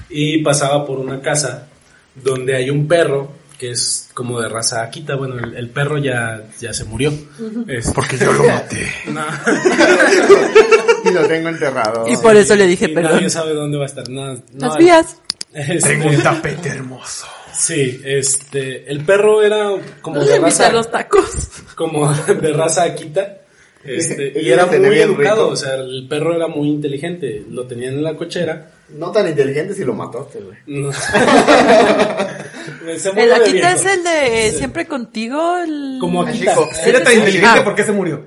[0.09, 1.67] y pasaba por una casa
[2.15, 5.15] donde hay un perro que es como de raza Akita.
[5.15, 7.11] Bueno, el, el perro ya, ya se murió.
[7.67, 8.91] Es Porque yo lo maté.
[9.07, 9.25] No.
[11.05, 12.05] Y lo tengo enterrado.
[12.09, 13.13] Y por eso le dije Y perdón.
[13.13, 14.07] nadie sabe dónde va a estar.
[14.09, 15.15] No, no, Las vías.
[15.53, 17.25] este, Tengo un tapete hermoso.
[17.53, 19.69] Sí, este, el perro era
[20.01, 21.49] como de raza, los tacos.
[21.75, 23.35] como de raza Akita.
[23.83, 25.53] Este, y era muy educado, rico.
[25.53, 28.71] o sea, el perro era muy inteligente, lo tenían en la cochera.
[28.89, 30.57] No tan inteligente si lo mataste, güey.
[30.65, 30.89] No.
[33.15, 35.97] El Akita es el de siempre contigo, el...
[35.99, 36.55] Como Akita.
[36.85, 37.63] Era tan inteligente Ah.
[37.63, 38.25] porque se murió.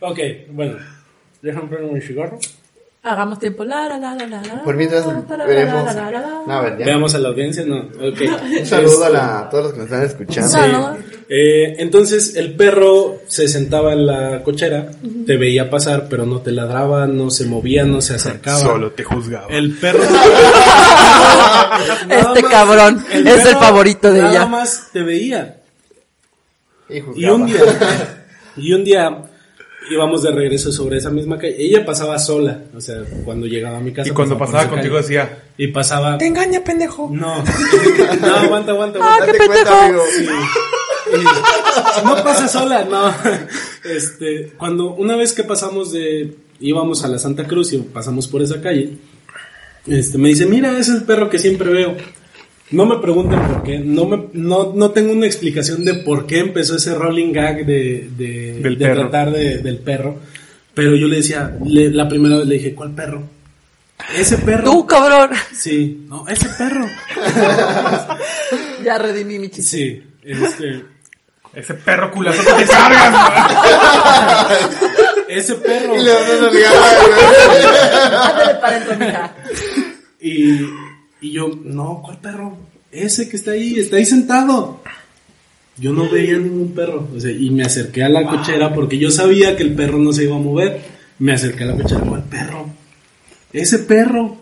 [0.00, 0.18] ok,
[0.50, 0.76] bueno.
[1.42, 2.38] Déjame poner un cigarro.
[3.06, 3.64] Hagamos tiempo.
[3.64, 5.04] La, la, la, la, Por mientras
[5.46, 5.84] veremos.
[6.46, 6.86] No, a ver, ya.
[6.86, 7.80] Veamos a la audiencia, no.
[7.80, 8.20] Ok.
[8.60, 10.48] Un saludo a, la- a todos los que nos están escuchando.
[10.50, 10.96] Saludos.
[11.28, 14.88] Eh, entonces el perro se sentaba en la cochera,
[15.26, 18.58] te veía pasar, pero no te ladraba, no se movía, no se acercaba.
[18.60, 19.48] Solo te juzgaba.
[19.48, 20.00] El perro.
[22.08, 24.46] Este cabrón es el favorito de nada ella.
[24.46, 25.56] más te veía.
[26.88, 27.58] Y, Y un día,
[28.56, 29.22] y un día
[29.90, 31.56] íbamos de regreso sobre esa misma calle.
[31.58, 34.08] Ella pasaba sola, o sea, cuando llegaba a mi casa.
[34.08, 35.02] Y cuando por pasaba esa contigo calle.
[35.06, 36.18] decía, Y pasaba...
[36.18, 37.10] te engaña, pendejo.
[37.12, 39.26] No, no, aguanta, aguanta, Ah, aguanta.
[39.26, 40.02] qué Date cuenta, pendejo.
[40.02, 40.02] amigo.
[41.12, 43.14] Y- no pasa sola, no.
[43.84, 48.40] Este, cuando una vez que pasamos de íbamos a la Santa Cruz y pasamos por
[48.42, 48.96] esa calle,
[49.86, 51.94] este me dice, "Mira, es el perro que siempre veo."
[52.70, 56.38] No me pregunten por qué, no me no, no tengo una explicación de por qué
[56.40, 59.00] empezó ese rolling gag de, de, Del de perro.
[59.02, 60.18] tratar de- del perro,
[60.72, 63.22] pero yo le decía, le- la primera vez le dije, "¿Cuál perro?"
[64.16, 64.64] Ese perro.
[64.64, 65.30] Tú, cabrón.
[65.54, 66.84] Sí, no, ese perro.
[68.82, 69.76] Ya redimí mi chiste.
[69.76, 70.82] Sí, este
[71.54, 73.14] Ese perro culazo que te cargas,
[75.28, 75.96] ese perro.
[75.96, 76.26] Y le van a
[78.30, 79.34] Ándale para.
[80.20, 80.60] Y,
[81.20, 82.56] y yo, no, ¿cuál perro?
[82.90, 84.82] Ese que está ahí, está ahí sentado.
[85.76, 87.08] Yo no veía ningún perro.
[87.16, 90.12] O sea, y me acerqué a la cochera porque yo sabía que el perro no
[90.12, 90.80] se iba a mover.
[91.18, 92.66] Me acerqué a la cochera, ¿cuál perro?
[93.52, 94.36] Ese perro.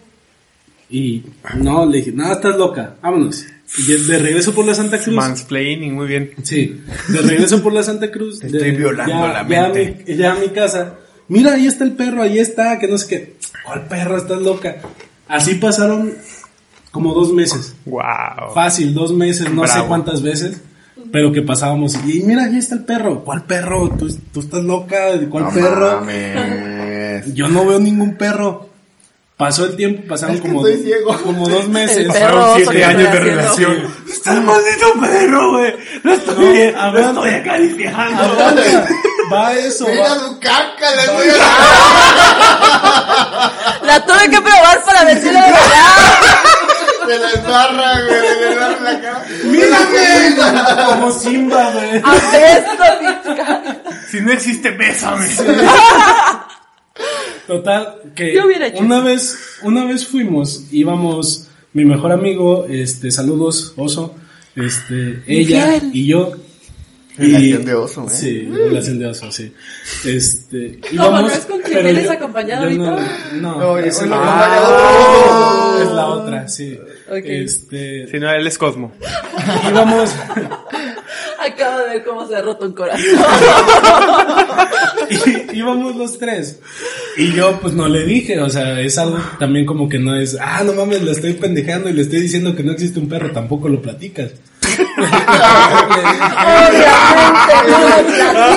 [0.91, 1.23] Y
[1.59, 3.47] no, le dije, no, estás loca, vámonos.
[3.79, 5.15] Y de regreso por la Santa Cruz.
[5.17, 6.33] Mansplaining, muy bien.
[6.43, 8.41] Sí, de regreso por la Santa Cruz.
[8.41, 10.05] Te de- estoy violando ya, la ya a mente.
[10.07, 10.99] mi- ya a mi casa.
[11.29, 13.37] Mira, ahí está el perro, ahí está, que no sé qué.
[13.65, 14.19] ¿Cuál perro?
[14.19, 14.77] Estás loca.
[15.29, 16.13] Así pasaron
[16.93, 17.75] como dos meses.
[17.87, 18.53] Wow.
[18.55, 20.61] Fácil, dos meses, no sé cuántas veces.
[21.11, 23.23] Pero que pasábamos y mira, ahí está el perro.
[23.25, 23.91] ¿Cuál perro?
[23.99, 24.97] ¿Tú, tú estás loca?
[25.29, 26.01] ¿Cuál No perro?
[26.01, 27.35] mames.
[27.35, 28.69] Yo no veo ningún perro.
[29.37, 31.19] Pasó el tiempo, pasaron Es que como, estoy ciego.
[31.23, 32.07] como dos meses.
[32.07, 33.77] Pasaron siete años estoy de relación.
[34.09, 35.75] ¡Está el maldito perro, güey!
[36.05, 36.81] ¡Lo estoy No, viendo!
[36.81, 37.05] a ¡Lo ver.
[37.07, 38.23] estoy acariciando!
[39.33, 40.19] Va eso, Mira va.
[40.21, 41.27] su caca, le voy
[43.87, 45.59] La tuve que probar para ver si de verdad.
[47.07, 49.27] Se la embarra, güey, le embarra en la cara.
[49.45, 50.87] ¡Mírame!
[50.87, 52.03] Como Simba, güey.
[54.11, 55.27] Si no existe, bésame.
[57.47, 63.11] Total, que Yo hubiera hecho una vez, una vez fuimos, íbamos, mi mejor amigo, este,
[63.11, 64.15] saludos, oso,
[64.55, 65.91] este, ella Infiel.
[65.97, 66.33] y yo.
[67.19, 68.11] Relación de oso, ¿eh?
[68.11, 69.53] Sí, relación de oso, sí.
[70.05, 73.19] Este, ¿Cómo íbamos, no es con quien pero vienes yo- acompañado yo no, ahorita?
[73.35, 76.79] no, No, es, es la, el Ah, es la otra, sí.
[77.13, 77.25] Ok.
[77.27, 78.93] Este, Si no, él es Cosmo.
[79.71, 80.11] íbamos,
[81.45, 83.05] Acabo de ver cómo se ha roto un corazón.
[85.11, 86.61] y- íbamos los tres.
[87.17, 90.37] Y yo pues no le dije, o sea, es algo también como que no es,
[90.41, 93.33] ah, no mames, le estoy pendejando y le estoy diciendo que no existe un perro,
[93.33, 94.31] tampoco lo platicas.
[94.97, 96.19] Obviamente,
[97.69, 97.87] no lo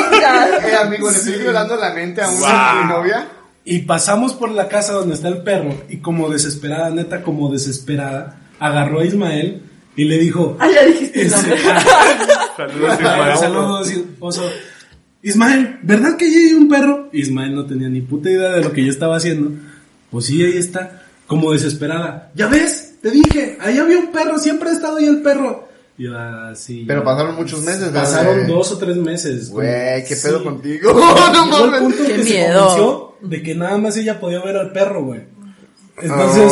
[0.09, 0.65] platicas.
[0.65, 2.85] Eh, amigo, le estoy violando la mente a una Wow.
[2.99, 3.27] novia.
[3.65, 8.37] Y pasamos por la casa donde está el perro y como desesperada, neta, como desesperada,
[8.59, 9.61] agarró a Ismael
[9.95, 11.57] y le dijo, Ah, ya dijiste el nombre.
[12.57, 13.37] Saludos, Ismael.
[13.37, 14.49] saludos, oso.
[15.21, 17.09] Ismael, ¿verdad que ahí hay un perro?
[17.11, 19.51] Ismael no tenía ni puta idea de lo que yo estaba haciendo.
[20.11, 22.31] Pues sí, ahí está, como desesperada.
[22.35, 22.95] ¿Ya ves?
[23.01, 25.67] Te dije, ahí había un perro, siempre ha estado ahí el perro.
[25.97, 26.83] Y yo, ah, sí.
[26.87, 27.93] Pero pasaron muchos meses, ¿no?
[27.93, 29.49] Pasaron dos o tres meses.
[29.49, 30.43] Güey, qué pedo Sí.
[30.43, 30.93] contigo.
[31.33, 31.79] no mames.
[31.81, 32.59] punto Qué que se miedo.
[32.67, 35.21] convenció de que nada más ella podía ver al perro, güey.
[36.01, 36.51] Entonces,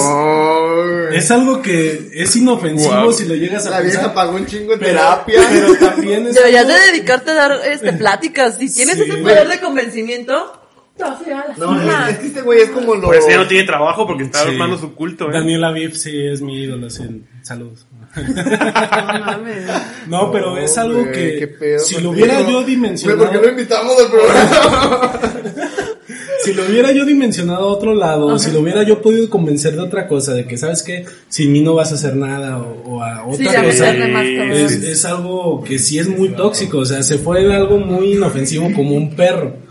[1.13, 3.13] es algo que es inofensivo Wow.
[3.13, 4.13] si lo llegas a La vieja pensar.
[4.13, 5.41] pagó un chingo en Pero, terapia.
[5.51, 8.57] pero también es Deberías de algo- dedicarte a dar este, pláticas.
[8.57, 9.01] Si tienes Sí.
[9.03, 10.59] ese poder de convencimiento,
[10.97, 12.09] No, cima.
[12.09, 13.07] es que este güey es como lo.
[13.07, 14.49] Pues ya no tiene trabajo porque está Sí.
[14.49, 15.33] armando su culto, ¿eh?
[15.33, 17.03] Daniela Viv sí es mi ídolo, sí.
[17.41, 17.85] Saludos.
[17.91, 18.03] No.
[20.07, 23.49] No, pero es algo que qué pedo si lo hubiera yo dimensionado, ¿por qué lo
[23.49, 25.11] invitamos al programa?
[26.43, 29.73] si lo hubiera yo dimensionado a otro lado, o si lo hubiera yo podido convencer
[29.75, 32.95] de otra cosa, de que sabes que sin mí no vas a hacer nada o,
[32.95, 37.17] o a otra cosa, es, es algo que sí es muy tóxico, o sea, se
[37.17, 39.63] fue de algo muy inofensivo como un perro.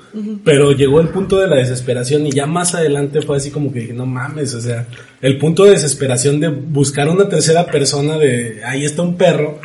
[0.44, 3.80] Pero llegó el punto de la desesperación y ya más adelante fue así como que
[3.80, 4.86] dije, no mames, o sea,
[5.22, 9.58] el punto de desesperación de buscar una tercera persona de, ahí está un perro,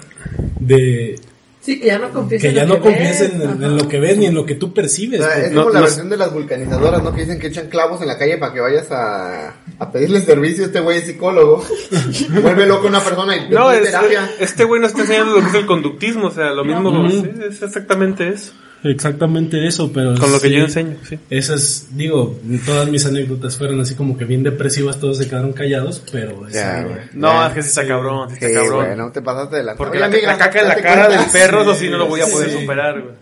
[0.60, 1.16] de
[1.68, 3.32] Sí, que ya no confíes que en ya lo no que confíes ves.
[3.34, 5.20] en, lo que ves ni en lo que tú percibes.
[5.20, 7.14] O sea, es no- como la no- versión de las vulcanizadoras, ¿no?
[7.14, 10.64] Que dicen que echan clavos en la calle para que vayas a, a pedirle servicio.
[10.64, 11.62] Este güey es psicólogo.
[12.42, 14.32] Vuelve loco una persona y No, es, terapia.
[14.40, 17.30] este güey nos está enseñando lo que es el conductismo, o sea, lo mismo, sí,
[17.50, 18.54] es exactamente eso.
[18.84, 20.16] Exactamente eso, pero...
[20.18, 21.18] Con lo que sí, yo enseño, sí.
[21.30, 26.04] Esas, digo, todas mis anécdotas fueron así como que bien depresivas, todos se quedaron callados,
[26.12, 26.48] pero...
[26.50, 26.86] Ya.
[27.14, 27.48] No, Ya.
[27.48, 28.86] es que sí está cabrón, sí está Sí, cabrón.
[28.86, 31.10] güey, no te pasaste de la Porque Oye, la, amiga, la caca en la cara
[31.10, 32.60] del perro, eso Sí, sí no lo voy a poder sí.
[32.60, 33.16] superar, güey.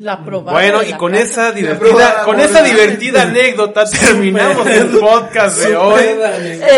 [0.00, 5.76] La probada Bueno, y con esa divertida, con esa divertida anécdota terminamos el podcast de
[5.76, 6.04] hoy.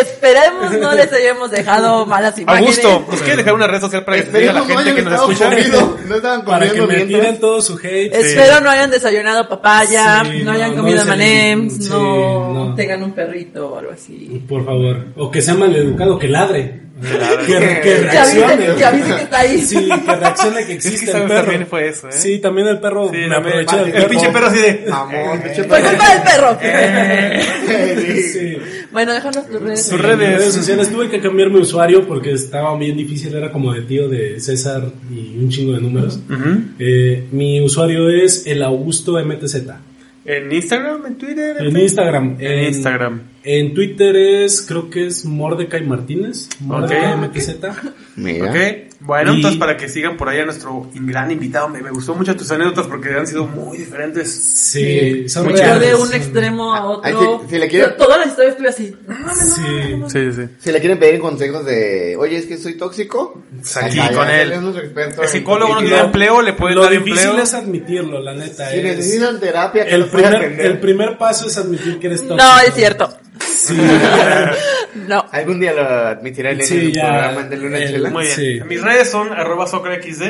[0.00, 2.84] Esperemos no les hayamos dejado malas imágenes.
[2.84, 5.12] Augusto, ¿nos quiere dejar una red social para que se diga la gente que nos
[5.12, 5.50] escucha?
[6.08, 8.12] no estaban Para que comiendo me tiren todo su hate.
[8.12, 12.74] Espero no hayan desayunado papaya, no hayan comido no, no.
[12.74, 14.44] tengan un perrito o algo así.
[14.48, 15.06] Por favor.
[15.16, 16.82] O que sea maleducado, que ladre.
[17.02, 18.74] Que, que Que reaccione.
[18.77, 19.60] que avise que está ahí.
[19.62, 21.40] Sí, que reaccione que Es que existe el perro.
[21.43, 22.12] también fue eso, ¿eh?
[22.12, 24.85] Sí, también el perro Sí, me aproveché del el pinche perro así de...
[24.89, 26.59] Mamón, pinche Por culpa del perro.
[28.32, 28.56] Sí.
[28.93, 29.82] bueno, déjanos tus redes.
[29.85, 30.39] Sus En redes.
[30.39, 34.09] redes sociales tuve que cambiar mi usuario porque estaba bien difícil, era como de tío
[34.09, 36.20] de César y un chingo de números.
[36.78, 39.56] Eh, mi usuario es el Augusto MTZ.
[40.24, 42.36] En Instagram, en Twitter, En Instagram.
[42.39, 43.23] En Instagram.
[43.44, 46.48] En Twitter es, creo que es Mordecai Martínez.
[46.60, 47.19] Mordecai Ok.
[47.35, 47.56] MTZ.
[48.16, 48.52] Mira.
[49.05, 52.14] Bueno, Y- entonces para que sigan por ahí a nuestro gran invitado, me, me gustó
[52.14, 54.32] mucho tus anécdotas porque han sido muy diferentes.
[54.32, 55.89] Sí, son Muy reales.
[55.89, 57.40] de un extremo a Ay, otro.
[57.44, 58.97] si- si le quieren- Todas las historias estuve así.
[59.35, 60.02] Sí.
[60.06, 60.48] Sí, sí.
[60.60, 63.43] Si le quieren pedir consejos de, oye, es que soy tóxico,
[63.82, 64.52] Aquí con él.
[64.52, 67.43] El psicólogo no tiene empleo, le puede Lo dar difícil empleo.
[67.43, 68.70] es admitirlo, la neta.
[68.70, 72.36] Si es- necesitan terapia, que el, primer, el primer paso es admitir que eres tóxico.
[72.36, 73.12] No, es cierto.
[73.40, 73.76] Sí.
[75.09, 75.24] No.
[75.32, 77.02] Algún día lo admitirá Elena Sí, en el ya.
[77.09, 78.10] programa de Luna El- Chela.
[78.10, 78.36] Muy bien.
[78.36, 78.60] Sí.
[78.66, 80.22] Mis redes son arroba socraxd.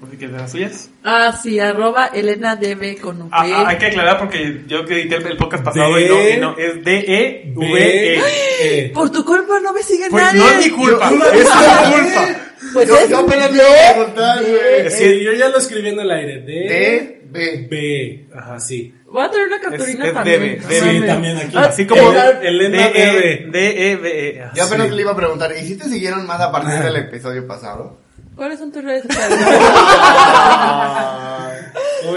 [0.00, 0.90] ¿Por si quieres las suyas?
[1.04, 3.52] Ah, sí, arroba Elena DB con un Ah, P.
[3.54, 6.36] ah, hay que aclarar porque yo que edité el podcast pasado D- y no, y
[6.38, 8.20] no, es D-E-V-E.
[8.60, 10.40] Eh, Por tu culpa no me sigue Pues nadie.
[10.40, 12.28] no es mi culpa, Yo- es tu culpa.
[12.72, 14.90] Pues Yo, es yo apenas D- me iba a preguntar, güey.
[14.90, 16.40] sí, yo ya lo escribí en el aire.
[16.40, 17.66] D, D, B.
[17.70, 18.28] B.
[18.34, 18.94] Ajá, sí.
[19.10, 20.40] Voy a traer una capturina Es- es también.
[20.40, 20.60] debe.
[20.60, 20.78] mames.
[21.00, 21.56] Sí, también aquí.
[21.56, 23.46] Ah, Así como Elena- Elena debe.
[23.50, 24.50] D-E-V-E.
[24.54, 24.94] Yo apenas Sí.
[24.94, 27.98] le iba a preguntar, ¿y si te siguieron más a partir del episodio pasado?
[28.34, 29.38] ¿Cuáles son tus redes sociales?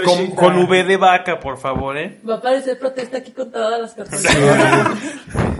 [0.04, 2.18] Con, con V de vaca, por favor, ¿eh?
[2.28, 4.36] Va a aparecer protesta aquí con todas las capturas.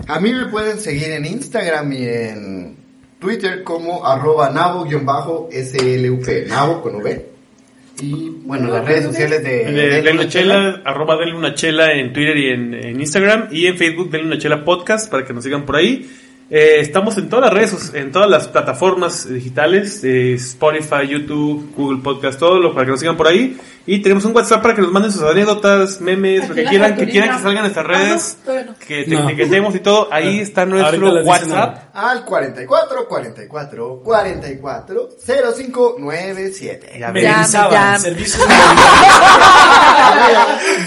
[0.07, 2.77] A mí me pueden seguir en Instagram y en
[3.19, 7.32] Twitter como arroba nabo-slup, nabo con V.
[8.01, 12.37] Y bueno, las redes sociales de, De, una chela, arroba denle una chela en Twitter
[12.37, 15.65] y en, en Instagram y en Facebook denle una chela podcast para que nos sigan
[15.65, 16.09] por ahí.
[16.55, 22.03] Eh, estamos en todas las redes, en todas las plataformas digitales, eh, Spotify, YouTube, Google
[22.03, 23.57] Podcast, todo lo para que nos sigan por ahí.
[23.87, 27.07] Y tenemos un WhatsApp para que nos manden sus anécdotas, memes, lo que quieran, que
[27.09, 28.75] quieran que salgan en nuestras Ah, no, redes, no.
[28.87, 29.27] que te No.
[29.29, 30.07] etiquetemos y todo.
[30.11, 31.77] Ahí está Ahorita nuestro WhatsApp.
[31.95, 36.99] Al 44 44 44 0597.
[36.99, 37.23] Ya ven.
[37.23, 37.31] Ya.
[37.37, 37.99] Mendizábal, llame.
[37.99, 38.43] servicio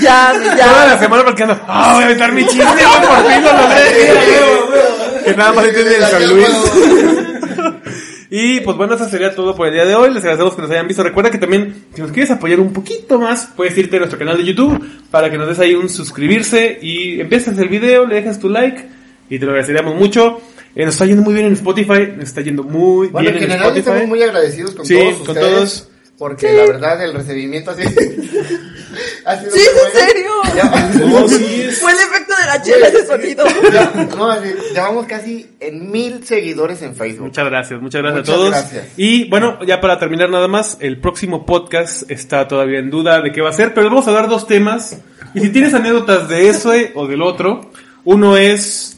[0.01, 0.87] Ya, Toda ya.
[0.87, 4.86] la semana porque ando, ah, voy a aventar mi chiste, por fin lo logré.
[5.27, 6.49] Que nada más entienden el San Luis.
[8.29, 10.09] Y pues bueno, eso sería todo por el día de hoy.
[10.13, 11.03] Les agradecemos que nos hayan visto.
[11.05, 14.37] Recuerda que también, si nos quieres apoyar un poquito más, puedes irte a nuestro canal
[14.37, 18.41] de YouTube para que nos des ahí un suscribirse y empieces el video, le dejas
[18.41, 18.85] tu like
[19.31, 20.41] y te lo agradeceríamos mucho.
[20.75, 23.43] Eh, nos está yendo muy bien en Spotify, nos está yendo muy Bueno, bien en
[23.45, 23.79] en general Spotify.
[23.91, 25.89] estamos muy agradecidos con Sí, todos con todos.
[26.19, 27.75] Porque la verdad el recibimiento ha
[29.41, 30.31] sido Sí, muy ¿en serio?
[30.55, 33.45] Ya- No, sí, es- Fue el efecto de la chela ese sonido.
[33.73, 37.27] ya- no, así, llevamos casi en mil seguidores en Facebook.
[37.27, 38.51] Muchas gracias, muchas gracias Muchas a todos.
[38.51, 38.87] gracias.
[38.97, 43.33] Y bueno, ya para terminar nada más, el próximo podcast está todavía en duda de
[43.33, 44.99] qué va a ser, pero les vamos a dar dos temas.
[45.35, 47.71] Y si tienes anécdotas de eso eh, o del otro,
[48.05, 48.93] uno es...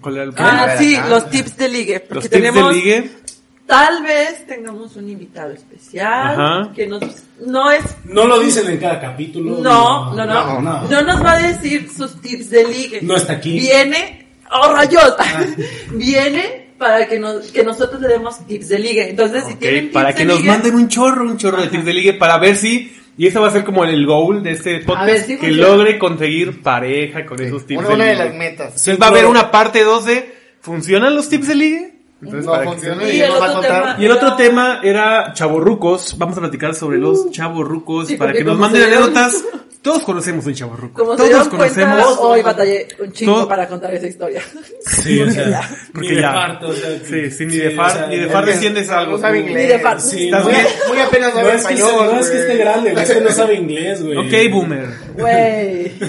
[0.00, 1.08] ¿Cuál era el Ah, sí, acá.
[1.08, 2.00] los tips de ligue.
[2.00, 3.10] Porque Los tips tenemos, de ligue.
[3.66, 6.72] Tal vez tengamos un invitado especial Ajá.
[6.74, 7.02] que nos,
[7.46, 9.58] no es, No lo dicen en cada capítulo.
[9.58, 10.82] no, no, no, no.
[10.88, 12.98] no, nos va a decir sus tips de ligue.
[13.02, 13.58] No está aquí.
[13.58, 15.14] Viene, oh rayos,
[15.92, 19.10] viene para que nos, que nosotros le demos tips de ligue.
[19.10, 21.62] Entonces, si Ok, tienen tips para de que nos ligue, manden un chorro, un chorro
[21.62, 22.96] de tips de ligue para ver si...
[23.16, 25.68] Y ese va a ser como el goal de este podcast, ver si que funciona.
[25.68, 28.66] logre conseguir pareja con esos tips Una, de una de las metas.
[28.68, 31.94] Entonces va a haber una parte 2 de ¿funcionan los tips de ligue?
[32.22, 33.82] Entonces, No para que funciona y Y el nos va a otro contar.
[33.82, 36.16] tema- Y el otro tema era chavorrucos.
[36.18, 39.44] Vamos a platicar sobre los chavorrucos Sí, para que nos manden anécdotas.
[39.82, 41.02] Todos conocemos un chavorruco.
[41.04, 42.16] como se Todos conocemos.
[42.20, 44.40] hoy batallé un chingo Todo- para contar esa historia.
[44.86, 46.32] Sí, o sea, Porque ni de ya.
[46.32, 48.50] farto, o sea, Sí, sí, ni sí, de o far, sea, ni de far que-
[48.52, 49.12] desciendes algo.
[49.12, 49.56] No sabe inglés.
[49.56, 50.66] Ni de far- Sí, Estás no, bien.
[50.88, 52.10] Muy apenas no sabe es que, español.
[52.14, 52.58] no es que esté güey.
[52.58, 54.16] grande, es que no sabe inglés, güey.
[54.18, 54.88] Ok, boomer.
[55.16, 55.92] Güey.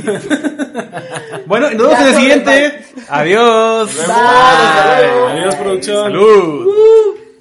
[1.45, 2.85] Bueno, nos vemos en el siguiente.
[3.09, 3.89] Adiós.
[3.99, 5.27] Hasta luego.
[5.27, 6.03] Adiós, producción.
[6.03, 6.67] Salud.